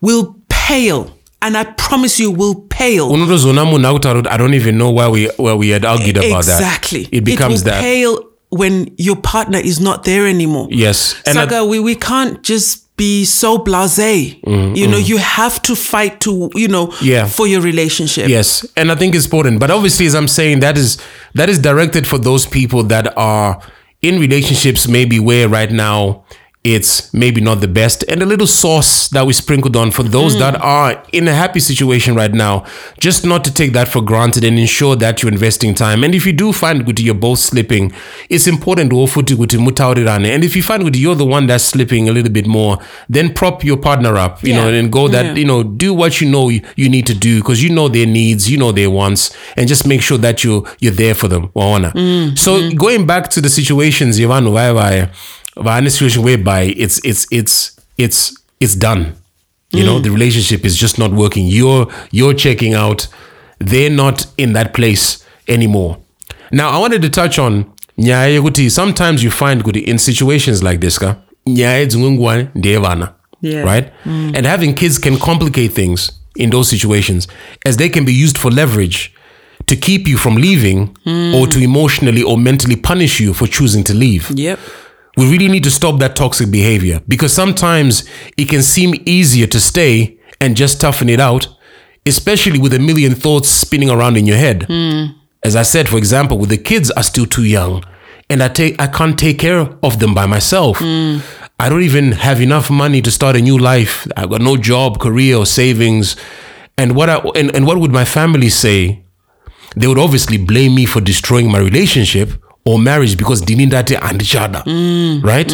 will 0.00 0.34
pale. 0.48 1.04
And 1.44 1.56
I 1.56 1.64
promise 1.64 2.20
you 2.22 2.30
will 2.30 2.54
pale. 2.68 3.08
unotozona 3.10 3.64
munhu 3.64 3.86
akutaura 3.88 4.22
kuti 4.22 4.34
i 4.34 4.38
don't 4.38 4.54
even 4.54 4.74
know 4.78 4.90
why 4.90 5.08
we 5.08 5.28
why 5.38 5.54
we 5.54 5.68
had 5.72 5.84
argued 5.84 6.16
about 6.18 6.44
that 6.46 6.60
exactly. 6.60 7.08
it 7.10 7.24
becomes 7.24 7.64
will 7.64 7.72
that 7.72 7.82
pale 7.82 8.18
when 8.52 8.94
your 8.98 9.16
partner 9.16 9.58
is 9.58 9.80
not 9.80 10.04
there 10.04 10.26
anymore. 10.26 10.68
yes 10.70 11.20
and 11.26 11.38
I- 11.38 11.62
we, 11.64 11.80
we 11.80 11.94
can't 11.94 12.42
just 12.42 12.82
be 12.96 13.24
so 13.24 13.58
blasé. 13.58 14.40
Mm-hmm, 14.42 14.76
you 14.76 14.86
know, 14.86 14.98
mm-hmm. 14.98 15.06
you 15.06 15.18
have 15.18 15.62
to 15.62 15.74
fight 15.74 16.20
to, 16.20 16.50
you 16.54 16.68
know. 16.68 16.92
Yeah. 17.00 17.26
for 17.26 17.46
your 17.46 17.60
relationship. 17.60 18.28
Yes, 18.28 18.66
and 18.76 18.92
I 18.92 18.94
think 18.94 19.14
it's 19.14 19.24
important. 19.24 19.60
But 19.60 19.70
obviously, 19.70 20.06
as 20.06 20.14
I'm 20.14 20.28
saying, 20.28 20.60
that 20.60 20.76
is 20.76 21.02
that 21.34 21.48
is 21.48 21.58
directed 21.58 22.06
for 22.06 22.18
those 22.18 22.46
people 22.46 22.82
that 22.84 23.16
are 23.16 23.60
in 24.02 24.20
relationships, 24.20 24.86
maybe 24.88 25.18
where 25.18 25.48
right 25.48 25.70
now 25.70 26.21
it's 26.64 27.12
maybe 27.12 27.40
not 27.40 27.60
the 27.60 27.68
best, 27.68 28.04
and 28.08 28.22
a 28.22 28.26
little 28.26 28.46
sauce 28.46 29.08
that 29.08 29.26
we 29.26 29.32
sprinkled 29.32 29.76
on 29.76 29.90
for 29.90 30.04
those 30.04 30.38
that 30.38 30.54
mm-hmm. 30.54 30.62
are 30.62 31.02
in 31.12 31.26
a 31.26 31.34
happy 31.34 31.58
situation 31.58 32.14
right 32.14 32.32
now. 32.32 32.64
Just 33.00 33.24
not 33.26 33.44
to 33.44 33.52
take 33.52 33.72
that 33.72 33.88
for 33.88 34.00
granted 34.00 34.44
and 34.44 34.58
ensure 34.58 34.94
that 34.96 35.22
you're 35.22 35.32
investing 35.32 35.74
time. 35.74 36.04
And 36.04 36.14
if 36.14 36.24
you 36.24 36.32
do 36.32 36.52
find 36.52 36.86
good 36.86 37.00
you're 37.00 37.14
both 37.14 37.40
slipping, 37.40 37.92
it's 38.28 38.46
important 38.46 38.90
to 38.90 38.96
ofuti 38.96 39.34
kuti 39.34 39.58
mutaurirane. 39.58 40.26
And 40.26 40.44
if 40.44 40.54
you 40.54 40.62
find 40.62 40.84
good 40.84 40.96
you're 40.96 41.16
the 41.16 41.26
one 41.26 41.46
that's 41.48 41.64
slipping 41.64 42.08
a 42.08 42.12
little 42.12 42.32
bit 42.32 42.46
more, 42.46 42.78
then 43.08 43.34
prop 43.34 43.64
your 43.64 43.76
partner 43.76 44.16
up, 44.16 44.42
you 44.44 44.54
know, 44.54 44.68
and 44.68 44.92
go 44.92 45.08
that 45.08 45.24
Yeah. 45.24 45.34
you 45.34 45.44
know 45.44 45.62
do 45.62 45.94
what 45.94 46.20
you 46.20 46.28
know 46.28 46.48
you, 46.48 46.88
need 46.92 47.06
to 47.06 47.14
do 47.14 47.40
because 47.40 47.62
you 47.62 47.70
know 47.70 47.88
their 47.88 48.06
needs 48.06 48.50
you 48.50 48.58
know 48.58 48.72
their 48.72 48.90
wants 48.90 49.34
and 49.56 49.68
just 49.68 49.86
make 49.86 50.02
sure 50.02 50.18
that 50.18 50.44
you 50.44 50.66
you're 50.78 50.92
there 50.92 51.14
for 51.14 51.28
them 51.28 51.48
waona 51.54 51.90
mm, 51.92 52.38
so 52.38 52.60
mm. 52.60 52.76
going 52.76 53.06
back 53.06 53.30
to 53.30 53.40
the 53.40 53.48
situations 53.48 54.18
yevanu 55.56 55.64
vaivaya 55.64 55.80
vaane 55.80 55.90
situation 55.90 56.24
whereby 56.24 56.74
it's 56.76 57.00
it's 57.04 57.26
it's 57.30 57.76
it's 57.98 58.34
it's 58.60 58.78
done. 58.78 59.04
You 59.72 59.84
know 59.84 59.98
mm. 59.98 60.02
the 60.02 60.10
relationship 60.10 60.64
is 60.66 60.80
just 60.80 60.98
not 60.98 61.12
working. 61.12 61.46
You're 61.48 61.86
you're 62.10 62.34
checking 62.34 62.74
out. 62.74 63.08
They're 63.58 63.94
not 63.94 64.26
in 64.36 64.52
that 64.52 64.72
place 64.72 65.24
anymore. 65.48 65.96
Now 66.50 66.70
i 66.70 66.78
wanted 66.78 67.02
to 67.02 67.08
touch 67.08 67.38
on 67.38 67.64
nyaya 67.98 68.70
sometimes 68.70 69.22
you 69.22 69.30
find 69.30 69.62
kuti 69.62 69.82
in 69.86 69.98
situations 69.98 70.62
like 70.62 70.80
this 70.80 70.98
ka? 70.98 71.16
Nyaya 71.46 71.86
dzimwe 71.86 72.10
nguva 72.10 72.48
ndeyevana 72.54 73.12
Yeah. 73.42 73.64
right? 73.64 73.92
Mm. 74.06 74.36
And 74.36 74.46
having 74.46 74.74
kids 74.74 74.98
can 74.98 75.18
complicate 75.18 75.72
things 75.72 76.12
in 76.36 76.50
those 76.50 76.68
situations 76.70 77.28
as 77.66 77.76
they 77.76 77.88
can 77.88 78.04
be 78.04 78.12
used 78.12 78.38
for 78.38 78.52
leverage 78.52 79.10
to 79.66 79.76
keep 79.76 80.08
you 80.08 80.16
from 80.16 80.36
leaving 80.36 80.96
mm. 81.04 81.34
or 81.34 81.48
to 81.48 81.58
emotionally 81.58 82.22
or 82.22 82.38
mentally 82.38 82.76
punish 82.76 83.20
you 83.20 83.34
for 83.34 83.48
choosing 83.48 83.84
to 83.84 83.94
leave. 83.94 84.30
Yep. 84.30 84.58
We 85.16 85.30
really 85.30 85.48
need 85.48 85.64
to 85.64 85.70
stop 85.70 85.98
that 86.00 86.16
toxic 86.16 86.50
behavior 86.50 87.02
because 87.06 87.32
sometimes 87.32 88.08
it 88.36 88.48
can 88.48 88.62
seem 88.62 88.94
easier 89.04 89.46
to 89.48 89.60
stay 89.60 90.18
and 90.40 90.56
just 90.56 90.80
toughen 90.80 91.08
it 91.08 91.20
out, 91.20 91.48
especially 92.06 92.58
with 92.58 92.72
a 92.72 92.78
million 92.78 93.14
thoughts 93.14 93.48
spinning 93.48 93.90
around 93.90 94.16
in 94.16 94.26
your 94.26 94.38
head. 94.38 94.64
Hmm. 94.64 95.18
As 95.44 95.54
I 95.56 95.62
said, 95.62 95.88
for 95.88 95.98
example, 95.98 96.38
with 96.38 96.48
the 96.50 96.56
kids 96.56 96.90
are 96.92 97.02
still 97.02 97.26
too 97.26 97.44
young 97.44 97.84
and 98.30 98.42
I 98.42 98.48
take 98.48 98.80
I 98.80 98.86
can't 98.86 99.18
take 99.18 99.38
care 99.38 99.58
of 99.82 99.98
them 99.98 100.14
by 100.14 100.26
myself. 100.26 100.78
Hmm. 100.78 101.18
I 101.60 101.68
don't 101.68 101.82
even 101.82 102.12
have 102.12 102.40
enough 102.40 102.70
money 102.70 103.02
to 103.02 103.10
start 103.10 103.36
a 103.36 103.40
new 103.40 103.58
life. 103.58 104.06
I've 104.16 104.30
got 104.30 104.40
no 104.40 104.56
job, 104.56 104.98
career, 104.98 105.36
or 105.36 105.46
savings. 105.46 106.16
And 106.78 106.96
what 106.96 107.10
I 107.10 107.18
and, 107.36 107.54
and 107.54 107.66
what 107.66 107.78
would 107.78 107.92
my 107.92 108.04
family 108.04 108.48
say? 108.48 109.04
They 109.76 109.86
would 109.86 109.98
obviously 109.98 110.38
blame 110.38 110.74
me 110.74 110.86
for 110.86 111.00
destroying 111.00 111.50
my 111.50 111.58
relationship 111.58 112.30
or 112.64 112.78
marriage 112.78 113.16
because 113.16 113.42
dinindate 113.42 113.98
and 114.02 114.20
each 114.22 114.36
other. 114.36 114.62
Right? 115.22 115.50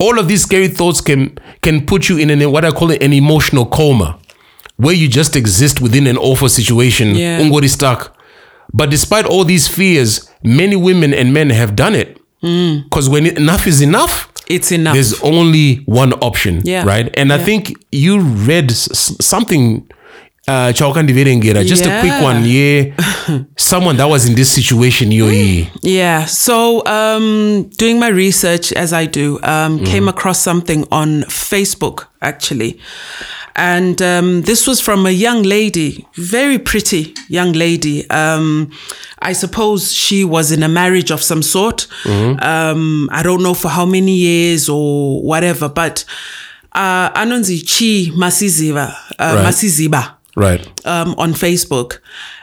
All 0.00 0.18
of 0.18 0.26
these 0.28 0.42
scary 0.42 0.68
thoughts 0.68 1.00
can 1.00 1.38
can 1.60 1.86
put 1.86 2.08
you 2.08 2.18
in 2.18 2.30
an 2.30 2.50
what 2.50 2.64
I 2.64 2.70
call 2.72 2.90
an 2.90 3.12
emotional 3.12 3.66
coma, 3.66 4.18
where 4.76 4.94
you 4.94 5.08
just 5.08 5.36
exist 5.36 5.80
within 5.80 6.06
an 6.06 6.16
awful 6.16 6.48
situation. 6.48 7.14
Yeah. 7.14 7.40
Ungori 7.40 7.68
stuck. 7.68 8.16
But 8.74 8.90
despite 8.90 9.26
all 9.26 9.44
these 9.44 9.68
fears, 9.68 10.30
many 10.42 10.76
women 10.76 11.12
and 11.14 11.32
men 11.32 11.50
have 11.50 11.76
done 11.76 11.94
it. 11.94 12.18
Mm. 12.42 12.84
Because 12.84 13.08
when 13.08 13.26
enough 13.26 13.66
is 13.66 13.80
enough, 13.82 14.28
It's 14.48 14.72
enough. 14.72 14.94
there's 14.94 15.20
only 15.22 15.76
one 15.86 16.12
option, 16.14 16.62
Yeah. 16.64 16.84
right? 16.84 17.08
And 17.14 17.32
I 17.32 17.38
think 17.38 17.72
you 17.92 18.18
read 18.20 18.70
something 18.72 19.86
uh, 20.48 20.72
chaukandiverengera 20.72 21.64
just 21.64 21.86
a 21.86 22.00
quick 22.00 22.20
one 22.22 22.44
yeah 22.44 22.92
someone 23.56 23.96
that 23.96 24.08
was 24.08 24.26
in 24.28 24.34
this 24.34 24.48
situation 24.52 25.10
yoyi 25.12 25.68
Yeah. 25.82 26.26
So, 26.26 26.82
um, 26.86 27.70
doing 27.78 27.98
my 28.00 28.08
research 28.08 28.72
as 28.72 28.92
I 28.92 29.06
do, 29.06 29.38
um, 29.42 29.84
came 29.84 30.08
across 30.08 30.38
something 30.42 30.84
on 30.90 31.22
Facebook 31.28 32.06
actually. 32.20 32.78
And 33.54 34.00
um, 34.00 34.42
this 34.42 34.66
was 34.66 34.80
from 34.80 35.06
a 35.06 35.10
young 35.10 35.42
lady, 35.42 36.06
very 36.16 36.58
pretty 36.58 37.14
young 37.28 37.52
lady. 37.52 38.08
Um, 38.10 38.70
I 39.18 39.34
suppose 39.34 39.92
she 39.92 40.24
was 40.24 40.50
in 40.52 40.62
a 40.62 40.68
marriage 40.68 41.10
of 41.12 41.20
some 41.22 41.42
sort. 41.42 41.86
Um, 42.06 43.08
I 43.12 43.22
don't 43.22 43.42
know 43.42 43.54
for 43.54 43.68
how 43.68 43.84
many 43.86 44.16
years 44.16 44.68
or 44.70 45.22
whatever, 45.22 45.68
but 45.68 46.04
uh, 46.72 47.10
Anonzi 47.10 47.60
Chi 47.60 48.10
Masiziva, 48.16 48.88
uh, 49.18 49.34
Right. 49.36 49.44
Masiziba 49.46 50.14
right 50.36 50.60
um, 50.86 51.14
on 51.18 51.32
Facebook, 51.34 51.98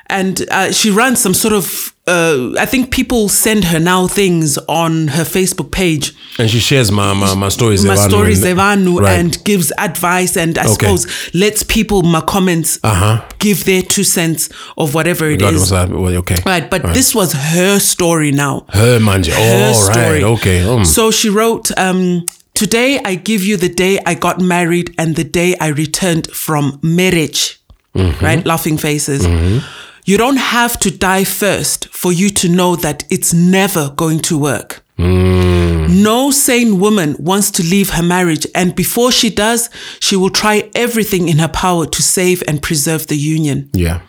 and 0.07 0.45
uh, 0.51 0.71
she 0.71 0.89
runs 0.91 1.19
some 1.21 1.33
sort 1.33 1.53
of. 1.53 1.93
Uh, 2.07 2.53
I 2.59 2.65
think 2.65 2.89
people 2.89 3.29
send 3.29 3.65
her 3.65 3.79
now 3.79 4.07
things 4.07 4.57
on 4.67 5.09
her 5.09 5.23
Facebook 5.23 5.69
page, 5.71 6.11
and 6.39 6.49
she 6.49 6.57
shares 6.59 6.91
my 6.91 7.13
my, 7.13 7.35
my 7.35 7.49
stories 7.49 7.85
my 7.85 7.93
stories 7.95 8.43
and- 8.43 8.59
right. 8.99 9.19
and 9.19 9.43
gives 9.43 9.71
advice, 9.77 10.35
and 10.35 10.57
I 10.57 10.63
Okay. 10.63 10.73
suppose 10.73 11.07
lets 11.35 11.61
people 11.63 12.01
my 12.01 12.21
comments 12.21 12.79
Uh-huh. 12.83 13.21
give 13.37 13.65
their 13.65 13.83
two 13.83 14.03
cents 14.03 14.49
of 14.75 14.95
whatever 14.95 15.29
it 15.29 15.39
God 15.39 15.53
is. 15.53 15.59
was 15.59 15.69
that 15.69 15.89
well, 15.91 16.15
okay 16.17 16.37
Right, 16.45 16.67
but 16.67 16.81
this 16.95 17.13
was 17.13 17.33
her 17.33 17.77
story 17.79 18.31
now. 18.31 18.65
her 18.69 18.99
manje 18.99 19.29
Her 19.31 19.37
oh 19.37 19.87
right 19.87 19.93
story. 19.95 20.23
okay 20.23 20.63
um, 20.67 20.85
So 20.85 21.11
she 21.11 21.29
wrote, 21.29 21.69
um, 21.77 22.25
Today 22.55 22.99
I 23.05 23.15
give 23.15 23.43
you 23.45 23.55
the 23.55 23.69
day 23.69 23.99
I 24.05 24.15
got 24.15 24.41
married 24.41 24.93
and 24.97 25.15
the 25.15 25.23
day 25.23 25.55
I 25.61 25.67
returned 25.67 26.27
from 26.31 26.79
marriage. 26.81 27.59
Mm-hmm. 27.99 28.25
Right? 28.25 28.45
Laughing 28.45 28.77
faces. 28.77 29.25
Mm-hmm. 29.25 29.65
You 30.05 30.17
don't 30.17 30.37
have 30.37 30.79
to 30.79 30.89
die 30.89 31.23
first 31.23 31.87
for 31.89 32.11
you 32.11 32.29
to 32.31 32.49
know 32.49 32.75
that 32.77 33.03
it's 33.09 33.33
never 33.33 33.91
going 33.95 34.19
to 34.21 34.37
work. 34.39 34.83
Mm. 34.97 36.03
No 36.03 36.31
sane 36.31 36.79
woman 36.79 37.15
wants 37.19 37.51
to 37.51 37.63
leave 37.63 37.91
her 37.91 38.03
marriage, 38.03 38.45
and 38.53 38.75
before 38.75 39.11
she 39.11 39.29
does, 39.29 39.69
she 39.99 40.15
will 40.15 40.29
try 40.29 40.69
everything 40.75 41.29
in 41.29 41.37
her 41.39 41.47
power 41.47 41.85
to 41.85 42.01
save 42.01 42.43
and 42.47 42.61
preserve 42.61 43.07
the 43.07 43.15
union. 43.15 43.69
yeah 43.73 44.01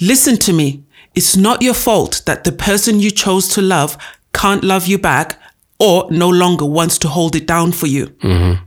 Listen 0.00 0.36
to 0.36 0.52
me. 0.52 0.82
It's 1.14 1.36
not 1.36 1.62
your 1.62 1.74
fault 1.74 2.22
that 2.26 2.44
the 2.44 2.52
person 2.52 3.00
you 3.00 3.10
chose 3.10 3.48
to 3.54 3.62
love 3.62 3.96
can't 4.34 4.62
love 4.62 4.86
you 4.86 4.98
back 4.98 5.38
or 5.78 6.06
no 6.10 6.28
longer 6.28 6.66
wants 6.66 6.98
to 6.98 7.08
hold 7.08 7.34
it 7.34 7.46
down 7.46 7.72
for 7.72 7.86
you. 7.86 8.06
Mm-hmm. 8.22 8.62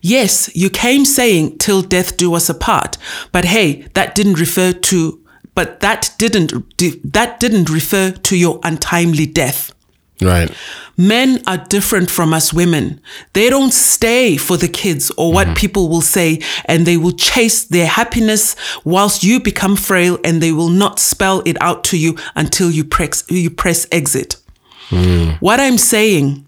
Yes, 0.00 0.54
you 0.54 0.70
came 0.70 1.04
saying 1.04 1.58
till 1.58 1.82
death 1.82 2.16
do 2.16 2.34
us 2.34 2.48
apart, 2.48 2.98
but 3.32 3.44
hey, 3.44 3.86
that 3.94 4.14
didn't 4.14 4.38
refer 4.38 4.72
to 4.72 5.22
but 5.56 5.80
that 5.80 6.14
didn't 6.18 6.52
that 7.12 7.40
didn't 7.40 7.70
refer 7.70 8.12
to 8.12 8.36
your 8.36 8.60
untimely 8.62 9.26
death. 9.26 9.72
right 10.20 10.52
Men 10.98 11.42
are 11.46 11.58
different 11.58 12.10
from 12.10 12.32
us 12.32 12.54
women. 12.54 13.00
They 13.34 13.50
don't 13.50 13.72
stay 13.72 14.38
for 14.38 14.56
the 14.56 14.68
kids 14.68 15.10
or 15.18 15.30
what 15.32 15.46
mm-hmm. 15.48 15.56
people 15.56 15.88
will 15.90 16.00
say, 16.00 16.40
and 16.64 16.86
they 16.86 16.96
will 16.96 17.12
chase 17.12 17.64
their 17.64 17.86
happiness 17.86 18.56
whilst 18.84 19.22
you 19.22 19.40
become 19.40 19.76
frail, 19.76 20.18
and 20.24 20.42
they 20.42 20.52
will 20.52 20.70
not 20.70 20.98
spell 20.98 21.42
it 21.44 21.60
out 21.60 21.84
to 21.84 21.98
you 21.98 22.16
until 22.34 22.70
you 22.70 22.82
press, 22.82 23.24
you 23.28 23.50
press 23.50 23.86
exit. 23.92 24.36
Mm. 24.88 25.38
What 25.40 25.60
I'm 25.60 25.76
saying 25.76 26.45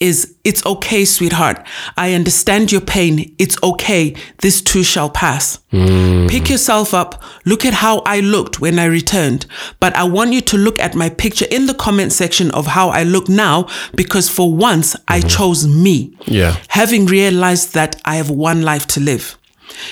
is, 0.00 0.36
it's 0.44 0.64
okay, 0.64 1.04
sweetheart. 1.04 1.66
I 1.96 2.14
understand 2.14 2.70
your 2.70 2.80
pain. 2.80 3.34
It's 3.38 3.56
okay. 3.62 4.14
This 4.38 4.62
too 4.62 4.82
shall 4.82 5.10
pass. 5.10 5.58
Hmm. 5.70 6.26
Pick 6.28 6.48
yourself 6.48 6.94
up. 6.94 7.22
Look 7.44 7.64
at 7.64 7.74
how 7.74 7.98
I 8.06 8.20
looked 8.20 8.60
when 8.60 8.78
I 8.78 8.84
returned. 8.84 9.46
But 9.80 9.96
I 9.96 10.04
want 10.04 10.32
you 10.32 10.40
to 10.42 10.56
look 10.56 10.78
at 10.78 10.94
my 10.94 11.08
picture 11.08 11.46
in 11.50 11.66
the 11.66 11.74
comment 11.74 12.12
section 12.12 12.50
of 12.52 12.66
how 12.66 12.90
I 12.90 13.02
look 13.02 13.28
now 13.28 13.68
because 13.94 14.28
for 14.28 14.52
once 14.52 14.94
I 15.08 15.18
mm-hmm. 15.18 15.28
chose 15.28 15.66
me. 15.66 16.16
Yeah. 16.26 16.56
Having 16.68 17.06
realized 17.06 17.74
that 17.74 18.00
I 18.04 18.16
have 18.16 18.30
one 18.30 18.62
life 18.62 18.86
to 18.88 19.00
live. 19.00 19.36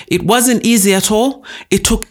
It 0.07 0.23
wasn't 0.23 0.65
easy 0.65 0.93
at 0.93 1.11
all. 1.11 1.45
It 1.69 1.85
took 1.85 2.07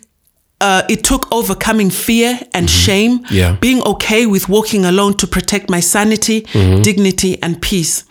uh, 0.61 0.83
it 0.89 1.05
took 1.05 1.31
overcoming 1.33 1.91
fear 1.91 2.39
and 2.55 2.67
mm-hmm. 2.67 2.85
shame, 2.87 3.21
Yeah. 3.31 3.57
being 3.61 3.83
okay 3.83 4.27
with 4.27 4.49
walking 4.49 4.85
alone 4.85 5.15
to 5.15 5.27
protect 5.27 5.69
my 5.71 5.81
sanity, 5.81 6.43
mm-hmm. 6.43 6.83
dignity, 6.83 7.39
and 7.43 7.61
peace. 7.61 8.05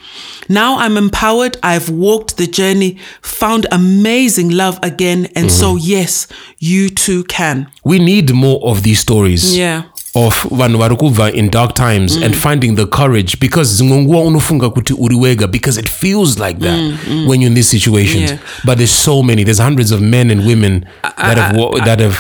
Now 0.48 0.78
I'm 0.78 0.96
empowered. 0.98 1.58
I've 1.64 1.90
walked 1.90 2.38
the 2.38 2.46
journey, 2.48 2.98
found 3.22 3.66
amazing 3.72 4.50
love 4.52 4.78
again. 4.84 5.28
And 5.36 5.52
so, 5.52 5.74
mm-hmm. 5.76 5.90
yes, 5.90 6.28
you 6.60 6.90
too 6.90 7.24
can. 7.24 7.68
we 7.84 8.00
need 8.00 8.32
more 8.34 8.60
of 8.64 8.84
these 8.84 9.00
stories 9.00 9.58
Yeah. 9.58 9.84
of 10.16 10.34
vanhu 10.52 10.78
vari 10.78 10.96
kubva 10.96 11.34
in 11.34 11.50
dark 11.50 11.74
times 11.76 12.16
and 12.16 12.34
mm. 12.34 12.42
finding 12.42 12.76
the 12.76 12.86
courage 12.86 13.38
because 13.40 13.74
dzimwe 13.76 13.98
nguva 13.98 14.20
unofunga 14.20 14.70
kuti 14.70 14.94
uri 14.94 15.16
wega 15.16 15.48
because 15.48 15.80
it 15.80 15.90
feels 15.90 16.40
like 16.40 16.60
that 16.60 16.80
mm, 16.80 16.98
mm. 17.08 17.28
when 17.28 17.42
you're 17.42 17.48
in 17.50 17.54
these 17.56 17.70
situations 17.80 18.30
Yeah. 18.32 18.40
but 18.66 18.78
there's 18.78 19.04
so 19.04 19.24
many 19.24 19.44
there's 19.44 19.60
hundreds 19.62 19.92
of 19.92 20.02
men 20.02 20.32
and 20.32 20.46
women 20.48 20.86
that 21.18 21.38
have 21.38 21.58
wa- 21.60 21.80
that 21.86 22.00
have 22.00 22.18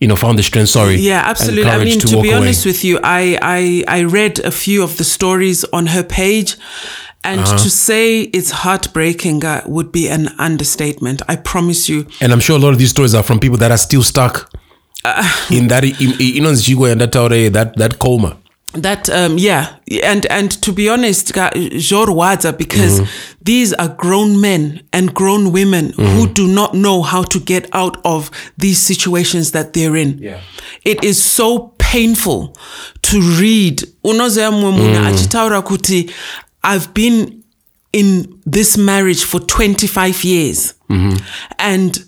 you 0.00 0.06
know 0.08 0.16
found 0.16 0.38
the 0.38 0.42
strength 0.42 0.70
sorry 0.70 0.96
Yeah, 0.96 1.22
absolutely. 1.32 1.70
I 1.70 1.84
mean, 1.84 2.00
to, 2.00 2.16
walk 2.16 2.22
be 2.22 2.30
away. 2.30 2.38
honest 2.40 2.64
with 2.66 2.84
you, 2.84 2.98
I, 3.02 3.38
I 3.42 3.84
I 3.98 4.04
read 4.04 4.38
a 4.40 4.50
few 4.50 4.82
of 4.84 4.96
the 4.96 5.04
stories 5.04 5.64
on 5.72 5.86
her 5.86 6.02
page, 6.04 6.56
and 7.24 7.40
Uh-huh. 7.40 7.58
to 7.64 7.68
say 7.70 8.22
it's 8.38 8.50
heartbreaking 8.62 9.44
uh, 9.44 9.62
would 9.66 9.90
be 9.92 10.08
an 10.16 10.28
understatement. 10.38 11.22
I 11.28 11.36
promise 11.36 11.88
you. 11.92 12.06
and 12.22 12.32
i'm 12.32 12.40
sure 12.40 12.56
a 12.56 12.62
lot 12.66 12.72
of 12.72 12.78
these 12.78 12.90
stories 12.96 13.14
are 13.14 13.24
from 13.24 13.38
people 13.40 13.58
that 13.58 13.70
are 13.70 13.78
still 13.88 14.02
stuck 14.12 14.34
in 15.58 15.68
that 15.68 15.84
inonzi 16.38 16.62
chigwa 16.66 16.88
yandataura 16.92 17.50
that 17.52 17.76
that 17.76 17.98
coma 17.98 18.36
That 18.74 19.08
um 19.08 19.38
yeah 19.38 19.76
and 20.02 20.26
and 20.26 20.50
to 20.62 20.72
be 20.72 20.90
honest 20.90 21.32
zvorwadza 21.32 22.56
because 22.56 23.00
mm-hmm. 23.00 23.34
these 23.42 23.72
are 23.72 23.88
grown 23.88 24.40
men 24.42 24.82
and 24.92 25.14
grown 25.14 25.52
women 25.52 25.92
who 25.92 26.02
mm-hmm. 26.02 26.32
do 26.34 26.46
not 26.46 26.74
know 26.74 27.02
how 27.02 27.22
to 27.22 27.40
get 27.40 27.66
out 27.72 27.96
of 28.04 28.30
these 28.58 28.78
situations 28.78 29.52
that 29.52 29.72
they're 29.72 29.96
in. 29.96 30.18
Yeah. 30.18 30.40
it 30.84 31.02
is 31.02 31.22
so 31.22 31.74
painful 31.78 32.56
to 33.02 33.20
read. 33.40 33.82
Unozoya 34.04 34.50
mumwe 34.50 34.72
munhu 34.72 35.06
achitaura 35.06 35.62
kuti 35.62 36.10
i've 36.64 36.92
been 36.94 37.42
in 37.92 38.38
this 38.52 38.76
marriage 38.76 39.24
for 39.24 39.40
25 39.40 40.24
years 40.24 40.74
mm-hmm. 40.90 41.16
and 41.58 42.04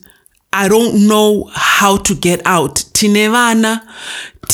I 0.52 0.68
don't 0.68 1.06
know 1.06 1.48
how 1.54 1.96
to 1.98 2.14
get 2.14 2.42
out. 2.44 2.84
Tine 2.92 3.30
vana, 3.30 3.86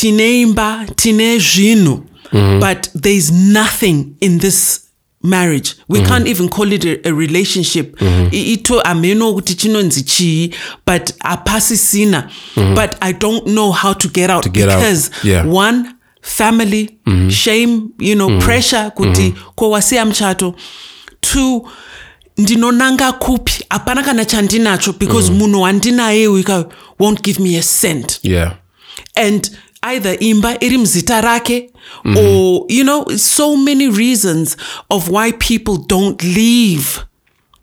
tine 0.00 0.40
imba, 0.42 0.86
tine 0.96 1.38
zvinhu, 1.38 2.02
but 2.60 2.88
there's 2.94 3.30
nothing 3.32 4.16
in 4.20 4.38
this 4.38 4.80
marriage. 5.22 5.74
We 5.88 6.00
can't 6.02 6.28
even 6.28 6.48
call 6.48 6.72
it 6.72 6.84
a, 6.84 7.08
a 7.08 7.12
relationship. 7.12 7.96
I- 8.02 8.52
Ito 8.52 8.80
ameno 8.80 9.32
kuti 9.34 9.54
chinonzi 9.54 10.02
chii, 10.02 10.54
but 10.86 11.12
apasisina. 11.24 12.30
But 12.74 12.96
I 13.00 13.12
don't 13.12 13.46
know 13.46 13.72
how 13.72 13.92
to 13.94 14.08
get 14.08 14.30
out 14.30 14.52
get 14.52 14.68
out. 14.68 14.78
because 14.78 15.10
Yeah. 15.24 15.46
one 15.46 15.94
family 16.22 16.98
shame 17.30 17.90
you 18.00 18.14
know 18.14 18.38
pressure 18.40 18.90
kuti 18.96 19.34
ko 19.56 19.70
wasiya 19.70 20.04
muchato 20.06 20.54
two 21.20 21.62
ndinonanga 22.38 23.12
kupi 23.12 23.64
hapana 23.70 24.02
kana 24.02 24.24
chandinacho 24.24 24.92
because 24.98 25.30
munhu 25.30 25.60
wandinaye 25.62 26.26
wika 26.28 26.64
won't 26.98 27.22
give 27.22 27.40
me 27.42 27.56
a 27.58 27.62
cent. 27.62 28.18
Yeah. 28.22 28.52
And 29.14 29.50
either 29.94 30.16
imba 30.20 30.56
iri 30.60 30.76
muzita 30.78 31.20
rake 31.22 31.72
or 32.16 32.66
you 32.68 32.84
know 32.84 33.04
so 33.16 33.56
many 33.56 33.88
reasons 33.88 34.56
of 34.90 35.08
why 35.08 35.32
people 35.32 35.76
don't 35.76 36.22
leave 36.22 37.06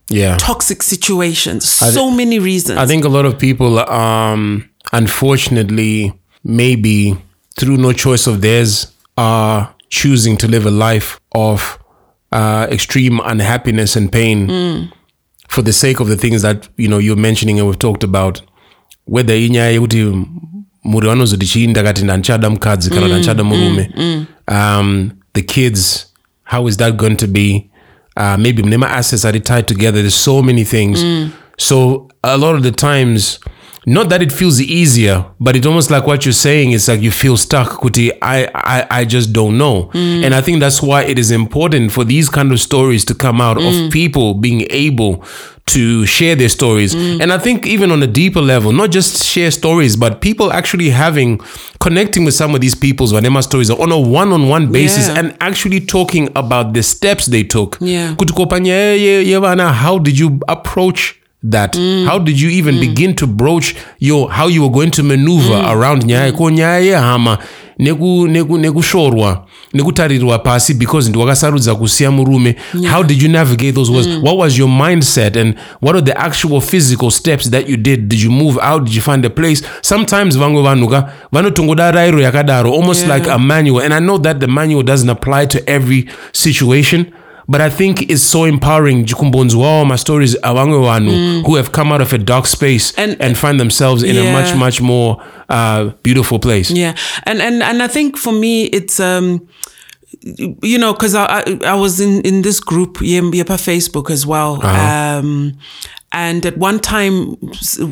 yeah. 0.09 0.37
toxic 0.37 0.83
situations. 0.83 1.69
So 1.69 2.11
many 2.11 2.39
reasons. 2.39 2.77
I 2.77 2.85
think 2.85 3.05
a 3.05 3.09
lot 3.09 3.25
of 3.25 3.39
people, 3.39 3.79
um, 3.79 4.69
unfortunately, 4.91 6.13
maybe 6.43 7.17
through 7.57 7.77
no 7.77 7.93
choice 7.93 8.27
of 8.27 8.41
theirs, 8.41 8.91
are 9.17 9.73
choosing 9.89 10.37
to 10.37 10.47
live 10.47 10.65
a 10.65 10.71
life 10.71 11.19
of 11.33 11.79
uh, 12.31 12.67
extreme 12.71 13.19
unhappiness 13.23 13.95
and 13.95 14.11
pain 14.11 14.91
for 15.49 15.61
the 15.61 15.73
sake 15.73 15.99
of 15.99 16.07
the 16.07 16.17
things 16.17 16.41
that 16.41 16.67
you 16.77 16.87
know 16.87 16.97
you're 16.97 17.15
mentioning 17.15 17.59
and 17.59 17.67
we've 17.67 17.79
talked 17.79 18.03
about. 18.03 18.41
Whether 19.05 19.33
inyaya 19.33 19.71
yekuti 19.73 20.27
muri 20.83 21.07
vanozoti 21.07 21.45
chii 21.47 21.67
ndakati 21.67 22.03
ndandichada 22.03 22.49
mukadzi 22.49 22.89
kana 22.89 23.07
ndandichada 23.07 23.43
murume. 23.43 23.89
um, 24.51 25.11
the 25.33 25.41
kids 25.41 26.07
how 26.43 26.67
is 26.67 26.77
that 26.77 26.95
going 26.95 27.15
to 27.15 27.27
be? 27.27 27.69
Uh, 28.17 28.35
maybe 28.37 28.61
mune 28.63 28.85
assets 28.85 29.25
are 29.25 29.39
tied 29.39 29.65
together. 29.65 30.01
There's 30.01 30.23
so 30.23 30.41
many 30.41 30.63
things. 30.63 31.03
So 31.57 32.07
a 32.23 32.37
lot 32.37 32.55
of 32.55 32.61
the 32.63 32.71
times 32.71 33.39
not 33.85 34.09
that 34.09 34.21
it 34.21 34.31
feels 34.31 34.61
easier, 34.61 35.25
but 35.39 35.55
it's 35.55 35.67
almost 35.67 35.91
like 35.91 36.07
what 36.07 36.25
you're 36.25 36.31
saying. 36.33 36.71
It's 36.71 36.87
like 36.87 37.01
you 37.01 37.11
feel 37.11 37.35
stuck. 37.37 37.81
Kuti, 37.81 38.11
I, 38.21 38.47
I, 38.55 38.87
I 39.01 39.05
just 39.05 39.33
don't 39.33 39.57
know. 39.57 39.89
And 39.93 40.33
I 40.33 40.41
think 40.41 40.59
that's 40.61 40.81
why 40.81 41.03
it 41.03 41.19
is 41.19 41.31
important 41.31 41.91
for 41.91 42.03
these 42.05 42.29
kind 42.29 42.51
of 42.51 42.59
stories 42.59 43.03
to 43.05 43.13
come 43.15 43.41
out 43.41 43.61
of 43.61 43.91
people 43.91 44.35
being 44.35 44.65
able 44.69 45.23
to 45.65 46.05
share 46.05 46.35
their 46.35 46.49
stories. 46.49 46.93
And 46.93 47.31
I 47.31 47.37
think 47.37 47.65
even 47.65 47.91
on 47.91 48.01
a 48.03 48.07
deeper 48.07 48.41
level, 48.41 48.71
not 48.73 48.91
just 48.91 49.23
share 49.25 49.51
stories, 49.51 49.95
but 49.95 50.21
people 50.21 50.51
actually 50.53 50.89
having 50.89 51.39
connecting 51.79 52.23
with 52.25 52.33
some 52.33 52.55
of 52.55 52.61
these 52.61 52.75
people's 52.75 53.11
Vanema 53.13 53.43
stories 53.43 53.69
on 53.69 53.91
a 53.91 53.99
one-on-one 53.99 54.71
basis 54.71 55.07
Yeah. 55.07 55.19
and 55.19 55.37
actually 55.41 55.79
talking 55.81 56.29
about 56.35 56.73
the 56.73 56.83
steps 56.83 57.25
they 57.25 57.43
took. 57.43 57.77
Yeah. 57.81 58.15
Kuti 58.15 58.33
kopanya, 58.33 58.71
"Eh, 58.73 58.95
yeah, 58.95 59.19
yeah, 59.19 59.39
bana, 59.39 59.71
how 59.73 59.97
did 59.99 60.17
you 60.17 60.39
approach 60.47 61.15
that 61.51 61.75
how 62.05 62.19
did 62.19 62.39
you 62.41 62.49
even 62.49 62.79
begin 62.79 63.13
to 63.15 63.27
broach 63.27 63.75
your 63.99 64.29
how 64.31 64.47
you 64.49 64.61
were 64.63 64.71
going 64.73 64.91
to 64.91 65.03
maneuver 65.03 65.55
around 65.67 66.03
nyaya 66.05 66.31
ko 66.31 66.49
nyaya 66.51 66.79
yehama 66.79 67.37
neku- 67.79 68.27
neku- 68.27 68.57
nekushorwa 68.57 69.45
nekutarirwa 69.73 70.39
pasi 70.39 70.73
because 70.73 71.09
ndiwakasarudza 71.09 71.75
kusiya 71.75 72.11
murume. 72.11 72.55
How 72.91 73.03
did 73.03 73.21
you 73.21 73.29
navigate 73.29 73.71
those 73.73 73.91
words? 73.91 74.07
What 74.07 74.37
was 74.37 74.57
your 74.59 74.69
mindset 74.69 75.35
and 75.37 75.55
what 75.81 75.95
are 75.95 76.01
the 76.05 76.17
actual 76.17 76.61
physical 76.61 77.11
steps 77.11 77.49
that 77.49 77.67
you 77.69 77.77
did? 77.77 78.07
Did 78.07 78.21
you 78.21 78.31
move 78.31 78.59
out? 78.61 78.83
Did 78.85 78.95
you 78.95 79.01
find 79.01 79.25
a 79.25 79.29
place? 79.29 79.63
Sometimes 79.81 80.37
vamwe 80.37 80.61
vanhu 80.61 80.87
ka 80.89 81.09
vanotongoda 81.31 81.91
rairo 81.91 82.21
yakadaro 82.21 82.73
almost 82.73 83.01
Yeah. 83.07 83.17
like 83.17 83.29
a 83.31 83.39
manual. 83.39 83.81
And 83.81 83.93
i 83.93 83.99
know 83.99 84.17
that 84.19 84.39
the 84.39 84.47
manual 84.47 84.83
doesn't 84.83 85.09
apply 85.09 85.45
to 85.47 85.59
every 85.69 86.05
situation 86.31 87.05
but 87.47 87.61
I 87.61 87.69
think 87.69 88.01
it's 88.09 88.23
so 88.23 88.45
empowering 88.45 89.05
jikumbonzwawo 89.05 89.85
my 89.85 89.97
stories 89.97 90.37
avamwe 90.41 90.79
vanhu 90.79 91.41
who 91.45 91.55
have 91.55 91.69
come 91.71 91.91
out 91.93 92.01
of 92.01 92.13
a 92.13 92.17
dark 92.17 92.45
space 92.47 92.93
and, 92.97 93.15
And- 93.19 93.35
find 93.37 93.59
themselves 93.59 94.03
in 94.03 94.17
a 94.17 94.31
much 94.33 94.55
much 94.55 94.81
more 94.81 95.17
uh, 95.49 95.91
beautiful 96.03 96.39
place. 96.39 96.71
Yeah, 96.71 96.95
and 97.25 97.41
and 97.41 97.63
and 97.63 97.83
I 97.83 97.87
think 97.87 98.17
for 98.17 98.33
me 98.33 98.63
it's 98.63 98.99
um, 98.99 99.39
you 100.61 100.77
know, 100.77 100.93
because 100.93 101.15
I, 101.15 101.25
I 101.25 101.59
I 101.65 101.75
was 101.75 101.99
in 101.99 102.21
in 102.21 102.41
this 102.43 102.59
group 102.59 102.97
Yepa 102.99 103.57
Facebook 103.57 104.09
as 104.11 104.25
well. 104.25 104.63
Um, 104.65 105.53
and 106.11 106.45
at 106.45 106.57
one 106.57 106.79
time, 106.79 107.31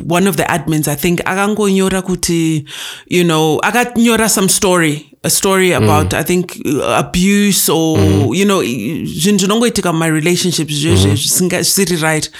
one 0.06 0.28
of 0.28 0.36
the 0.36 0.44
admins, 0.44 0.86
I 0.88 0.94
think, 0.94 1.20
akangonyora 1.24 2.02
kuti, 2.02 2.64
you 3.08 3.24
know, 3.24 3.58
akanyora 3.64 4.28
some 4.30 4.48
story, 4.48 5.11
a 5.24 5.30
story 5.30 5.70
mm. 5.70 5.76
about, 5.76 6.14
I 6.14 6.22
think, 6.24 6.60
uh, 6.66 6.98
abuse 6.98 7.68
or, 7.68 7.96
mm. 7.98 8.36
you 8.36 8.44
know, 8.44 8.62
zvinhu 8.62 9.38
zvinongoitika 9.38 9.92
my 9.92 10.10
relationships, 10.10 10.74
zvisiri 10.74 11.96
mm. 11.96 12.02
right 12.02 12.30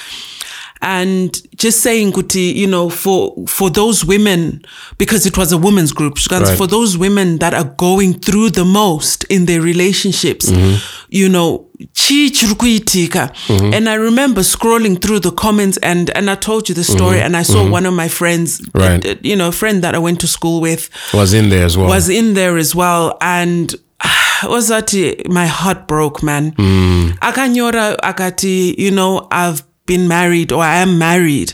and 0.83 1.41
just 1.57 1.80
saying 1.80 2.12
kuti 2.12 2.55
you 2.55 2.66
know 2.66 2.91
for 2.91 3.33
for 3.47 3.70
those 3.70 4.05
women 4.05 4.61
because 4.99 5.24
it 5.26 5.39
was 5.39 5.53
a 5.53 5.57
women's 5.59 5.93
group 5.93 6.18
Right. 6.30 6.57
for 6.59 6.66
those 6.66 6.99
women 6.99 7.39
that 7.39 7.55
are 7.55 7.64
going 7.76 8.14
through 8.20 8.51
the 8.51 8.64
most 8.64 9.24
in 9.30 9.47
their 9.47 9.61
relationships 9.61 10.51
mm-hmm. 10.51 10.76
you 11.11 11.28
know 11.28 11.66
chi 11.95 12.30
kuitika. 12.30 13.30
Mm-hmm. 13.47 13.74
And 13.74 13.89
i 13.89 13.95
remember 13.95 14.43
scrolling 14.43 15.01
through 15.01 15.20
the 15.20 15.33
comments 15.33 15.78
and 15.83 16.11
and 16.16 16.28
i 16.30 16.35
told 16.35 16.68
you 16.68 16.74
the 16.74 16.85
story 16.85 17.16
mm-hmm. 17.16 17.26
and 17.26 17.37
i 17.37 17.43
saw 17.45 17.68
one 17.68 17.87
of 17.87 17.95
my 17.95 18.09
friends 18.09 18.61
uh, 18.74 18.78
Right. 18.80 19.05
uh, 19.07 19.14
you 19.22 19.37
know 19.37 19.49
a 19.49 19.53
friend 19.53 19.83
that 19.85 19.95
i 19.95 19.99
went 19.99 20.20
to 20.20 20.26
school 20.26 20.61
with 20.61 20.91
Was 21.14 21.33
in 21.33 21.49
there 21.51 21.64
as 21.64 21.76
well. 21.76 21.89
was 21.89 22.09
in 22.09 22.35
there 22.35 22.57
as 22.59 22.74
well. 22.74 23.16
And 23.20 23.74
was 24.45 24.68
that 24.68 24.93
my 25.28 25.47
heart 25.47 25.87
broke 25.87 26.22
man. 26.22 26.53
Mm. 26.53 27.18
Akanyora 27.20 27.97
akati 28.03 28.74
you 28.78 28.91
know 28.91 29.28
i've 29.30 29.62
been 29.93 30.05
married 30.09 30.53
or 30.53 30.62
i 30.62 30.76
am 30.86 30.93
married 30.99 31.51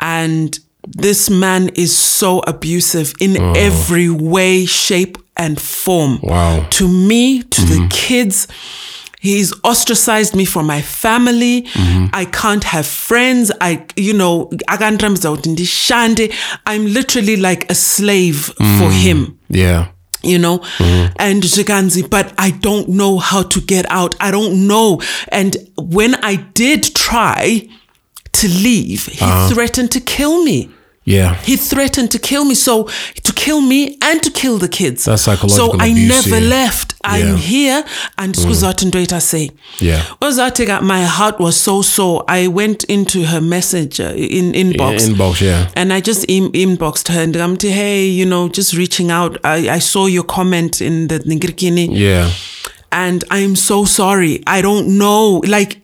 and 0.00 0.58
this 1.04 1.28
man 1.30 1.62
is 1.74 1.92
so 1.96 2.30
abusive 2.52 3.08
in 3.20 3.36
oh. 3.36 3.52
every 3.68 4.08
way 4.08 4.64
shape 4.66 5.16
and 5.36 5.60
form 5.60 6.18
Wow. 6.22 6.66
to 6.78 6.88
me 6.88 7.42
to 7.42 7.60
the 7.62 7.74
mm-hmm. 7.74 7.88
kids 7.88 8.46
He's 9.26 9.52
ostracized 9.64 10.36
me 10.36 10.44
from 10.44 10.66
my 10.66 10.82
family. 10.82 11.62
Mm-hmm. 11.62 12.06
I 12.12 12.26
can't 12.26 12.62
have 12.64 12.86
friends. 12.86 13.50
I, 13.60 13.84
you 13.96 14.12
know, 14.12 14.50
akandrambiza 14.68 15.30
kuti 15.30 15.48
ndishande. 15.48 16.32
I'm 16.66 16.86
literally 16.86 17.36
like 17.36 17.66
a 17.68 17.74
slave 17.74 18.38
for 18.56 18.90
mm. 18.90 19.02
him 19.02 19.36
yeah. 19.50 19.86
You 20.26 20.38
know? 20.38 20.58
Mm-hmm. 20.58 21.16
And 21.18 21.42
Ziganzi, 21.42 22.08
but 22.08 22.34
i 22.38 22.50
don't 22.50 22.88
know 22.88 23.18
how 23.18 23.42
to 23.42 23.60
get 23.60 23.86
out. 23.90 24.14
I 24.20 24.30
don't 24.30 24.66
know. 24.66 25.00
And 25.28 25.56
when 25.76 26.14
i 26.16 26.36
did 26.36 26.94
try 26.94 27.68
to 28.32 28.48
leave 28.48 29.06
he 29.06 29.24
uh-huh. 29.24 29.48
threatened 29.48 29.90
to 29.92 30.00
kill 30.00 30.44
me 30.44 30.70
Yeah. 31.06 31.34
he 31.48 31.56
threatened 31.56 32.10
to 32.10 32.18
kill 32.18 32.44
me 32.44 32.54
so 32.54 32.88
to 33.22 33.32
kill 33.32 33.60
me 33.60 33.96
and 34.02 34.20
to 34.24 34.30
kill 34.30 34.58
the 34.58 34.68
kids 34.68 35.04
That's 35.04 35.22
psychological 35.22 35.72
so 35.72 35.78
i 35.78 35.86
abuse, 35.86 36.08
never 36.08 36.40
yeah. 36.42 36.50
left 36.58 36.94
i'm 37.04 37.26
Yeah. 37.28 37.36
here 37.36 37.84
and 38.18 38.34
mm. 38.34 39.20
say 39.20 39.50
Yeah. 39.78 40.02
Ozatega, 40.20 40.82
my 40.82 41.02
heart 41.04 41.38
was 41.38 41.56
so 41.60 41.82
sore 41.82 42.24
i 42.28 42.48
went 42.48 42.82
into 42.84 43.24
her 43.24 43.40
messenger 43.40 44.08
in 44.16 44.52
inbox 44.52 45.08
Inbox, 45.08 45.40
yeah. 45.40 45.70
and 45.76 45.92
I 45.92 46.00
just 46.00 46.24
in- 46.28 46.50
inboxed 46.52 47.08
her 47.08 47.20
and 47.22 47.36
I'm 47.36 47.56
to 47.58 47.70
hey, 47.70 48.04
you 48.06 48.26
know, 48.26 48.48
just 48.48 48.74
reaching 48.74 49.10
out. 49.10 49.38
I, 49.44 49.68
I 49.76 49.78
saw 49.78 50.06
your 50.06 50.24
comment 50.24 50.80
in 50.80 51.08
the 51.08 51.18
Ningirikini 51.20 51.88
Yeah. 51.92 52.30
and 52.92 53.24
I'm 53.30 53.54
so 53.56 53.84
sorry. 53.84 54.42
I 54.46 54.60
don't 54.62 54.98
know. 54.98 55.42
Like, 55.46 55.80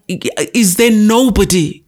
is 0.54 0.76
there 0.76 0.90
nobody 0.90 1.82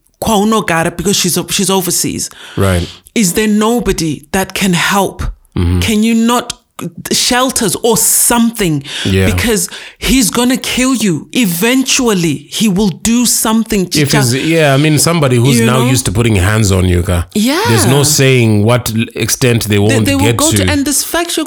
Because 0.97 1.17
she's 1.17 1.39
she's 1.51 1.71
overseas? 1.71 2.31
Right. 2.57 2.87
Is 3.15 3.35
there 3.35 3.49
nobody 3.49 4.27
that 4.33 4.55
can 4.55 4.73
help? 4.73 5.23
Mm-hmm. 5.57 5.81
Can 5.81 6.03
you 6.03 6.15
not 6.15 6.65
shelters 7.13 7.77
or 7.77 7.97
something? 7.97 8.83
Yeah. 9.05 9.27
Because 9.33 9.69
he's 9.99 10.31
gonna 10.31 10.57
kill 10.57 10.95
you. 10.95 11.29
Eventually, 11.33 12.35
he 12.35 12.69
will 12.69 12.89
do 12.89 13.27
something. 13.27 13.87
To 13.91 13.99
you. 13.99 14.07
If 14.07 14.15
it's, 14.15 14.35
yeah, 14.35 14.75
I 14.75 14.77
mean, 14.77 14.99
somebody 14.99 15.37
who's 15.37 15.61
You 15.61 15.67
now 15.67 15.79
know? 15.85 15.91
used 15.91 16.05
to 16.07 16.13
putting 16.13 16.35
hands 16.37 16.73
on 16.73 16.87
you. 16.87 17.05
Yeah. 17.35 17.63
There's 17.69 17.87
no 17.87 18.03
saying 18.03 18.65
what 18.65 18.93
extent 19.15 19.65
they 19.69 19.75
they, 19.75 19.79
won't 19.79 20.07
they 20.07 20.15
will 20.17 20.23
get 20.25 20.37
go 20.37 20.51
to. 20.51 20.57
to, 20.57 20.71
and 20.71 20.85
this 20.85 21.05
fact 21.05 21.37
you 21.37 21.45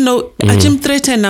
know 0.00 0.22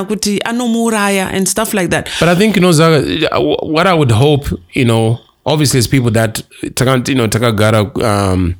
kuti 0.04 0.38
anomuraya 0.44 1.26
and 1.32 1.48
stuff 1.48 1.74
like 1.74 1.90
that 1.90 2.08
But 2.20 2.28
I 2.28 2.34
think 2.36 2.56
you 2.56 2.62
know 2.62 2.72
Zaga, 2.72 3.00
what 3.40 3.86
I 3.86 3.94
would 3.94 4.12
hope, 4.12 4.46
you 4.72 4.84
know, 4.84 5.18
obviously 5.46 5.78
as 5.78 5.86
people 5.88 6.10
that 6.12 6.42
you 6.62 7.14
know 7.14 7.28
Takagara 7.28 8.02
um, 8.02 8.56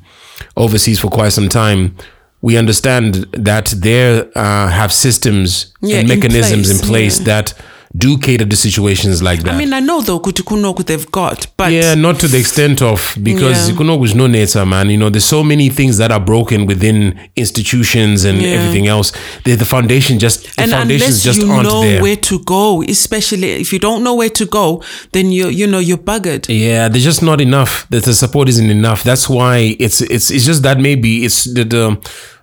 overseas 0.57 0.99
for 0.99 1.09
quite 1.09 1.29
some 1.33 1.49
time, 1.49 1.95
we 2.41 2.57
understand 2.57 3.15
that 3.33 3.67
they 3.77 4.19
uh, 4.35 4.67
have 4.67 4.91
systems 4.93 5.73
Yeah, 5.81 5.99
and 5.99 6.07
mechanisms 6.07 6.69
in 6.69 6.77
place, 6.77 7.17
place, 7.17 7.19
yeah. 7.19 7.25
that 7.41 7.53
do 7.97 8.17
cater 8.17 8.45
to 8.45 8.55
situations 8.55 9.21
like 9.21 9.41
that. 9.43 9.53
i 9.53 9.57
mean 9.57 9.73
i 9.73 9.79
know 9.79 10.01
though 10.01 10.19
kuti 10.19 10.43
kunoku 10.43 10.83
they've 10.85 11.11
got 11.11 11.47
but 11.57 11.71
yeah, 11.71 11.95
not 11.95 12.19
to 12.19 12.27
the 12.27 12.37
extent 12.37 12.81
of 12.81 13.15
because 13.23 13.69
Yeah. 13.69 13.75
yeah. 13.79 14.13
no 14.15 14.27
nature, 14.27 14.65
man. 14.65 14.89
You 14.89 14.97
know, 14.97 15.09
there's 15.09 15.25
so 15.25 15.43
many 15.43 15.69
things 15.69 15.97
that 15.97 16.11
are 16.11 16.19
broken 16.19 16.65
within 16.65 17.13
institutions 17.35 18.23
and 18.25 18.41
Yeah. 18.41 18.49
everything 18.59 18.87
else. 18.87 19.11
The, 19.43 19.55
the 19.55 19.65
foundation 19.65 20.19
just 20.19 20.43
the 20.55 20.63
and 20.63 20.71
foundations 20.71 21.09
unless 21.09 21.23
just 21.23 21.39
you 21.41 21.51
aren't 21.51 21.63
know 21.69 21.81
there. 21.81 22.01
where 22.01 22.15
to 22.15 22.39
go 22.39 22.81
especially 22.83 23.51
if 23.61 23.71
you 23.73 23.79
don't 23.79 24.03
know 24.03 24.15
where 24.15 24.29
to 24.29 24.45
go 24.45 24.83
then 25.11 25.31
you 25.31 25.47
you 25.49 25.67
know 25.67 25.79
you're 25.79 25.97
buggered 25.97 26.45
Yeah, 26.49 26.89
there's 26.89 27.03
just 27.03 27.21
not 27.21 27.39
enough. 27.41 27.85
That 27.89 28.03
the 28.03 28.13
support 28.13 28.49
isn't 28.49 28.69
enough. 28.69 29.03
That's 29.03 29.29
why 29.29 29.75
it's 29.79 30.01
it's 30.01 30.29
it's 30.31 30.45
just 30.45 30.63
that 30.63 30.79
maybe 30.79 31.23
it's 31.25 31.45
the 31.45 31.63
the, 31.63 31.97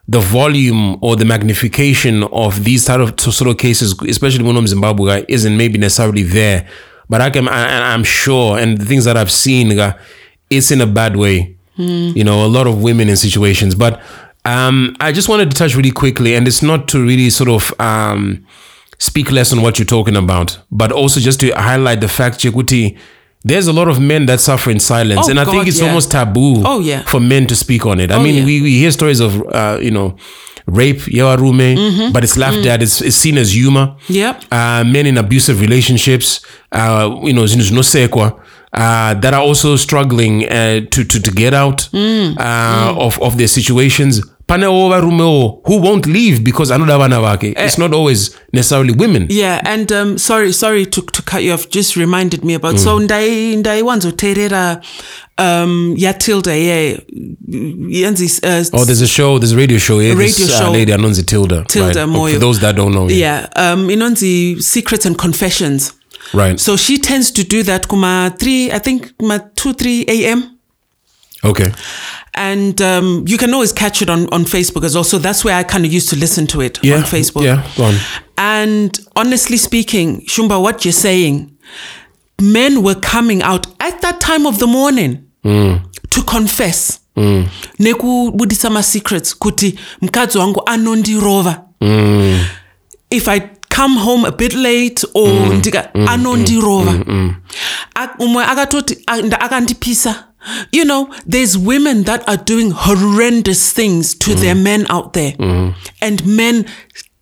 the 0.09 0.21
volume 0.21 0.99
or 1.01 1.17
the 1.17 1.25
magnification 1.25 2.25
of 2.25 2.65
these 2.65 2.85
type 2.85 3.01
of 3.01 3.19
sort 3.21 3.49
of 3.49 3.59
cases, 3.59 3.95
especially 4.09 4.45
when 4.45 4.57
I'm 4.57 4.67
Zimbabwe, 4.67 5.25
isn't 5.29 5.57
maybe 5.57 5.79
necessarily 5.79 6.23
there. 6.23 6.69
But 7.09 7.21
I 7.21 7.31
can 7.31 7.49
I, 7.49 7.93
I'm 7.93 8.05
sure, 8.05 8.59
and 8.59 8.79
the 8.79 8.85
things 8.85 9.05
that 9.05 9.17
I've 9.17 9.31
seen, 9.31 9.79
it's 10.51 10.71
in 10.71 10.81
a 10.81 10.87
bad 10.87 11.17
way. 11.17 11.57
You 11.77 12.25
know, 12.25 12.45
a 12.45 12.49
lot 12.49 12.67
of 12.67 12.83
women 12.83 13.09
in 13.09 13.17
situations. 13.17 13.75
But 13.75 14.01
um, 14.45 14.97
I 15.01 15.13
just 15.13 15.29
wanted 15.29 15.51
to 15.51 15.57
touch 15.57 15.75
really 15.75 15.91
quickly, 15.91 16.35
and 16.35 16.47
it's 16.47 16.63
not 16.63 16.89
to 16.89 17.03
really 17.05 17.31
sort 17.31 17.49
of 17.49 17.73
um, 17.81 18.47
speak 18.99 19.31
less 19.31 19.53
on 19.53 19.63
what 19.63 19.79
you're 19.79 19.87
talking 19.87 20.17
about, 20.17 20.59
but 20.71 20.93
also 20.93 21.21
just 21.21 21.41
to 21.41 21.51
highlight 21.53 22.01
the 22.01 22.09
fact, 22.09 22.39
Chekuti, 22.39 22.99
there's 23.45 23.67
a 23.67 23.73
lot 23.73 23.89
of 23.89 23.99
men 24.01 24.27
that 24.27 24.41
suffer 24.41 24.71
in 24.71 24.79
silence, 24.81 25.27
Oh, 25.27 25.31
and 25.31 25.41
I 25.41 25.45
think 25.45 25.67
it's 25.67 25.81
yeah. 25.81 25.89
almost 25.89 26.11
taboo 26.11 26.63
Oh, 26.65 26.81
yeah. 26.81 27.03
for 27.05 27.21
men 27.21 27.47
to 27.47 27.57
speak 27.57 27.87
on 27.87 28.01
it. 28.01 28.11
I 28.11 28.17
Oh, 28.17 28.23
mean, 28.23 28.37
yeah. 28.37 28.45
we, 28.45 28.63
we 28.63 28.79
hear 28.79 28.91
stories 28.93 29.21
of 29.21 29.43
uh, 29.55 29.79
you 29.83 29.91
know 29.91 30.17
rape, 30.67 31.01
yawarume, 31.11 31.77
Mm-hmm. 31.77 32.13
but 32.13 32.23
it's 32.25 32.37
laughed 32.37 32.67
at. 32.67 32.83
It's, 32.83 33.01
it's 33.01 33.17
seen 33.17 33.37
as 33.39 33.53
humor. 33.55 33.97
Yep. 34.09 34.45
Uh, 34.53 34.85
men 34.85 35.07
in 35.07 35.19
abusive 35.19 35.61
relationships, 35.61 36.41
uh, 36.71 37.19
you 37.25 37.33
know, 37.33 37.45
zinu 37.47 37.63
zvinosekwa, 37.63 38.33
uh, 38.73 39.15
that 39.21 39.35
are 39.35 39.43
also 39.43 39.77
struggling 39.77 40.45
uh, 40.45 40.81
to, 40.91 41.05
to 41.05 41.21
to 41.21 41.31
get 41.33 41.53
out 41.55 41.89
Mm. 41.93 42.37
uh, 42.39 42.95
of 43.07 43.19
of 43.21 43.37
their 43.39 43.49
situations. 43.49 44.23
Varumewo 44.59 45.61
who 45.65 45.77
won't 45.77 46.07
leave 46.07 46.41
because 46.41 46.75
anoda 46.75 46.99
vana 46.99 47.21
vake 47.21 47.55
it's 47.67 47.79
not 47.79 47.93
always 47.95 48.31
necessarily 48.53 48.95
women 48.99 49.27
yeah 49.29 49.61
and 49.65 49.93
um, 49.93 50.19
sorry 50.19 50.53
sorry 50.53 50.87
to, 50.87 51.03
to 51.03 51.23
cut 51.23 51.43
you 51.43 51.53
off 51.55 51.69
just 51.71 51.97
reminded 51.97 52.45
me 52.45 52.55
about 52.55 52.77
so 52.79 53.01
ndai 53.01 53.57
ndaiwanzoteerera 53.57 54.81
um 55.39 55.95
yatilda 55.99 56.55
ye 56.55 56.99
yenzi 57.89 58.25
uh, 58.43 58.65
Oh, 58.81 58.85
there's 58.85 59.03
a 59.03 59.07
show, 59.07 59.39
there's 59.39 59.53
a 59.53 59.57
radio 59.57 59.79
show 59.79 59.99
here. 60.01 60.15
Radio 60.15 60.47
this, 60.47 60.59
show. 60.59 60.67
Uh, 60.67 60.73
lady 60.73 60.93
Anonzi 60.93 61.23
Tilda. 61.27 61.65
Tilda 61.69 62.01
right. 62.01 62.09
Moyo. 62.09 62.33
For 62.35 62.41
those 62.41 62.61
that 62.61 62.77
don't 62.77 62.93
know. 62.95 63.09
yeah 63.11 63.49
um 63.57 63.91
inonzi 63.91 64.57
secrets 64.63 65.07
and 65.07 65.17
confessions 65.17 65.93
Right. 66.35 66.61
so 66.61 66.77
she 66.77 66.99
tends 66.99 67.31
to 67.33 67.43
do 67.45 67.63
that 67.63 67.87
kuma 67.89 68.33
3 68.39 68.71
i 68.73 68.79
think 68.81 69.17
kuma 69.19 69.39
2 69.39 69.73
3 69.73 70.05
a.m 70.09 70.43
okay. 71.45 71.73
and 72.35 72.81
um, 72.81 73.25
you 73.27 73.37
can 73.39 73.53
always 73.55 73.73
catch 73.73 74.03
it 74.03 74.09
on, 74.11 74.27
on 74.33 74.45
Facebook 74.45 74.85
as 74.85 74.95
well. 74.95 75.05
So 75.05 75.19
that's 75.19 75.45
where 75.45 75.55
I 75.57 75.65
kind 75.65 75.85
of 75.85 75.93
used 75.93 76.09
to 76.11 76.17
listen 76.17 76.47
to 76.49 76.61
it 76.61 76.79
Yeah. 76.83 76.97
on 76.97 77.03
Facebook. 77.03 77.45
Yeah. 77.45 77.63
Go 77.77 77.85
on. 77.85 77.95
And 78.39 78.99
honestly 79.17 79.57
speaking, 79.59 80.21
Shumba, 80.27 80.61
what 80.63 80.85
you're 80.85 80.93
saying, 80.93 81.57
men 82.41 82.83
were 82.83 82.95
coming 83.01 83.43
out 83.43 83.67
at 83.81 84.01
that 84.03 84.21
time 84.21 84.47
of 84.47 84.59
the 84.59 84.67
morning 84.67 85.25
mm. 85.45 85.81
to 86.11 86.23
confess. 86.23 86.99
Mm. 87.17 87.47
nekubudisa 87.79 88.71
ma-secrets 88.71 89.35
kuti 89.39 89.79
mukadzi 90.01 90.39
wangu 90.39 90.63
anondirova 90.67 91.63
mm. 91.81 92.41
if 93.11 93.29
i 93.29 93.41
come 93.77 93.99
home 94.01 94.25
a 94.29 94.31
bit 94.31 94.55
late 94.55 95.07
or 95.15 95.55
ndika 95.55 95.95
anondirova 95.95 96.93
Ak- 97.95 98.15
umwe 98.19 98.45
akatoti 98.45 98.99
"Ah, 99.07 99.17
nda- 99.23 99.41
akandipisa 99.41 100.25
you 100.73 100.85
know 100.85 101.13
there's 101.27 101.57
women 101.57 102.03
that 102.05 102.27
are 102.29 102.37
doing 102.37 102.71
horrendous 102.73 103.73
things 103.73 104.15
to 104.17 104.35
their 104.35 104.55
men 104.55 104.87
out 104.89 105.13
there. 105.13 105.35
And 106.01 106.27
men 106.27 106.67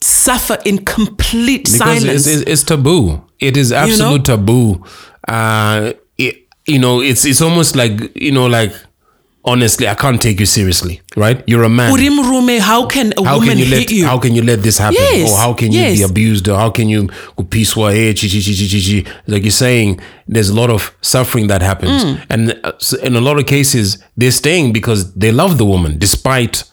suffer 0.00 0.58
in 0.64 0.78
complete 0.84 1.64
Because 1.64 1.78
silence. 1.78 2.26
it's, 2.26 2.40
it's, 2.40 2.50
it's 2.50 2.62
taboo. 2.64 3.22
It 3.38 3.56
is 3.56 3.72
absolute 3.72 4.24
taboo. 4.24 4.84
Uh, 5.28 5.92
it, 6.18 6.46
you 6.66 6.78
know, 6.78 7.00
it's 7.00 7.24
it's 7.24 7.40
almost 7.42 7.76
like 7.76 8.14
you 8.16 8.32
know, 8.32 8.46
like 8.46 8.72
honestly, 9.44 9.88
I 9.88 9.94
can't 9.94 10.20
take 10.20 10.38
you 10.40 10.46
seriously, 10.46 11.00
right? 11.16 11.42
You're 11.46 11.62
a 11.64 11.68
man. 11.68 11.90
How 12.60 12.86
can 12.86 13.12
a 13.16 13.24
how 13.24 13.34
woman 13.34 13.48
can 13.48 13.58
you 13.58 13.64
hit 13.64 13.78
let 13.78 13.90
you 13.90 14.04
how 14.06 14.18
can 14.18 14.34
you 14.34 14.42
let 14.42 14.62
this 14.62 14.78
happen 14.78 14.96
Yes, 15.00 15.30
or 15.30 15.38
how 15.38 15.52
can 15.54 15.72
you 15.72 15.82
be 15.96 16.02
abused 16.02 16.48
or 16.48 16.56
how 16.58 16.70
can 16.70 16.88
you 16.88 17.08
like 19.26 19.42
you're 19.42 19.50
saying 19.50 20.00
there's 20.28 20.48
a 20.50 20.54
lot 20.54 20.70
of 20.70 20.94
suffering 21.02 21.46
that 21.48 21.62
happens 21.62 22.04
Mm. 22.04 22.26
and 22.30 22.60
uh, 22.64 22.72
in 23.02 23.16
a 23.16 23.20
lot 23.20 23.38
of 23.38 23.46
cases 23.46 23.98
they're 24.16 24.30
staying 24.30 24.72
because 24.72 25.12
they 25.14 25.32
love 25.32 25.58
the 25.58 25.64
woman 25.66 25.98
despite 25.98 26.64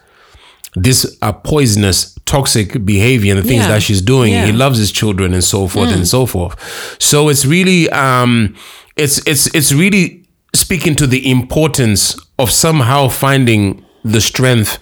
this 0.74 1.16
uh, 1.22 1.32
poisonous 1.32 2.14
toxic 2.24 2.84
behavior 2.84 3.34
and 3.34 3.42
the 3.42 3.48
things 3.48 3.62
Yeah. 3.64 3.72
that 3.72 3.82
she's 3.82 4.02
doing 4.02 4.32
Yeah. 4.32 4.46
he 4.46 4.52
loves 4.52 4.78
his 4.78 4.92
children 4.92 5.32
and 5.34 5.42
so 5.42 5.66
forth 5.68 5.90
and 5.90 6.06
so 6.06 6.26
forth 6.26 6.54
so 7.00 7.28
it's 7.30 7.44
really 7.46 7.88
um 7.90 8.54
it's 8.96 9.18
it's 9.26 9.46
it's 9.54 9.72
really 9.72 10.24
speaking 10.58 10.94
to 10.96 11.06
the 11.06 11.30
importance 11.30 12.16
of 12.38 12.50
somehow 12.50 13.08
finding 13.08 13.84
the 14.04 14.20
strength 14.20 14.78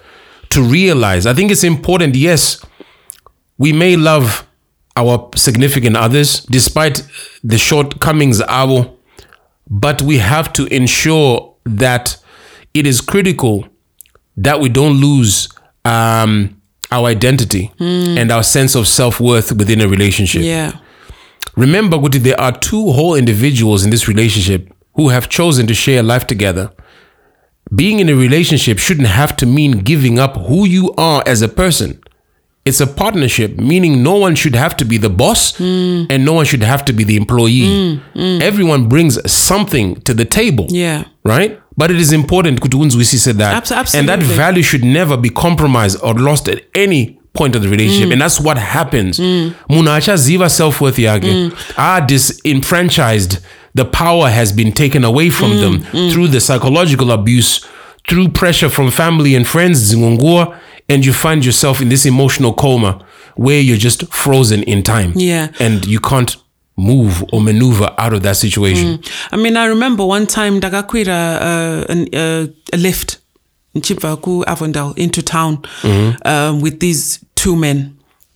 to 0.51 0.63
realize. 0.63 1.27
I 1.27 1.35
think 1.35 1.51
it's 1.51 1.65
important 1.65 2.15
yes 2.17 2.65
we 3.59 3.73
may 3.73 3.97
love 3.97 4.47
our 4.97 5.31
significant 5.37 5.97
others 5.97 6.41
despite 6.47 7.03
the 7.45 7.59
shortcomings 7.59 8.41
avo 8.43 8.97
but 9.69 10.03
we 10.03 10.19
have 10.19 10.53
to 10.55 10.67
ensure 10.75 11.55
that 11.65 12.17
it 12.75 12.87
is 12.87 13.01
critical 13.01 13.67
that 14.37 14.61
we 14.61 14.69
don't 14.69 15.01
lose 15.01 15.49
um, 15.85 16.61
our 16.93 17.07
identity 17.07 17.73
and 17.81 18.31
our 18.31 18.43
sense 18.43 18.75
of 18.77 18.87
self-worth 18.87 19.53
within 19.53 19.81
a 19.81 19.89
relationship. 19.89 20.43
Yeah. 20.43 20.73
Remember 21.57 21.97
Guti, 21.97 22.19
there 22.23 22.41
are 22.41 22.53
two 22.53 22.93
whole 22.93 23.15
individuals 23.17 23.85
in 23.85 23.91
this 23.91 24.07
relationship 24.07 24.73
who 24.97 25.09
have 25.09 25.29
chosen 25.29 25.67
to 25.67 25.75
share 25.75 26.03
life 26.03 26.27
together 26.27 26.71
being 27.75 27.99
in 27.99 28.09
a 28.09 28.15
relationship 28.15 28.79
shouldn't 28.79 29.09
have 29.09 29.37
to 29.37 29.47
mean 29.47 29.79
giving 29.79 30.19
up 30.19 30.37
who 30.37 30.67
you 30.67 30.93
are 30.97 31.23
as 31.27 31.43
a 31.43 31.49
person 31.49 32.01
it's 32.65 32.81
a 32.81 32.87
partnership 32.87 33.57
meaning 33.57 34.03
no 34.03 34.17
one 34.17 34.35
should 34.35 34.55
have 34.55 34.77
to 34.77 34.85
be 34.85 34.99
the 34.99 35.11
boss 35.11 35.57
hmm. 35.57 36.05
and 36.11 36.25
no 36.25 36.33
one 36.33 36.45
should 36.45 36.63
have 36.63 36.85
to 36.85 36.93
be 36.93 37.05
the 37.05 37.17
employee 37.17 37.95
hmm. 37.95 38.19
Hmm. 38.19 38.43
everyone 38.43 38.89
brings 38.89 39.19
something 39.31 40.01
to 40.03 40.15
the 40.15 40.25
table 40.25 40.67
yeah 40.69 41.05
right? 41.27 41.61
But 41.77 41.91
it 41.91 41.99
is 41.99 42.13
important 42.13 42.61
kuti 42.61 42.79
unzwisise 42.79 43.33
that. 43.35 43.71
Abs- 43.71 43.95
And 43.95 44.09
that 44.09 44.23
value 44.23 44.63
should 44.63 44.85
never 44.85 45.17
be 45.17 45.31
compromised 45.31 45.99
or 46.03 46.15
lost 46.15 46.49
at 46.49 46.63
any 46.75 47.19
point 47.35 47.55
of 47.55 47.63
the 47.63 47.69
relationship. 47.69 48.13
And 48.13 48.21
that's 48.21 48.41
what 48.41 48.57
happens. 48.57 49.19
Munhu 49.19 50.17
ziva 50.17 50.51
self-worth 50.51 50.97
yake. 50.97 51.53
Are 51.77 52.01
disenfranchised. 52.01 53.39
The 53.77 53.85
power 53.85 54.29
has 54.31 54.53
been 54.53 54.73
taken 54.73 55.05
away 55.05 55.31
from 55.31 55.51
them 55.63 55.75
through 56.11 56.29
the 56.29 56.41
psychological 56.41 57.11
abuse, 57.11 57.61
through 58.09 58.29
pressure 58.31 58.71
from 58.71 58.91
family 58.91 59.35
and 59.37 59.47
friends, 59.47 59.77
zingungua, 59.93 60.59
and 60.89 61.05
you 61.05 61.13
find 61.13 61.45
yourself 61.45 61.81
in 61.83 61.89
this 61.89 62.07
emotional 62.07 62.53
coma 62.55 63.05
where 63.37 63.61
you're 63.61 63.77
just 63.89 64.07
frozen 64.13 64.63
in 64.63 64.83
time. 64.83 65.13
Yeah. 65.15 65.49
And 65.61 65.85
you 65.87 66.01
can't 66.01 66.37
move 66.77 67.23
or 67.33 67.41
maneuver 67.41 67.89
out 67.99 68.13
of 68.13 68.23
that 68.23 68.37
situation. 68.37 69.01
I 69.33 69.37
mean, 69.37 69.57
I 69.57 69.67
remember 69.67 70.05
one 70.07 70.27
time 70.27 70.61
ndakakwira 70.61 71.41
uh, 71.41 71.95
uh, 72.17 72.47
a 72.73 72.77
lift 72.77 73.19
nchibva 73.75 74.17
ku 74.23 74.45
Avondale 74.47 74.93
into 74.97 75.23
town 75.23 75.59
Mm-hmm. 75.83 76.29
um, 76.29 76.61
with 76.63 76.81
these 76.81 77.19
two 77.35 77.57
men. 77.57 77.93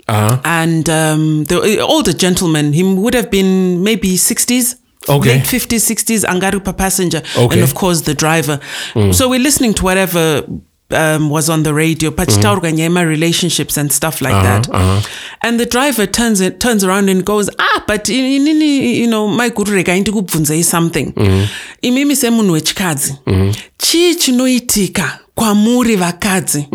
Uh-huh. 0.09 0.41
And 0.45 0.89
um, 0.89 1.45
the 1.45 1.81
older 1.81 2.13
gentleman, 2.13 2.73
he 2.73 2.83
would 2.83 3.15
have 3.15 3.31
been 3.31 3.83
maybe 3.85 4.17
60s. 4.17 4.77
Okay. 5.09 5.35
Late 5.35 5.47
50s, 5.59 5.91
60s, 5.91 6.25
Angarupa 6.25 6.73
passenger. 6.77 7.23
Okay. 7.37 7.47
Mm. 7.47 7.53
And 7.53 7.63
of 7.63 7.75
course, 7.75 8.03
the 8.03 8.15
driver. 8.15 8.61
So 9.13 9.29
we're 9.29 9.41
listening 9.43 9.75
to 9.75 9.85
whatever 9.85 10.43
um, 10.91 11.31
was 11.31 11.49
on 11.49 11.63
the 11.63 11.73
radio, 11.73 12.11
pachitaurga 12.11 12.71
nyema 12.73 13.05
relationships 13.09 13.79
and 13.79 13.91
stuff 13.93 14.21
like 14.21 14.35
that. 14.43 14.69
And 15.43 15.59
the 15.59 15.67
driver 15.67 16.07
turns 16.07 16.41
it, 16.41 16.61
turns 16.61 16.85
around 16.85 17.09
and 17.09 17.25
goes, 17.25 17.49
ah, 17.59 17.85
but 17.87 18.05
inini, 18.11 18.97
you 18.97 19.07
know, 19.07 19.27
my 19.29 19.49
guru 19.51 19.73
rega 19.77 19.95
ndikubvunzei 20.01 20.63
something. 20.65 21.13
Imimi 21.83 22.17
semunhu 22.17 22.53
wechikadzi. 22.53 23.15
Chii 23.79 24.15
chinoitika 24.15 25.19
kwamuri 25.35 25.97
vakadzi 25.97 26.69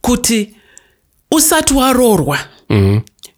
kuti 0.00 0.50
usati 1.30 1.74
waroorwa 1.74 2.38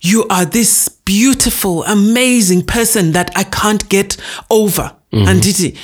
you 0.03 0.24
are 0.29 0.47
this 0.47 0.91
beautiful 1.07 1.82
amazing 1.86 2.62
person 2.62 3.12
that 3.12 3.30
i 3.34 3.44
can't 3.44 3.88
get 3.88 4.16
over. 4.50 4.90
Mm-hmm. 5.12 5.26
Handiti 5.26 5.74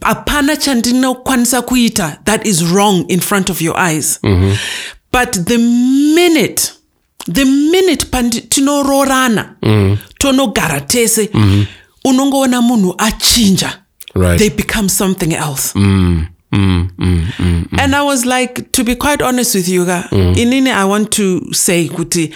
hapana 0.00 0.52
mm-hmm. 0.52 0.62
chandinokwanisa 0.62 1.62
kuita 1.62 2.18
that 2.24 2.46
is 2.46 2.62
wrong 2.62 3.04
in 3.08 3.20
front 3.20 3.50
of 3.50 3.62
your 3.62 3.78
eyes. 3.78 4.18
Mm-hmm. 4.22 4.54
But 5.12 5.32
the 5.46 5.58
minute 6.14 6.72
the 7.26 7.44
minute 7.44 8.06
pandi- 8.10 8.48
tinoroorana 8.48 9.54
tonogara 10.18 10.80
tese 10.80 11.30
unongoona 12.04 12.62
munhu 12.62 12.94
achinja 12.98 13.78
Right. 14.14 14.38
they 14.38 14.50
become 14.50 14.88
something 14.90 15.32
else. 15.34 15.72
And 15.74 16.28
I 17.94 18.02
was 18.02 18.26
like, 18.26 18.72
to 18.72 18.84
be 18.84 18.94
quite 18.94 19.22
honest 19.22 19.54
with 19.54 19.68
you, 19.68 19.86
ga, 19.86 20.02
inini 20.10 20.70
I 20.70 20.84
want 20.84 21.10
to 21.12 21.40
say 21.54 21.88
kuti, 21.88 22.32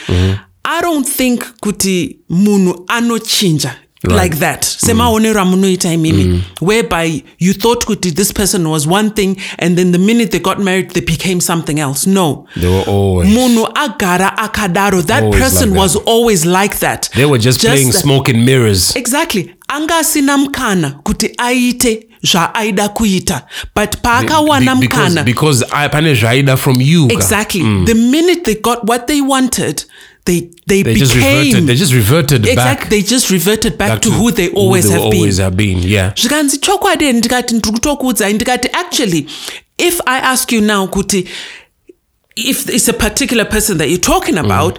I 0.69 0.81
don't 0.81 1.07
think 1.09 1.45
kuti 1.63 2.19
munu 2.29 2.85
anochinja 2.89 3.77
like 4.05 4.37
that. 4.39 4.63
Semaonera 4.63 5.45
munoita 5.45 5.89
imimi, 5.93 6.41
whereby 6.61 7.23
you 7.39 7.53
thought 7.55 7.85
kuti 7.87 8.15
this 8.15 8.31
person 8.33 8.69
was 8.69 8.87
one 8.87 9.11
thing, 9.11 9.37
and 9.59 9.77
then 9.77 9.91
the 9.93 9.99
minute 9.99 10.31
they 10.31 10.39
got 10.39 10.61
married, 10.61 10.91
they 10.91 11.01
became 11.01 11.41
something 11.41 11.81
else. 11.81 12.07
No. 12.07 12.47
Munu 12.57 13.65
agara 13.75 14.37
akadaro. 14.37 15.03
That 15.07 15.23
Always 15.25 15.41
person 15.43 15.71
like 15.71 15.75
that. 15.75 15.81
was 15.83 15.97
always 15.97 16.47
like 16.47 16.79
that. 16.81 17.09
They 17.15 17.27
were 17.27 17.39
just, 17.39 17.61
playing 17.61 17.91
that- 17.91 17.99
smoke 18.03 18.29
and 18.29 18.45
mirrors. 18.47 18.95
exactly 18.97 19.55
anga 19.69 19.95
asina 19.97 20.37
mukana 20.39 21.01
kuti 21.03 21.35
aite 21.39 22.07
zvaaida 22.23 22.89
kuita 22.95 23.43
but 23.75 23.97
paakawana 24.03 24.75
Be- 24.75 24.81
because, 24.83 25.15
mukana 25.15 25.25
because 25.25 25.63
I 25.73 25.89
pane 25.89 26.15
zvaida 26.15 26.57
from 26.59 26.81
you. 26.81 27.09
exactly 27.11 27.63
the 27.85 27.95
minute 27.95 28.45
they 28.45 28.55
got 28.55 28.87
what 28.87 29.07
they 29.09 29.21
wanted 29.21 29.85
they 30.27 30.51
they, 30.67 30.83
They 30.83 30.95
just 30.95 31.15
became 31.15 31.39
reverted. 31.39 31.67
They 31.67 31.75
just 31.77 31.93
reverted 31.93 32.47
exactly 32.47 32.85
back, 32.85 32.91
they 32.91 33.03
just 33.03 33.31
reverted 33.31 33.79
back, 33.79 33.89
back 33.89 34.03
to, 34.03 34.11
who 34.11 34.31
they 34.33 34.49
always 34.51 34.85
who 34.85 34.91
they 34.91 35.01
have 35.01 35.11
been 35.11 35.19
always 35.21 35.39
have 35.39 35.57
been. 35.57 35.79
Yeah. 35.83 36.13
zvikanzi 36.15 36.59
chokwadi 36.59 37.13
ndikati 37.13 37.55
ndiri 37.55 37.73
kutokuudzai 37.73 38.33
ndikati 38.33 38.69
actually 38.73 39.27
if 39.79 40.01
i 40.07 40.21
ask 40.23 40.53
you 40.53 40.61
now 40.61 40.89
kuti 40.89 41.29
if 42.37 42.69
it's 42.69 42.89
a 42.89 42.93
particular 42.93 43.49
person 43.49 43.79
that 43.79 43.89
you're 43.89 44.05
talking 44.05 44.35
mm. 44.35 44.45
about 44.45 44.79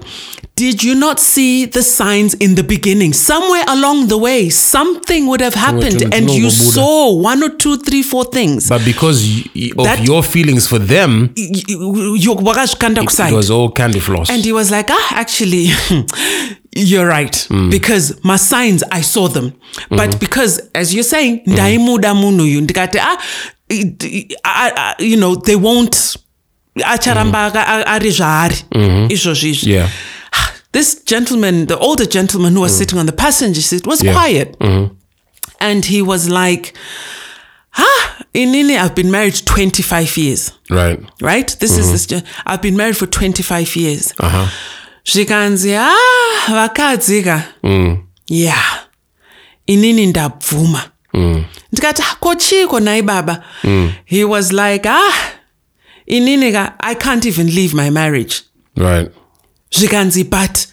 did 0.57 0.83
you 0.83 0.95
not 0.95 1.19
see 1.19 1.65
the 1.65 1.83
signs 1.83 2.33
in 2.33 2.55
the 2.55 2.63
beginning? 2.63 3.13
Somewhere 3.13 3.63
along 3.67 4.07
the 4.07 4.17
way, 4.17 4.49
something 4.49 5.27
would 5.27 5.39
have 5.39 5.53
happened, 5.53 6.01
and 6.11 6.29
you 6.31 6.49
saw 6.49 7.13
one 7.13 7.43
or 7.43 7.49
two, 7.49 7.77
three, 7.77 8.01
four 8.01 8.25
things. 8.25 8.67
But 8.67 8.83
because 8.83 9.23
of 9.77 9.85
That- 9.85 10.03
your 10.03 10.23
feelings 10.23 10.67
for 10.67 10.79
them, 10.79 11.29
Y- 11.37 11.51
y- 11.53 12.15
you- 12.17 12.35
wakazvikanda 12.35 13.03
it 13.29 13.33
was 13.35 13.51
all 13.51 13.69
candy 13.69 13.99
floss. 13.99 14.29
And 14.31 14.43
he 14.43 14.51
was 14.51 14.71
like, 14.71 14.89
ah, 14.89 15.13
actually, 15.15 15.69
you're 16.75 17.07
right. 17.07 17.33
Mm. 17.51 17.69
Because 17.69 18.15
my 18.23 18.37
signs, 18.37 18.83
I 18.91 19.01
saw 19.01 19.27
them. 19.27 19.53
But 19.89 20.09
mm-hmm. 20.09 20.19
because, 20.19 20.59
as 20.73 20.91
you're 20.93 21.03
saying, 21.03 21.43
mm-hmm. 21.45 21.87
uyu 22.39 22.67
ah, 24.43 24.95
you 24.97 25.17
know, 25.17 25.35
they 25.35 25.55
won't, 25.55 26.17
acharamba 26.83 27.53
ari 27.85 28.11
zvaari 28.11 28.55
yeah. 29.63 29.89
This 30.77 30.93
gentleman, 31.05 31.65
the 31.65 31.75
older 31.79 32.05
gentleman 32.05 32.53
who 32.53 32.61
was 32.61 32.77
sitting 32.77 32.99
on 32.99 33.07
the 33.07 33.11
passenger 33.11 33.61
seat, 33.61 33.87
was 33.87 34.03
Yeah. 34.03 34.13
quiet. 34.13 34.55
And 35.59 35.83
he 35.85 36.03
was 36.03 36.29
like, 36.29 36.73
ah, 37.75 38.15
inini, 38.35 38.77
I've 38.77 38.93
been 38.93 39.09
married 39.09 39.33
25 39.45 40.15
years 40.17 40.51
Right. 40.69 40.99
right? 41.19 41.47
This 41.59 41.77
is 41.79 41.91
this. 41.91 42.21
I've 42.45 42.61
been 42.61 42.77
married 42.77 42.95
for 42.95 43.07
25 43.07 43.75
years. 43.75 44.13
Uh-huh. 44.19 44.47
Zvikanzi, 45.03 45.73
ah, 45.75 46.45
vakadzi 46.47 47.23
ka. 47.23 47.41
Yeah. 48.27 48.83
Inini 49.67 50.05
ndabvuma. 50.13 50.91
Ndikati, 51.73 52.01
"Ah, 52.03 52.17
kochiko 52.21 52.79
nai 52.79 53.01
baba. 53.01 53.43
He 54.05 54.23
was 54.23 54.51
like, 54.53 54.85
ah, 54.89 55.13
Ininiga, 56.07 56.73
I 56.79 56.93
can't 56.95 57.25
even 57.25 57.47
leave 57.47 57.73
my 57.73 57.89
marriage. 57.89 58.43
Right. 58.77 59.09
Zvikanzi, 59.71 60.23
but 60.29 60.67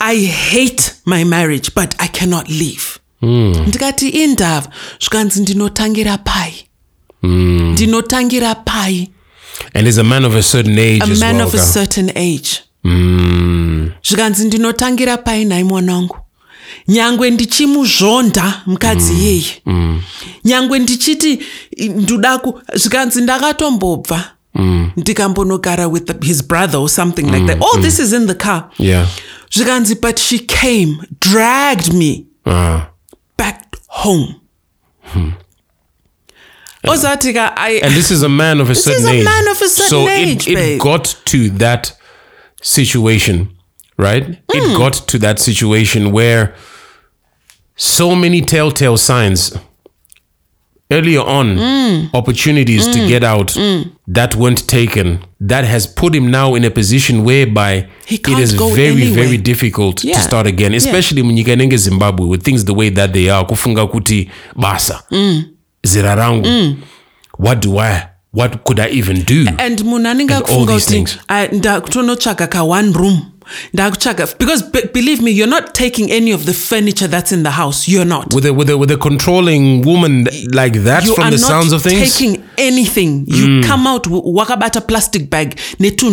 I 0.00 0.16
hate 0.24 0.94
my 1.04 1.24
marriage, 1.24 1.74
but 1.74 1.94
I 1.98 2.08
cannot 2.08 2.48
leave. 2.48 2.98
Ndikati, 3.22 4.08
indava. 4.08 4.68
Zvikanzi, 5.00 5.40
ndinotangira 5.40 6.18
pai. 6.18 6.54
Ndinotangira 7.22 8.54
pai. 8.54 9.10
And 9.74 9.86
he's 9.86 9.98
a 9.98 10.04
man 10.04 10.24
of 10.24 10.34
a 10.34 10.42
certain 10.42 10.78
age 10.78 11.02
a 11.02 11.04
as 11.10 11.20
man 11.20 11.36
well. 11.36 11.46
of 11.48 11.54
a 11.54 11.58
ka. 11.58 11.62
certain 11.64 12.10
age 12.16 12.60
Mm. 12.84 13.90
zvikanzi 14.02 14.44
ndinotangira 14.44 15.16
pai 15.18 15.44
nai 15.44 15.64
mwanangu 15.64 16.16
nyangwe 16.88 17.30
ndichimuzvonda 17.30 18.62
mukadzi 18.66 19.12
iyeye 19.12 19.62
nyangwe 20.44 20.78
ndichiti 20.78 21.38
ndoda 21.96 22.38
ku 22.38 22.60
zvikanzi 22.74 23.20
ndakatombobva 23.20 24.30
ndikambonogara 24.96 25.88
with 25.88 26.04
the- 26.06 26.26
his 26.26 26.42
brother 26.44 26.80
or 26.80 26.88
something 26.88 27.22
like 27.26 27.46
that 27.46 27.62
all 27.62 27.80
this 27.82 27.98
is 27.98 28.12
in 28.12 28.26
the 28.26 28.34
car 28.34 28.70
Yeah. 28.78 29.06
zvikanzi 29.50 29.94
but 29.94 30.18
she 30.18 30.38
came 30.38 30.96
dragged 31.20 31.92
me 31.94 32.26
Uh, 32.46 32.80
back 33.38 33.76
home 33.88 34.34
ozati 36.88 37.32
ka 37.34 37.52
I- 37.56 37.80
and 37.82 37.94
this 37.94 38.10
is 38.10 38.22
a 38.22 38.28
man 38.28 38.60
of 38.60 38.70
a 38.70 38.74
certain 38.74 38.92
This 39.02 39.10
is 39.10 39.16
a 39.16 39.18
age. 39.18 39.24
man 39.24 39.48
of 39.48 39.62
a 39.62 39.68
certain 39.68 39.90
so 39.90 40.08
age, 40.08 40.46
it, 40.48 40.58
it 40.58 40.78
got 40.80 41.16
to 41.24 41.50
that 41.58 41.92
situation, 42.62 43.48
right? 43.98 44.24
Hmm. 44.26 44.58
It 44.58 44.76
got 44.78 45.06
to 45.06 45.18
that 45.18 45.38
situation 45.38 46.12
where 46.12 46.54
so 47.76 48.14
many 48.14 48.40
telltale 48.42 48.96
signs 48.96 49.52
earlier 50.90 51.20
on, 51.20 51.56
Hmm. 51.58 52.06
opportunities 52.12 52.86
to 52.90 53.06
get 53.08 53.24
out 53.24 53.52
that 54.14 54.34
weren't 54.36 54.66
taken, 54.66 55.18
that 55.48 55.64
has 55.64 55.86
put 55.86 56.14
him 56.14 56.30
now 56.30 56.54
in 56.56 56.64
a 56.64 56.70
position 56.70 57.20
whereby 57.24 57.84
He 58.06 58.16
it 58.16 58.28
is 58.38 58.52
very, 58.54 59.02
anywhere. 59.02 59.24
very 59.24 59.36
difficult 59.38 60.04
Yeah. 60.04 60.16
to 60.16 60.22
start 60.22 60.46
again, 60.46 60.74
especially 60.74 61.22
you 61.22 61.44
get 61.44 61.60
into 61.60 61.76
Zimbabwe 61.78 62.26
with 62.26 62.42
things 62.42 62.64
the 62.64 62.72
way 62.74 62.90
that 62.90 63.12
they 63.12 63.30
are. 63.30 63.44
Kufunga 63.46 63.86
kuti 63.86 64.28
basa. 64.56 65.02
Hmm. 65.08 65.42
Zera 65.86 66.14
rangu. 66.14 66.76
What 67.38 67.60
do 67.62 67.78
I, 67.78 68.02
what 68.32 68.64
could 68.64 68.80
I 68.80 68.88
even 68.98 69.24
do? 69.24 69.46
and 69.58 69.80
munhu 69.84 70.08
anenge 70.08 70.34
akufunga 70.34 70.72
kuti. 70.74 71.04
"Ah, 71.28 71.46
ndakutonotsvaga 71.52 72.46
ka 72.46 72.62
one 72.64 72.92
room 72.92 73.20
ndakutsvaga 73.74 74.28
because 74.38 74.64
be- 74.72 74.88
believe 74.94 75.22
me 75.22 75.30
you're 75.30 75.50
not 75.50 75.72
taking 75.72 76.10
any 76.12 76.32
of 76.32 76.44
the 76.44 76.52
furniture 76.52 77.08
that's 77.08 77.32
in 77.32 77.42
the 77.42 77.50
house 77.50 77.88
you're 77.92 78.08
not 78.08 78.34
with 78.34 78.46
a 78.46 78.52
with 78.52 78.70
a 78.70 78.76
with 78.76 78.90
a 78.90 78.96
controlling 78.96 79.82
woman 79.86 80.28
like 80.52 80.78
that 80.84 81.04
you 81.06 81.14
from 81.14 81.30
the 81.30 81.38
sounds 81.38 81.72
of 81.72 81.82
things 81.82 82.00
Mm. 82.00 82.12
taking 82.18 82.42
anything 82.56 83.24
you 83.26 83.60
come 83.68 83.86
out 83.90 84.06
wakabata 84.10 84.80
plastic 84.80 85.30
bag 85.30 85.54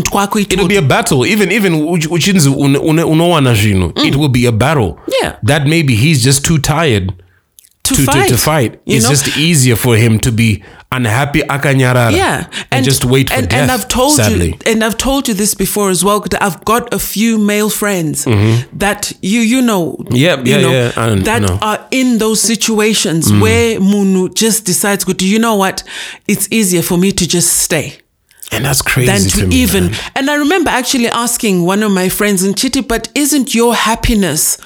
twako 0.03 0.39
it'll 0.39 0.67
be 0.67 0.77
a 0.77 0.81
battle 0.81 1.25
even 1.25 1.51
even 1.51 1.73
uch- 1.73 2.07
uchinzi 2.11 2.49
unowana 2.49 3.53
zvinhu 3.55 3.91
it 4.05 4.15
will 4.15 4.29
be 4.29 4.47
a 4.47 4.51
battle 4.51 4.83
Mm. 5.07 5.13
Yeah. 5.23 5.33
that 5.45 5.65
maybe 5.67 5.95
he's 5.95 6.23
just 6.23 6.45
too 6.45 6.57
tired 6.57 7.11
to, 7.83 7.95
to, 7.95 8.01
fight, 8.03 8.27
to, 8.27 8.35
to 8.35 8.37
fight 8.37 8.73
it's 8.85 9.03
know? 9.03 9.09
just 9.15 9.37
easier 9.37 9.77
for 9.77 9.97
him 9.97 10.19
to 10.19 10.31
be 10.31 10.63
unhappy 10.91 11.41
akanyarara 11.41 12.11
yeah 12.15 12.47
and, 12.71 12.85
just 12.85 13.03
wait 13.03 13.29
for 13.29 13.35
and, 13.35 13.49
death 13.49 13.59
and 13.61 13.71
i've 13.71 13.87
told 13.89 14.13
sadly 14.15 14.47
you 14.51 14.57
and 14.65 14.83
i've 14.83 14.95
told 14.97 15.27
you 15.27 15.33
this 15.33 15.53
before 15.53 15.89
as 15.89 16.01
well 16.03 16.23
i've 16.39 16.63
got 16.63 16.93
a 16.93 16.99
few 16.99 17.37
male 17.37 17.69
friends 17.69 18.23
that 18.73 19.11
you 19.21 19.41
you 19.41 19.61
know 19.61 19.97
Mm-hmm. 19.97 20.15
Yeah, 20.15 20.37
you 20.39 20.51
yeah, 20.55 20.61
know, 20.61 20.71
yeah, 20.71 21.15
that 21.23 21.41
know. 21.41 21.59
are 21.61 21.85
in 21.91 22.17
those 22.19 22.39
situations 22.41 23.31
Mm. 23.31 23.41
where 23.41 23.79
munu 23.79 24.29
just 24.33 24.65
decides 24.65 25.03
go 25.03 25.13
you 25.19 25.39
know 25.39 25.55
what 25.55 25.83
it's 26.27 26.47
easier 26.51 26.81
for 26.81 26.97
me 26.97 27.11
to 27.11 27.27
just 27.27 27.51
stay 27.57 27.97
and 28.53 28.63
that's 28.63 28.81
crazy 28.81 29.11
than 29.11 29.21
to, 29.21 29.39
to, 29.41 29.47
me, 29.47 29.55
even 29.57 29.83
man. 29.91 29.99
and 30.15 30.29
i 30.31 30.35
remember 30.35 30.69
actually 30.69 31.09
asking 31.09 31.65
one 31.65 31.83
of 31.83 31.91
my 31.91 32.07
friends 32.09 32.43
in 32.45 32.53
chiti 32.53 32.81
but 32.87 33.09
isn't 33.13 33.53
your 33.53 33.75
happiness 33.75 34.57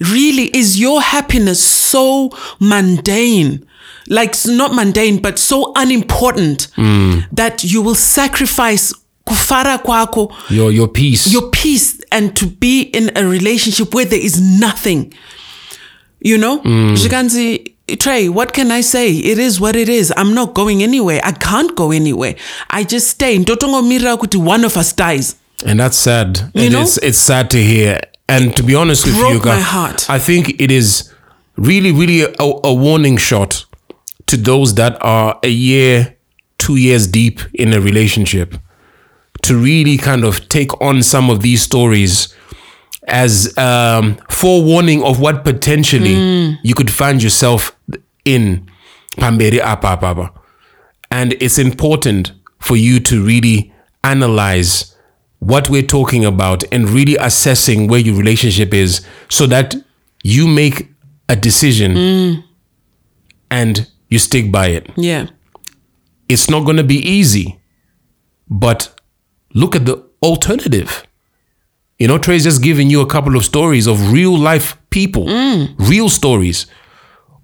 really 0.00 0.50
is 0.56 0.78
your 0.78 1.00
happiness 1.00 1.62
so 1.64 2.30
mundane 2.60 3.64
like 4.08 4.34
not 4.46 4.72
mundane 4.74 5.18
but 5.20 5.38
so 5.38 5.72
unimportant 5.76 6.68
Mm. 6.76 7.24
that 7.32 7.64
you 7.64 7.82
will 7.82 7.94
sacrifice 7.94 8.94
kufara 9.24 9.78
kwako 9.78 10.32
your 10.50 10.72
your 10.72 10.88
peace. 10.88 11.32
your 11.32 11.50
peace 11.50 11.98
and 12.10 12.34
to 12.34 12.46
be 12.46 12.80
in 12.82 13.10
a 13.16 13.22
relationship 13.24 13.94
where 13.94 14.04
there 14.08 14.26
is 14.26 14.40
nothing. 14.40 15.12
You 16.20 16.38
know? 16.38 16.58
Zvikanzi 16.94 17.74
trey 17.98 18.28
what 18.28 18.52
can 18.52 18.70
i 18.70 18.82
say? 18.82 19.10
It 19.18 19.38
is 19.38 19.60
what 19.60 19.76
it 19.76 19.88
is. 19.88 20.12
I'm 20.16 20.34
not 20.34 20.54
going 20.54 20.82
anywhere. 20.82 21.20
I 21.24 21.32
can't 21.32 21.74
go 21.76 21.90
anywhere. 21.92 22.34
I 22.70 22.84
just 22.84 23.08
stay. 23.08 23.38
Ndotongomirira 23.38 24.16
kuti 24.16 24.38
one 24.38 24.64
of 24.66 24.76
us 24.76 24.92
dies. 24.96 25.36
And 25.66 25.80
that's 25.80 25.96
sad. 25.98 26.38
You 26.54 26.62
and 26.64 26.72
know? 26.72 26.82
it's 26.82 26.98
it's 26.98 27.18
sad 27.18 27.48
to 27.50 27.58
hear. 27.58 28.00
And 28.28 28.54
to 28.56 28.62
be 28.62 28.74
honest 28.74 29.04
with 29.06 29.16
you 29.16 29.40
guys 29.40 29.44
my 29.46 29.60
heart. 29.60 30.06
i 30.10 30.18
think 30.18 30.48
it 30.60 30.70
is 30.70 31.10
really 31.56 31.92
really 31.92 32.22
a, 32.22 32.44
a 32.64 32.72
warning 32.74 33.18
shot 33.18 33.64
to 34.32 34.38
those 34.38 34.74
that 34.76 34.96
are 35.04 35.38
a 35.42 35.48
year 35.48 36.16
two 36.56 36.76
years 36.76 37.06
deep 37.06 37.40
in 37.52 37.74
a 37.74 37.80
relationship 37.80 38.54
to 39.42 39.56
really 39.56 39.98
kind 39.98 40.24
of 40.24 40.48
take 40.48 40.80
on 40.80 41.02
some 41.02 41.28
of 41.28 41.42
these 41.42 41.60
stories 41.60 42.34
as 43.08 43.56
um, 43.58 44.16
forewarning 44.30 45.02
of 45.02 45.20
what 45.20 45.44
potentially 45.44 46.14
mm. 46.14 46.56
you 46.62 46.72
could 46.72 46.90
find 46.90 47.22
yourself 47.22 47.76
in. 48.24 48.66
Pamberi 49.18 49.60
ah, 49.60 49.72
apa 49.76 49.88
apa 49.88 50.06
apa. 50.06 50.32
and 51.10 51.34
it's 51.34 51.58
important 51.58 52.32
for 52.58 52.76
you 52.76 52.98
to 52.98 53.22
really 53.22 53.70
analyze 54.02 54.96
what 55.40 55.68
we're 55.68 55.82
talking 55.82 56.24
about 56.24 56.64
and 56.72 56.88
really 56.88 57.16
assessing 57.16 57.86
where 57.86 58.00
your 58.00 58.16
relationship 58.16 58.72
is 58.72 59.04
so 59.28 59.46
that 59.46 59.74
you 60.24 60.48
make 60.48 60.88
a 61.28 61.36
decision 61.36 61.92
mm. 61.92 62.44
and 63.50 63.86
you 64.12 64.18
stick 64.18 64.50
by 64.52 64.66
it. 64.66 64.86
yeah 64.96 65.26
It's 66.28 66.48
not 66.50 66.64
going 66.64 66.76
to 66.76 66.84
be 66.84 66.96
easy, 67.18 67.46
but 68.48 68.80
look 69.54 69.76
at 69.76 69.84
the 69.86 69.96
alternative. 70.22 71.02
You 71.98 72.08
know, 72.08 72.18
Trey's 72.18 72.44
just 72.44 72.62
giving 72.62 72.90
you 72.90 73.00
a 73.00 73.06
couple 73.06 73.36
of 73.36 73.44
stories 73.44 73.86
of 73.86 74.12
real 74.12 74.36
life 74.38 74.76
people, 74.90 75.24
mm. 75.26 75.68
real 75.78 76.08
stories 76.08 76.66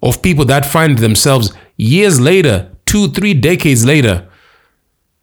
of 0.01 0.21
people 0.21 0.45
that 0.45 0.65
find 0.65 0.97
themselves 0.97 1.53
years 1.77 2.19
later, 2.19 2.55
two, 2.85 3.07
three 3.09 3.33
decades 3.33 3.85
later, 3.85 4.27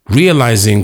realizing 0.09 0.83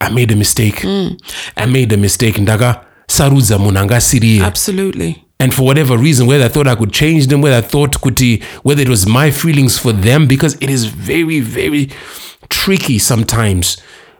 I 0.00 0.08
made 0.10 0.30
a 0.32 0.36
mistake. 0.36 0.76
Mm. 0.82 1.18
I 1.56 1.66
made 1.66 1.92
a 1.92 1.96
mistake. 1.96 2.38
Ndaga 2.40 2.80
sarudza 3.08 3.58
munhu 3.58 3.78
anga 3.78 3.96
asiriye. 3.96 4.44
absolutely 4.44 5.25
And 5.38 5.52
for 5.52 5.64
whatever 5.64 5.98
reason, 5.98 6.26
whether 6.26 6.44
I 6.44 6.48
thought 6.48 6.66
I 6.66 6.74
could 6.74 6.92
change 6.92 7.26
them, 7.26 7.42
whether 7.42 7.56
I 7.56 7.60
thought 7.60 8.00
kuti, 8.00 8.42
whether 8.62 8.82
it 8.82 8.88
was 8.88 9.06
my 9.06 9.30
feelings 9.30 9.78
for 9.78 9.92
them, 9.92 10.26
because 10.26 10.54
it 10.60 10.70
is 10.70 10.86
very, 10.86 11.40
very 11.40 11.90
tricky 12.48 12.98
sometimes. 12.98 13.76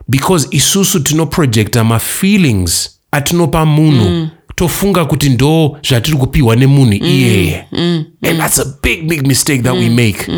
Because 0.09 0.47
isusu 0.51 0.99
tinoprojecta 0.99 1.83
ma 1.83 1.99
feelings 1.99 2.99
atinopa 3.11 3.65
munhu 3.65 4.09
mm. 4.09 4.29
tofunga 4.55 5.05
kuti 5.05 5.29
ndo 5.29 5.77
zvatiri 5.87 6.17
kupiwa 6.17 6.55
nemunhu 6.55 6.85
mm. 6.85 7.07
iyeye 7.07 7.65
mm. 7.71 8.05
and 8.21 8.39
that's 8.39 8.59
a 8.59 8.65
big 8.83 9.07
big 9.07 9.27
mistake 9.27 9.63
that 9.63 9.73
we 9.73 9.89
make. 9.89 10.31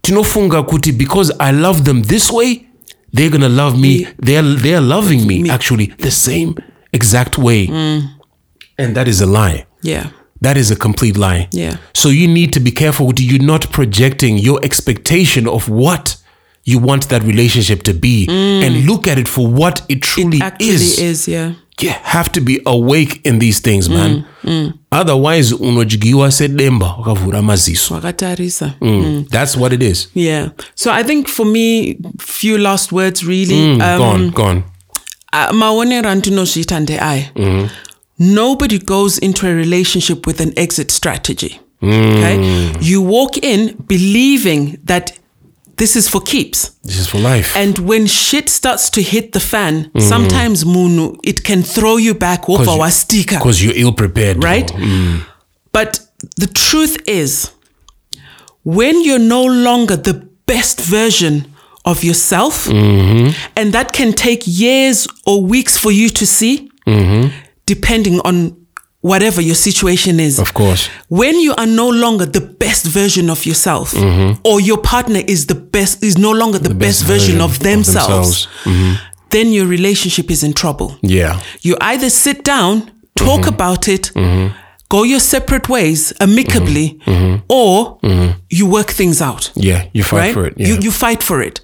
Tinofunga 0.00 0.62
kuti 0.62 0.92
because 0.92 1.34
i 1.38 1.52
love 1.52 1.82
them 1.82 2.02
this 2.02 2.30
way 2.30 2.60
they're 3.14 3.30
gonna 3.30 3.48
love 3.48 3.78
me 3.78 4.06
they're, 4.22 4.54
they're 4.56 4.80
loving 4.86 5.26
me 5.26 5.50
actually 5.50 5.86
the 5.86 6.10
same 6.10 6.54
exact 6.92 7.38
way. 7.38 7.68
And 8.78 8.94
that 8.96 9.08
is 9.08 9.20
a 9.20 9.26
lie. 9.26 9.66
Yeah. 9.82 10.06
That 10.42 10.56
is 10.56 10.70
a 10.70 10.76
complete 10.76 11.16
lie. 11.18 11.48
Yeah. 11.52 11.76
So 11.94 12.08
you 12.08 12.26
need 12.28 12.52
to 12.52 12.60
be 12.60 12.70
careful. 12.70 13.12
You're 13.18 13.42
not 13.42 13.70
projecting 13.72 14.38
your 14.38 14.58
expectation 14.64 15.46
of 15.48 15.68
what 15.68 16.16
you 16.64 16.78
want 16.78 17.08
that 17.08 17.22
relationship 17.24 17.82
to 17.82 17.92
be 17.94 18.26
and 18.28 18.86
look 18.86 19.06
at 19.08 19.18
it 19.18 19.28
for 19.28 19.46
what 19.48 19.82
it 19.88 20.02
truly 20.02 20.40
Actually 20.40 20.68
is. 20.74 20.98
is, 20.98 21.28
yeah. 21.28 21.52
You 21.80 21.90
have 22.02 22.30
to 22.32 22.40
be 22.42 22.60
awake 22.66 23.20
in 23.24 23.38
these 23.38 23.60
things, 23.60 23.88
man. 23.88 24.24
Otherwise, 24.92 25.54
unojigiwa 25.54 26.32
sedemba 26.32 26.96
ukavhura 26.98 27.42
maziso. 27.42 27.94
Wakatarisa. 27.94 28.74
Mm. 28.80 29.24
That's 29.30 29.56
what 29.56 29.72
it 29.72 29.82
is. 29.82 30.08
Yeah. 30.14 30.48
So 30.74 30.90
I 30.92 31.02
think 31.04 31.28
for 31.28 31.46
me, 31.46 31.96
few 32.18 32.58
last 32.58 32.92
words 32.92 33.22
really. 33.24 33.54
Mm, 33.54 33.80
um, 33.82 33.98
go 33.98 34.04
on, 34.04 34.30
go 34.30 34.42
on. 34.44 34.62
uh, 35.32 35.52
maonero 35.54 36.10
andinozviita 36.10 36.80
ndeaya 36.80 37.30
nobody 38.20 38.78
goes 38.78 39.18
into 39.18 39.48
a 39.48 39.54
relationship 39.54 40.26
with 40.26 40.40
an 40.40 40.52
exit 40.56 40.90
strategy. 40.90 41.58
Okay? 41.82 42.36
Mm. 42.38 42.82
You 42.82 43.00
walk 43.02 43.38
in 43.38 43.74
believing 43.86 44.78
that 44.84 45.18
this 45.76 45.96
is 45.96 46.08
for 46.10 46.20
keeps. 46.20 46.68
This 46.84 46.98
is 46.98 47.06
for 47.08 47.18
life. 47.18 47.56
and 47.56 47.78
when 47.78 48.06
shit 48.06 48.50
starts 48.50 48.90
to 48.90 49.00
hit 49.02 49.32
the 49.32 49.40
fan 49.40 49.90
mm. 49.94 50.00
sometimes 50.02 50.64
munu 50.66 51.16
it 51.24 51.42
can 51.42 51.62
throw 51.62 51.96
you 51.96 52.14
back 52.14 52.48
over 52.50 52.64
you- 52.64 52.78
wastika 52.80 53.38
Because 53.38 53.64
you're 53.64 53.76
ill 53.76 53.92
prepared. 53.94 54.44
right? 54.44 54.68
Mm. 54.72 55.22
But 55.72 56.00
the 56.36 56.46
truth 56.48 56.98
is, 57.06 57.50
when 58.64 59.02
you're 59.02 59.18
no 59.38 59.44
longer 59.44 59.96
the 59.96 60.14
best 60.46 60.80
version 60.80 61.46
of 61.86 62.04
yourself, 62.04 62.66
mm-hmm. 62.66 63.30
and 63.56 63.72
that 63.72 63.92
can 63.92 64.12
take 64.12 64.42
years 64.46 65.08
or 65.24 65.40
weeks 65.42 65.78
for 65.78 65.90
you 65.90 66.10
to 66.10 66.26
see, 66.26 66.70
mm-hmm. 66.86 67.28
Depending 67.74 68.18
on 68.30 68.34
whatever 69.00 69.40
your 69.40 69.54
situation 69.54 70.18
is. 70.20 70.38
Of 70.38 70.52
course. 70.54 70.88
When 71.08 71.36
you 71.38 71.54
are 71.54 71.66
no 71.66 71.88
longer 71.88 72.26
the 72.26 72.40
best 72.40 72.84
version 72.86 73.30
of 73.30 73.46
yourself, 73.46 73.92
mm-hmm. 73.92 74.40
or 74.44 74.60
your 74.60 74.78
partner 74.78 75.20
is 75.34 75.46
the 75.46 75.54
best, 75.54 76.02
is 76.02 76.18
no 76.18 76.32
longer 76.32 76.58
the, 76.58 76.74
best, 76.74 76.80
best 76.80 77.04
version, 77.04 77.38
version 77.38 77.40
of 77.40 77.50
of 77.52 77.58
themselves, 77.60 78.08
themselves. 78.08 78.48
Mm-hmm. 78.64 78.92
then 79.30 79.52
your 79.52 79.66
relationship 79.66 80.30
is 80.30 80.42
in 80.42 80.52
trouble. 80.52 80.96
Yeah. 81.02 81.40
You 81.62 81.76
either 81.80 82.10
sit 82.10 82.42
down, 82.44 82.72
talk 83.14 83.42
mm-hmm. 83.42 83.54
about 83.54 83.86
it, 83.88 84.10
go 84.88 85.04
your 85.04 85.20
separate 85.20 85.68
ways 85.68 86.12
amicably, 86.20 86.98
or 87.48 87.98
you 88.50 88.66
work 88.68 88.90
things 88.90 89.22
out. 89.22 89.52
Yeah. 89.54 89.88
You 89.92 90.02
fight 90.02 90.18
Right? 90.18 90.34
for 90.34 90.46
it. 90.48 90.54
Yeah. 90.56 90.66
You 90.68 90.74
you 90.86 90.90
fight 90.90 91.22
for 91.22 91.40
it. 91.48 91.60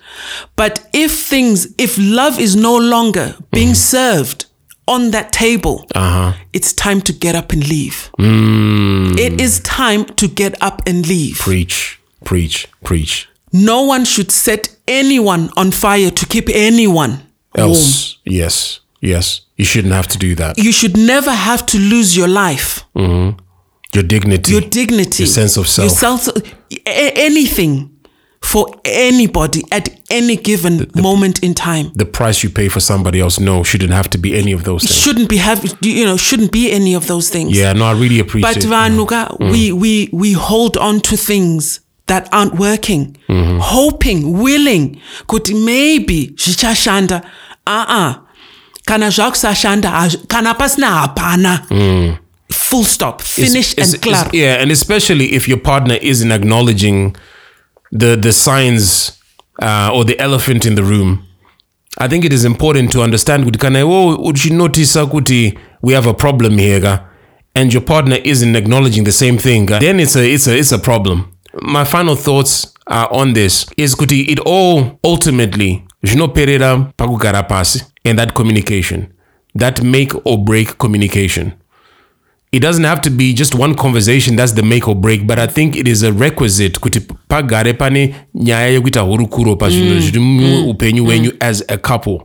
But 0.55 0.75
if 0.93 1.11
things, 1.33 1.67
if 1.77 1.99
love 1.99 2.39
is 2.47 2.55
no 2.55 2.77
longer 2.79 3.35
being 3.51 3.75
served 3.75 4.46
on 4.89 5.11
that 5.11 5.33
table, 5.33 5.87
uh-huh. 5.95 6.33
it's 6.53 6.73
time 6.73 7.01
to 7.03 7.13
get 7.13 7.35
up 7.35 7.53
and 7.53 7.69
leave. 7.69 8.11
It 8.19 9.41
is 9.41 9.61
time 9.61 10.05
to 10.05 10.29
get 10.29 10.61
up 10.63 10.83
and 10.87 11.07
leave. 11.07 11.39
Preach, 11.39 12.01
preach, 12.25 12.69
preach. 12.85 13.29
No 13.53 13.83
one 13.83 14.05
should 14.05 14.31
set 14.31 14.77
anyone 14.87 15.51
on 15.57 15.71
fire 15.73 16.11
to 16.11 16.27
keep 16.27 16.49
anyone 16.51 17.11
warm. 17.57 17.71
Else, 17.71 18.19
yes, 18.25 18.81
yes. 19.01 19.41
You 19.57 19.65
shouldn't 19.65 19.95
have 19.95 20.07
to 20.09 20.19
do 20.19 20.35
that. 20.35 20.59
You 20.59 20.73
should 20.73 20.97
never 20.97 21.31
have 21.31 21.65
to 21.67 21.79
lose 21.79 22.17
your 22.17 22.29
life. 22.29 22.85
Your 22.95 24.03
dignity. 24.03 24.53
your 24.53 24.61
dignity, 24.61 25.23
Your 25.23 25.33
sense 25.33 25.57
of 25.57 25.67
self. 25.69 25.87
your 26.03 26.43
a- 26.87 27.13
anything 27.17 27.96
for 28.43 28.67
anybody 28.85 29.63
at 29.73 29.89
any 30.11 30.37
given 30.37 30.91
moment 30.95 31.43
in 31.43 31.55
time. 31.55 31.91
the 31.95 32.05
price 32.07 32.43
you 32.45 32.51
pay 32.51 32.69
for 32.69 32.81
somebody 32.81 33.21
else, 33.21 33.41
no, 33.41 33.63
shouldn't 33.65 33.93
have 33.93 34.09
to 34.11 34.19
be 34.19 34.37
any 34.39 34.53
of 34.53 34.63
those 34.65 34.83
things. 34.85 34.95
Shouldn't 34.97 35.29
be 35.29 35.37
have 35.39 35.65
you 35.81 36.05
know 36.05 36.17
shouldn't 36.17 36.53
be 36.53 36.71
any 36.73 36.95
of 36.95 37.07
those 37.07 37.29
things. 37.31 37.57
Yeah, 37.59 37.73
no, 37.73 37.87
I 37.87 37.93
really 37.93 38.21
But 38.23 38.29
appreciate 38.29 38.65
it. 38.65 38.69
Vanuga, 38.69 39.37
we 39.41 39.73
we 39.73 40.09
we 40.13 40.33
hold 40.33 40.77
on 40.77 41.01
to 41.01 41.17
things 41.17 41.81
that 42.07 42.29
aren't 42.33 42.55
working, 42.55 43.17
Mm-hmm. 43.29 43.59
hoping, 43.61 44.39
willing, 44.39 45.01
could 45.27 45.53
maybe 45.53 46.29
zvichashanda. 46.37 47.25
Uh-uh. 47.67 48.15
Kana 48.87 49.07
zvakusashanda 49.09 50.29
kana 50.29 50.55
pasina 50.55 50.87
hapana. 51.07 52.19
Full 52.53 52.85
stop. 52.85 53.23
Finish 53.23 53.75
Mm. 53.75 53.79
It's- 53.79 53.93
and 53.95 54.03
clap. 54.03 54.33
yeah, 54.35 54.61
and 54.63 54.71
especially 54.71 55.33
if 55.35 55.49
your 55.49 55.59
partner 55.59 55.97
isn't 56.01 56.31
acknowledging 56.31 57.17
the 57.99 58.17
the 58.17 58.33
signs 58.33 59.13
uh, 59.63 59.91
or 59.95 60.05
the 60.05 60.19
elephant 60.19 60.67
in 60.67 60.75
the 60.75 60.83
room. 60.83 61.23
I 61.99 62.09
think 62.09 62.25
it 62.25 62.33
is 62.33 62.45
important 62.45 62.93
to 62.93 63.03
understand 63.03 63.45
kuti 63.45 63.59
kana 63.59 63.79
iwo 63.79 64.17
uchinotisa 64.17 65.07
kuti 65.07 65.59
we 65.83 65.95
have 65.95 66.09
a 66.09 66.15
problem 66.15 66.59
here 66.59 67.01
and 67.55 67.73
your 67.73 67.85
partner 67.85 68.19
isn't 68.25 68.57
acknowledging 68.57 69.05
the 69.05 69.13
same 69.13 69.39
thing 69.39 69.67
then 69.67 70.01
it's 70.01 70.17
a 70.17 70.35
it's 70.35 70.47
a 70.47 70.59
it's 70.59 70.73
a 70.73 70.79
problem. 70.79 71.33
My 71.63 71.85
final 71.85 72.17
thoughts 72.17 72.75
uh, 72.87 73.07
on 73.11 73.33
this. 73.33 73.67
Is 73.77 73.95
kuti 73.95 74.29
it 74.29 74.41
all 74.41 74.99
ultimately 75.05 75.83
zvinoperera 76.03 76.93
pakugara 76.97 77.43
pasi 77.49 77.81
and 78.05 78.19
that 78.19 78.35
communication. 78.35 79.13
That 79.55 79.83
make 79.83 80.13
or 80.27 80.45
break 80.45 80.79
communication 80.79 81.53
it 82.57 82.63
doesn't 82.63 82.85
have 82.87 83.01
to 83.01 83.11
be 83.11 83.33
just 83.33 83.55
one 83.55 83.75
conversation 83.75 84.37
that's 84.37 84.55
the 84.55 84.63
make 84.63 84.89
or 84.89 84.95
break 84.95 85.27
but 85.27 85.39
i 85.39 85.47
think 85.47 85.77
it 85.77 85.89
is 85.89 86.03
a 86.03 86.13
requisite 86.13 86.81
kuti 86.81 87.01
pagare 87.29 87.73
pane 87.73 88.15
nyaya 88.35 88.67
yekuita 88.69 89.01
hurukuro 89.01 89.57
pazvinhu 89.57 90.01
zviri 90.01 90.21
muupenyu 90.21 91.05
hwenyu 91.05 91.33
as 91.41 91.65
a 91.69 91.77
couple. 91.77 92.19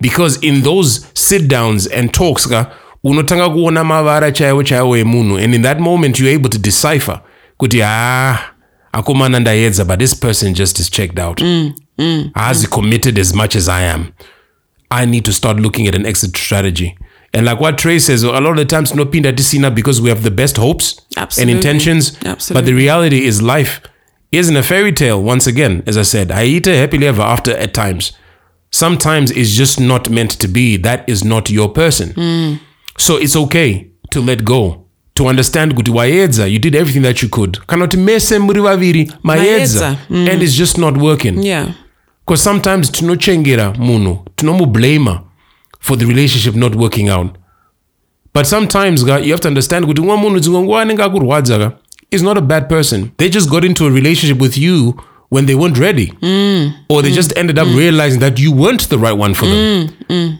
Because 0.00 0.38
in 0.48 0.62
those 0.62 1.06
sit 1.14 1.48
downs 1.48 1.86
and 1.92 2.12
talks 2.12 2.48
ka 2.48 2.70
unotanga 3.04 3.48
kuona 3.50 3.84
mavara 3.84 4.32
chaiwo 4.32 4.62
chaiwo 4.62 4.96
emunhu 4.96 5.38
and 5.38 5.54
in 5.54 5.62
that 5.62 5.80
moment 5.80 6.20
you're 6.20 6.34
able 6.36 6.48
to 6.50 6.58
decipher 6.58 7.20
kuti 7.56 7.82
ah 7.82 8.38
akomana 8.92 9.40
ndaedza 9.40 9.84
but 9.84 9.98
this 9.98 10.14
person 10.16 10.54
just 10.54 10.78
is 10.78 10.90
checked 10.90 11.18
out. 11.18 11.42
Haazi 12.34 12.66
committed 12.66 13.18
as 13.18 13.34
much 13.34 13.56
as 13.56 13.68
i 13.68 13.82
am. 13.90 14.04
I 14.90 15.06
need 15.06 15.24
to 15.24 15.32
start 15.32 15.60
looking 15.60 15.88
at 15.88 15.94
an 15.94 16.06
exit 16.06 16.36
strategy. 16.36 16.94
And 17.36 17.44
like 17.46 17.60
what 17.60 17.76
Trey 17.78 17.98
says, 17.98 18.22
a 18.22 18.30
lot 18.32 18.46
of 18.52 18.56
the 18.56 18.64
times 18.64 18.94
no 18.94 19.04
pinda 19.04 19.32
tisina 19.32 19.74
because 19.74 20.00
we 20.00 20.08
have 20.08 20.22
the 20.22 20.30
best 20.30 20.56
hopes 20.56 21.00
Absolutely. 21.16 21.52
and 21.52 21.58
intentions. 21.58 22.10
But 22.50 22.64
the 22.64 22.72
reality 22.72 23.24
is 23.26 23.42
life 23.42 23.80
isn't 24.32 24.56
a 24.56 24.62
fairy 24.62 24.92
tale. 24.92 25.22
Once 25.22 25.46
again, 25.46 25.82
as 25.86 25.96
I 25.96 26.02
said, 26.02 26.30
I 26.30 26.44
eat 26.44 26.66
a 26.66 26.76
happily 26.76 27.06
ever 27.06 27.22
after 27.22 27.52
at 27.56 27.74
times. 27.74 28.12
Sometimes 28.70 29.30
it's 29.30 29.50
just 29.52 29.78
not 29.80 30.10
meant 30.10 30.30
to 30.40 30.48
be. 30.48 30.76
That 30.78 31.08
is 31.08 31.24
not 31.24 31.50
your 31.50 31.68
person. 31.68 32.58
So 32.98 33.16
it's 33.16 33.36
okay 33.36 33.90
to 34.10 34.20
let 34.20 34.44
go. 34.44 34.82
To 35.14 35.26
understand 35.28 35.74
kuti 35.74 35.90
waedza, 35.90 36.46
you 36.50 36.58
did 36.58 36.74
everything 36.74 37.02
that 37.02 37.22
you 37.22 37.28
could. 37.28 37.66
Kana 37.66 37.86
kuti 37.86 37.96
mese 37.98 38.38
muri 38.38 38.60
vaviri 38.60 39.10
maedza, 39.22 39.96
and 40.10 40.42
it's 40.42 40.54
just 40.54 40.76
not 40.78 40.96
working. 40.96 41.42
Yeah. 41.42 41.72
Because 42.26 42.42
sometimes 42.42 42.90
tinochengera 42.90 43.72
munhu, 43.78 44.24
tinomublama 44.36 45.22
for 45.80 45.96
the 45.96 46.06
relationship 46.06 46.54
not 46.54 46.74
working 46.74 47.08
out. 47.08 47.36
But 48.32 48.46
sometimes 48.46 49.02
you 49.02 49.32
have 49.32 49.40
to 49.40 49.48
understand 49.48 49.86
kuti 49.86 50.00
umwe 50.00 50.16
munhu 50.16 50.40
dzimwe 50.40 50.60
nguva 50.62 50.80
anenge 50.82 51.02
akurwadza 51.02 51.58
ka 51.58 51.72
is 52.10 52.22
not 52.22 52.38
a 52.38 52.40
bad 52.40 52.68
person. 52.68 53.10
They 53.16 53.28
just 53.28 53.50
got 53.50 53.64
into 53.64 53.86
a 53.86 53.90
relationship 53.90 54.38
with 54.38 54.58
you 54.58 54.94
when 55.28 55.46
they 55.46 55.54
weren't 55.54 55.78
ready. 55.78 56.12
Mm. 56.22 56.74
Or 56.88 57.02
they 57.02 57.10
just 57.10 57.30
mm. 57.30 57.38
ended 57.38 57.58
up 57.58 57.68
mm. 57.68 57.76
realizing 57.76 58.20
that 58.20 58.38
you 58.38 58.52
weren't 58.52 58.88
the 58.88 58.98
right 58.98 59.16
one 59.16 59.34
for 59.34 59.46
them. 59.46 60.38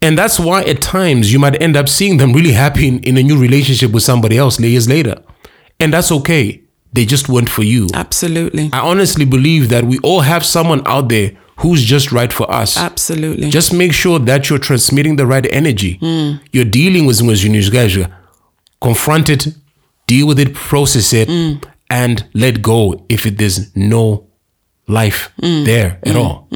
And 0.00 0.16
that's 0.16 0.38
why 0.38 0.62
at 0.62 0.80
times 0.80 1.32
you 1.32 1.38
might 1.38 1.60
end 1.60 1.76
up 1.76 1.88
seeing 1.88 2.18
them 2.18 2.32
really 2.32 2.52
happy 2.52 2.86
in, 2.86 3.00
in 3.00 3.16
a 3.16 3.22
new 3.22 3.38
relationship 3.38 3.90
with 3.90 4.02
somebody 4.02 4.38
else 4.38 4.60
years 4.60 4.88
later. 4.88 5.16
And 5.80 5.92
that's 5.92 6.12
okay. 6.12 6.62
They 6.92 7.04
just 7.04 7.28
weren't 7.28 7.48
for 7.50 7.62
you. 7.62 7.88
Absolutely. 7.94 8.70
I 8.72 8.80
honestly 8.80 9.24
believe 9.24 9.68
that 9.70 9.84
we 9.84 9.98
all 9.98 10.20
have 10.20 10.46
someone 10.46 10.82
out 10.86 11.08
there 11.08 11.32
who's 11.58 11.84
just 11.84 12.12
right 12.12 12.32
for 12.32 12.50
us. 12.50 12.76
Absolutely. 12.76 13.50
Just 13.50 13.72
make 13.72 13.92
sure 13.92 14.18
that 14.18 14.48
you're 14.48 14.58
transmitting 14.58 15.16
the 15.16 15.26
right 15.26 15.46
energy. 15.52 15.98
You're 16.52 16.64
dealing 16.64 17.06
with 17.06 17.20
guys. 17.72 17.96
Confront 18.80 19.28
it, 19.28 19.48
deal 20.06 20.26
with 20.26 20.38
it, 20.38 20.54
process 20.54 21.12
it, 21.12 21.28
and 21.90 22.28
let 22.34 22.62
go 22.62 23.04
if 23.08 23.26
it, 23.26 23.38
there's 23.38 23.74
no 23.76 24.28
life 24.86 25.30
there 25.64 25.98
at 26.04 26.16
all. 26.16 26.48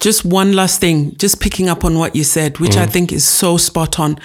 just 0.00 0.24
one 0.24 0.52
last 0.52 0.80
thing, 0.80 1.16
just 1.16 1.40
picking 1.40 1.68
up 1.68 1.84
on 1.84 1.98
what 1.98 2.16
you 2.16 2.24
said, 2.24 2.58
which 2.58 2.76
I 2.76 2.86
mm. 2.86 2.90
think 2.90 3.12
is 3.12 3.24
so 3.24 3.56
spot 3.56 4.00
on. 4.00 4.18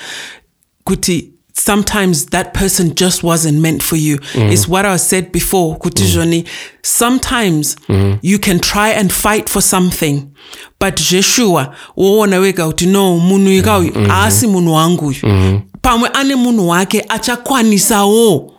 Kuti, 0.85 1.33
sometimes 1.57 2.27
that 2.27 2.53
person 2.53 2.93
just 2.95 3.23
wasn't 3.23 3.59
meant 3.59 3.81
for 3.83 3.95
you. 3.95 4.17
Mm. 4.33 4.51
It's 4.51 4.67
what 4.67 4.85
I 4.85 4.97
said 4.97 5.31
before, 5.31 5.77
Kuti 5.79 6.03
Joni. 6.05 6.47
Sometimes 6.83 7.75
mm-hmm. 7.87 8.19
you 8.21 8.39
can 8.39 8.59
try 8.59 8.89
and 8.89 9.11
fight 9.11 9.49
for 9.49 9.61
something, 9.61 10.33
but 10.79 10.95
Jeshua, 10.95 11.75
uona 11.97 12.39
wega 12.39 12.67
uti 12.67 12.85
no, 12.85 13.19
munu 13.19 13.51
ika 13.51 13.77
uyu, 13.77 14.11
asi 14.11 14.47
munu 14.47 14.73
wangu 14.73 15.05
uyu. 15.07 15.19
Mm-hmm. 15.23 15.59
Pamwe 15.81 16.09
ane 16.13 16.35
munu 16.35 16.67
wake 16.69 17.05
achakwanisawo 17.09 18.53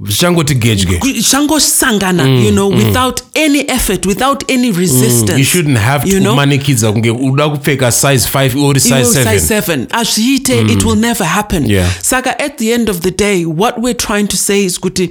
zvachangoti 0.00 0.54
gedye 0.54 1.00
zvangosangana 1.20 2.28
you 2.28 2.50
know 2.50 2.68
without 2.68 3.22
any 3.34 3.58
effort 3.68 4.06
without 4.06 4.50
any 4.50 4.70
resistance 4.72 5.32
Mm, 5.32 5.38
you 5.38 5.44
shouldn't 5.44 5.78
have 5.78 6.04
to 6.04 6.10
you 6.14 6.20
know? 6.20 6.34
manikidza 6.36 6.92
kunge 6.92 7.10
uda 7.10 7.48
kupfeka 7.48 7.92
size 7.92 8.28
5 8.28 8.68
uri 8.68 8.80
size 8.80 8.94
Iwo 8.94 9.10
7 9.12 9.32
size 9.32 9.46
seven 9.46 9.86
azviite 9.90 10.60
it 10.60 10.84
will 10.84 10.98
never 10.98 11.26
happen 11.26 11.62
Mm. 11.64 11.70
Yeah. 11.70 11.90
saka 12.02 12.38
at 12.38 12.56
the 12.58 12.72
end 12.72 12.90
of 12.90 12.98
the 13.00 13.10
day 13.10 13.44
what 13.44 13.74
we're 13.78 13.94
trying 14.06 14.26
to 14.26 14.36
say 14.36 14.64
is 14.64 14.80
kuti 14.80 15.10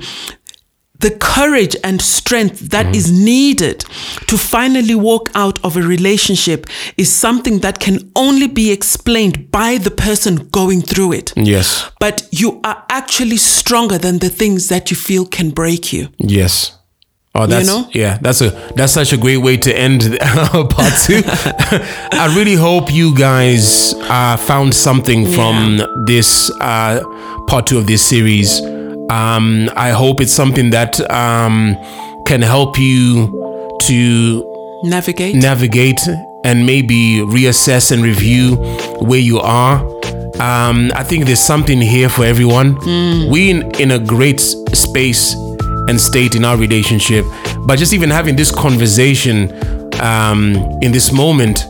the 1.00 1.12
courage 1.12 1.76
and 1.84 2.02
strength 2.02 2.60
that 2.72 2.96
is 2.96 3.08
Mm-hmm. 3.12 3.26
needed 3.26 3.80
to 4.28 4.38
finally 4.38 4.96
walk 4.96 5.30
out 5.36 5.64
of 5.64 5.78
a 5.78 5.82
relationship 5.82 6.66
is 6.98 7.12
something 7.14 7.60
that 7.60 7.80
can 7.80 7.98
only 8.16 8.48
be 8.48 8.72
explained 8.72 9.52
by 9.52 9.78
the 9.78 9.92
person 9.92 10.50
going 10.50 10.82
through 10.82 11.14
it 11.14 11.34
yes 11.36 11.90
but 12.00 12.28
you 12.32 12.60
are 12.64 12.84
actually 12.90 13.38
stronger 13.38 13.98
than 14.00 14.20
the 14.20 14.30
things 14.30 14.68
that 14.70 14.90
you 14.92 14.98
feel 14.98 15.26
can 15.26 15.50
break 15.52 15.94
you 15.94 16.08
Yes. 16.18 16.74
Oh, 17.40 17.46
that's 17.46 17.68
know? 17.68 17.88
yeah. 17.94 18.18
That's 18.20 18.42
a 18.42 18.50
that's 18.76 18.94
such 18.94 19.14
a 19.14 19.18
great 19.18 19.38
way 19.38 19.58
to 19.58 19.72
end 19.72 20.02
part 20.22 20.94
two. 21.06 21.22
I 21.26 22.34
really 22.36 22.56
hope 22.56 22.92
you 22.92 23.14
guys 23.16 23.94
uh, 24.10 24.38
found 24.38 24.74
something 24.74 25.28
from 25.36 25.82
this 26.08 26.50
uh, 26.60 27.04
part 27.48 27.68
two 27.68 27.78
of 27.78 27.86
this 27.86 28.02
series. 28.02 28.60
Um, 29.10 29.70
I 29.76 29.92
hope 29.92 30.22
it's 30.22 30.34
something 30.34 30.70
that 30.72 31.00
um, 31.12 31.76
can 32.26 32.42
help 32.42 32.78
you 32.78 33.78
to 33.84 34.80
navigate 34.84 35.36
navigate 35.36 36.00
and 36.44 36.66
maybe 36.66 37.20
reassess 37.26 37.92
and 37.92 38.04
review 38.04 38.56
where 39.02 39.20
you 39.20 39.40
are. 39.40 39.80
Um, 40.40 40.92
I 40.96 41.04
think 41.04 41.26
there's 41.26 41.40
something 41.40 41.82
here 41.82 42.10
for 42.10 42.24
everyone. 42.26 42.76
We 43.30 43.50
in, 43.50 43.72
in 43.80 43.92
a 43.92 44.00
great 44.00 44.40
space 44.40 45.34
and 45.90 46.00
state 46.00 46.36
in 46.36 46.46
our 46.46 46.58
relationship, 46.58 47.26
but 47.66 47.80
just 47.80 47.94
even 47.94 48.10
having 48.10 48.36
this 48.36 48.52
conversation 48.52 49.52
um, 50.02 50.56
in 50.82 50.92
this 50.92 51.12
moment 51.12 51.66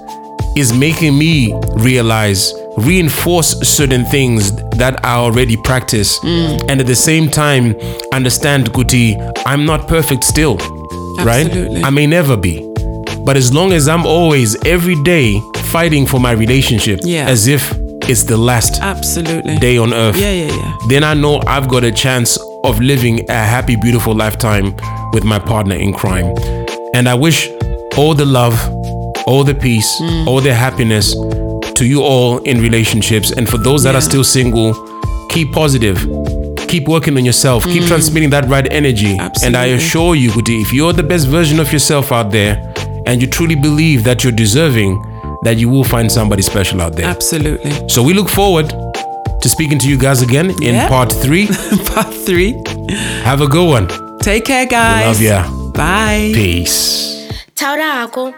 is 0.57 0.73
making 0.73 1.17
me 1.17 1.53
realize, 1.77 2.51
reinforce 2.77 3.59
certain 3.67 4.05
things 4.05 4.55
that 4.77 5.03
I 5.03 5.15
already 5.15 5.57
practice, 5.57 6.19
mm. 6.19 6.61
and 6.69 6.79
at 6.79 6.87
the 6.87 6.95
same 6.95 7.29
time 7.29 7.75
understand, 8.13 8.71
Guti, 8.71 9.15
I'm 9.45 9.65
not 9.65 9.87
perfect 9.87 10.23
still, 10.23 10.57
Absolutely. 11.19 11.75
right? 11.75 11.85
I 11.85 11.89
may 11.89 12.05
never 12.07 12.37
be. 12.37 12.61
But 13.25 13.35
as 13.35 13.53
long 13.53 13.73
as 13.73 13.87
I'm 13.87 14.05
always 14.05 14.55
every 14.65 14.95
day 15.03 15.41
fighting 15.71 16.05
for 16.05 16.19
my 16.19 16.31
relationship 16.31 16.99
Yeah. 17.03 17.27
as 17.27 17.47
if 17.47 17.73
it's 18.09 18.23
the 18.23 18.37
last 18.37 18.79
absolutely 18.81 19.57
day 19.57 19.77
on 19.77 19.93
earth, 19.93 20.15
yeah 20.17 20.31
yeah 20.31 20.55
yeah 20.55 20.77
then 20.87 21.03
I 21.03 21.13
know 21.13 21.41
I've 21.45 21.67
got 21.67 21.83
a 21.83 21.91
chance 21.91 22.37
of 22.63 22.79
living 22.79 23.29
a 23.29 23.33
happy, 23.33 23.75
beautiful 23.75 24.15
lifetime 24.15 24.73
with 25.13 25.23
my 25.25 25.39
partner 25.39 25.75
in 25.75 25.91
crime. 25.93 26.33
And 26.93 27.09
I 27.09 27.15
wish 27.15 27.49
all 27.97 28.13
the 28.13 28.25
love, 28.25 28.55
all 29.25 29.43
the 29.43 29.55
peace, 29.55 29.89
mm. 30.01 30.25
all 30.27 30.39
the 30.39 30.53
happiness 30.53 31.13
to 31.77 31.85
you 31.85 32.01
all 32.01 32.37
in 32.39 32.61
relationships. 32.61 33.31
And 33.31 33.47
for 33.47 33.57
those 33.57 33.83
that 33.83 33.95
are 33.95 34.01
still 34.01 34.23
single, 34.23 34.73
keep 35.29 35.51
positive. 35.51 35.97
Keep 36.67 36.87
working 36.87 37.15
on 37.17 37.23
yourself. 37.25 37.63
Keep 37.63 37.83
mm. 37.83 37.87
transmitting 37.87 38.29
that 38.31 38.45
right 38.49 38.67
energy. 38.73 39.17
And 39.43 39.55
I 39.55 39.67
assure 39.67 40.15
you, 40.15 40.29
Kuti, 40.31 40.61
if 40.61 40.73
you're 40.73 40.91
the 40.93 41.03
best 41.03 41.27
version 41.27 41.59
of 41.59 41.71
yourself 41.71 42.11
out 42.11 42.31
there 42.31 42.73
and 43.05 43.21
you 43.21 43.27
truly 43.27 43.55
believe 43.55 44.03
that 44.03 44.23
you're 44.23 44.33
deserving, 44.33 45.01
that 45.43 45.57
you 45.57 45.69
will 45.69 45.83
find 45.85 46.11
somebody 46.11 46.41
special 46.41 46.81
out 46.81 46.93
there. 46.95 47.05
absolutely 47.05 47.71
So 47.87 48.03
we 48.03 48.13
look 48.13 48.27
forward 48.29 48.69
to 48.69 49.49
speaking 49.49 49.79
to 49.79 49.87
you 49.87 49.97
guys 49.97 50.21
again 50.21 50.49
in 50.61 50.75
Yeah. 50.75 50.89
part 50.89 51.11
three. 51.11 51.47
part 51.93 52.13
three 52.25 52.53
Have 53.23 53.41
a 53.41 53.47
good 53.47 53.69
one. 53.69 53.87
take 54.21 54.43
care 54.45 54.65
guys 54.65 55.05
Love 55.05 55.21
ya. 55.21 55.71
bye 55.71 56.31
Peace. 56.33 57.29
taura 57.55 57.83
hako 58.01 58.33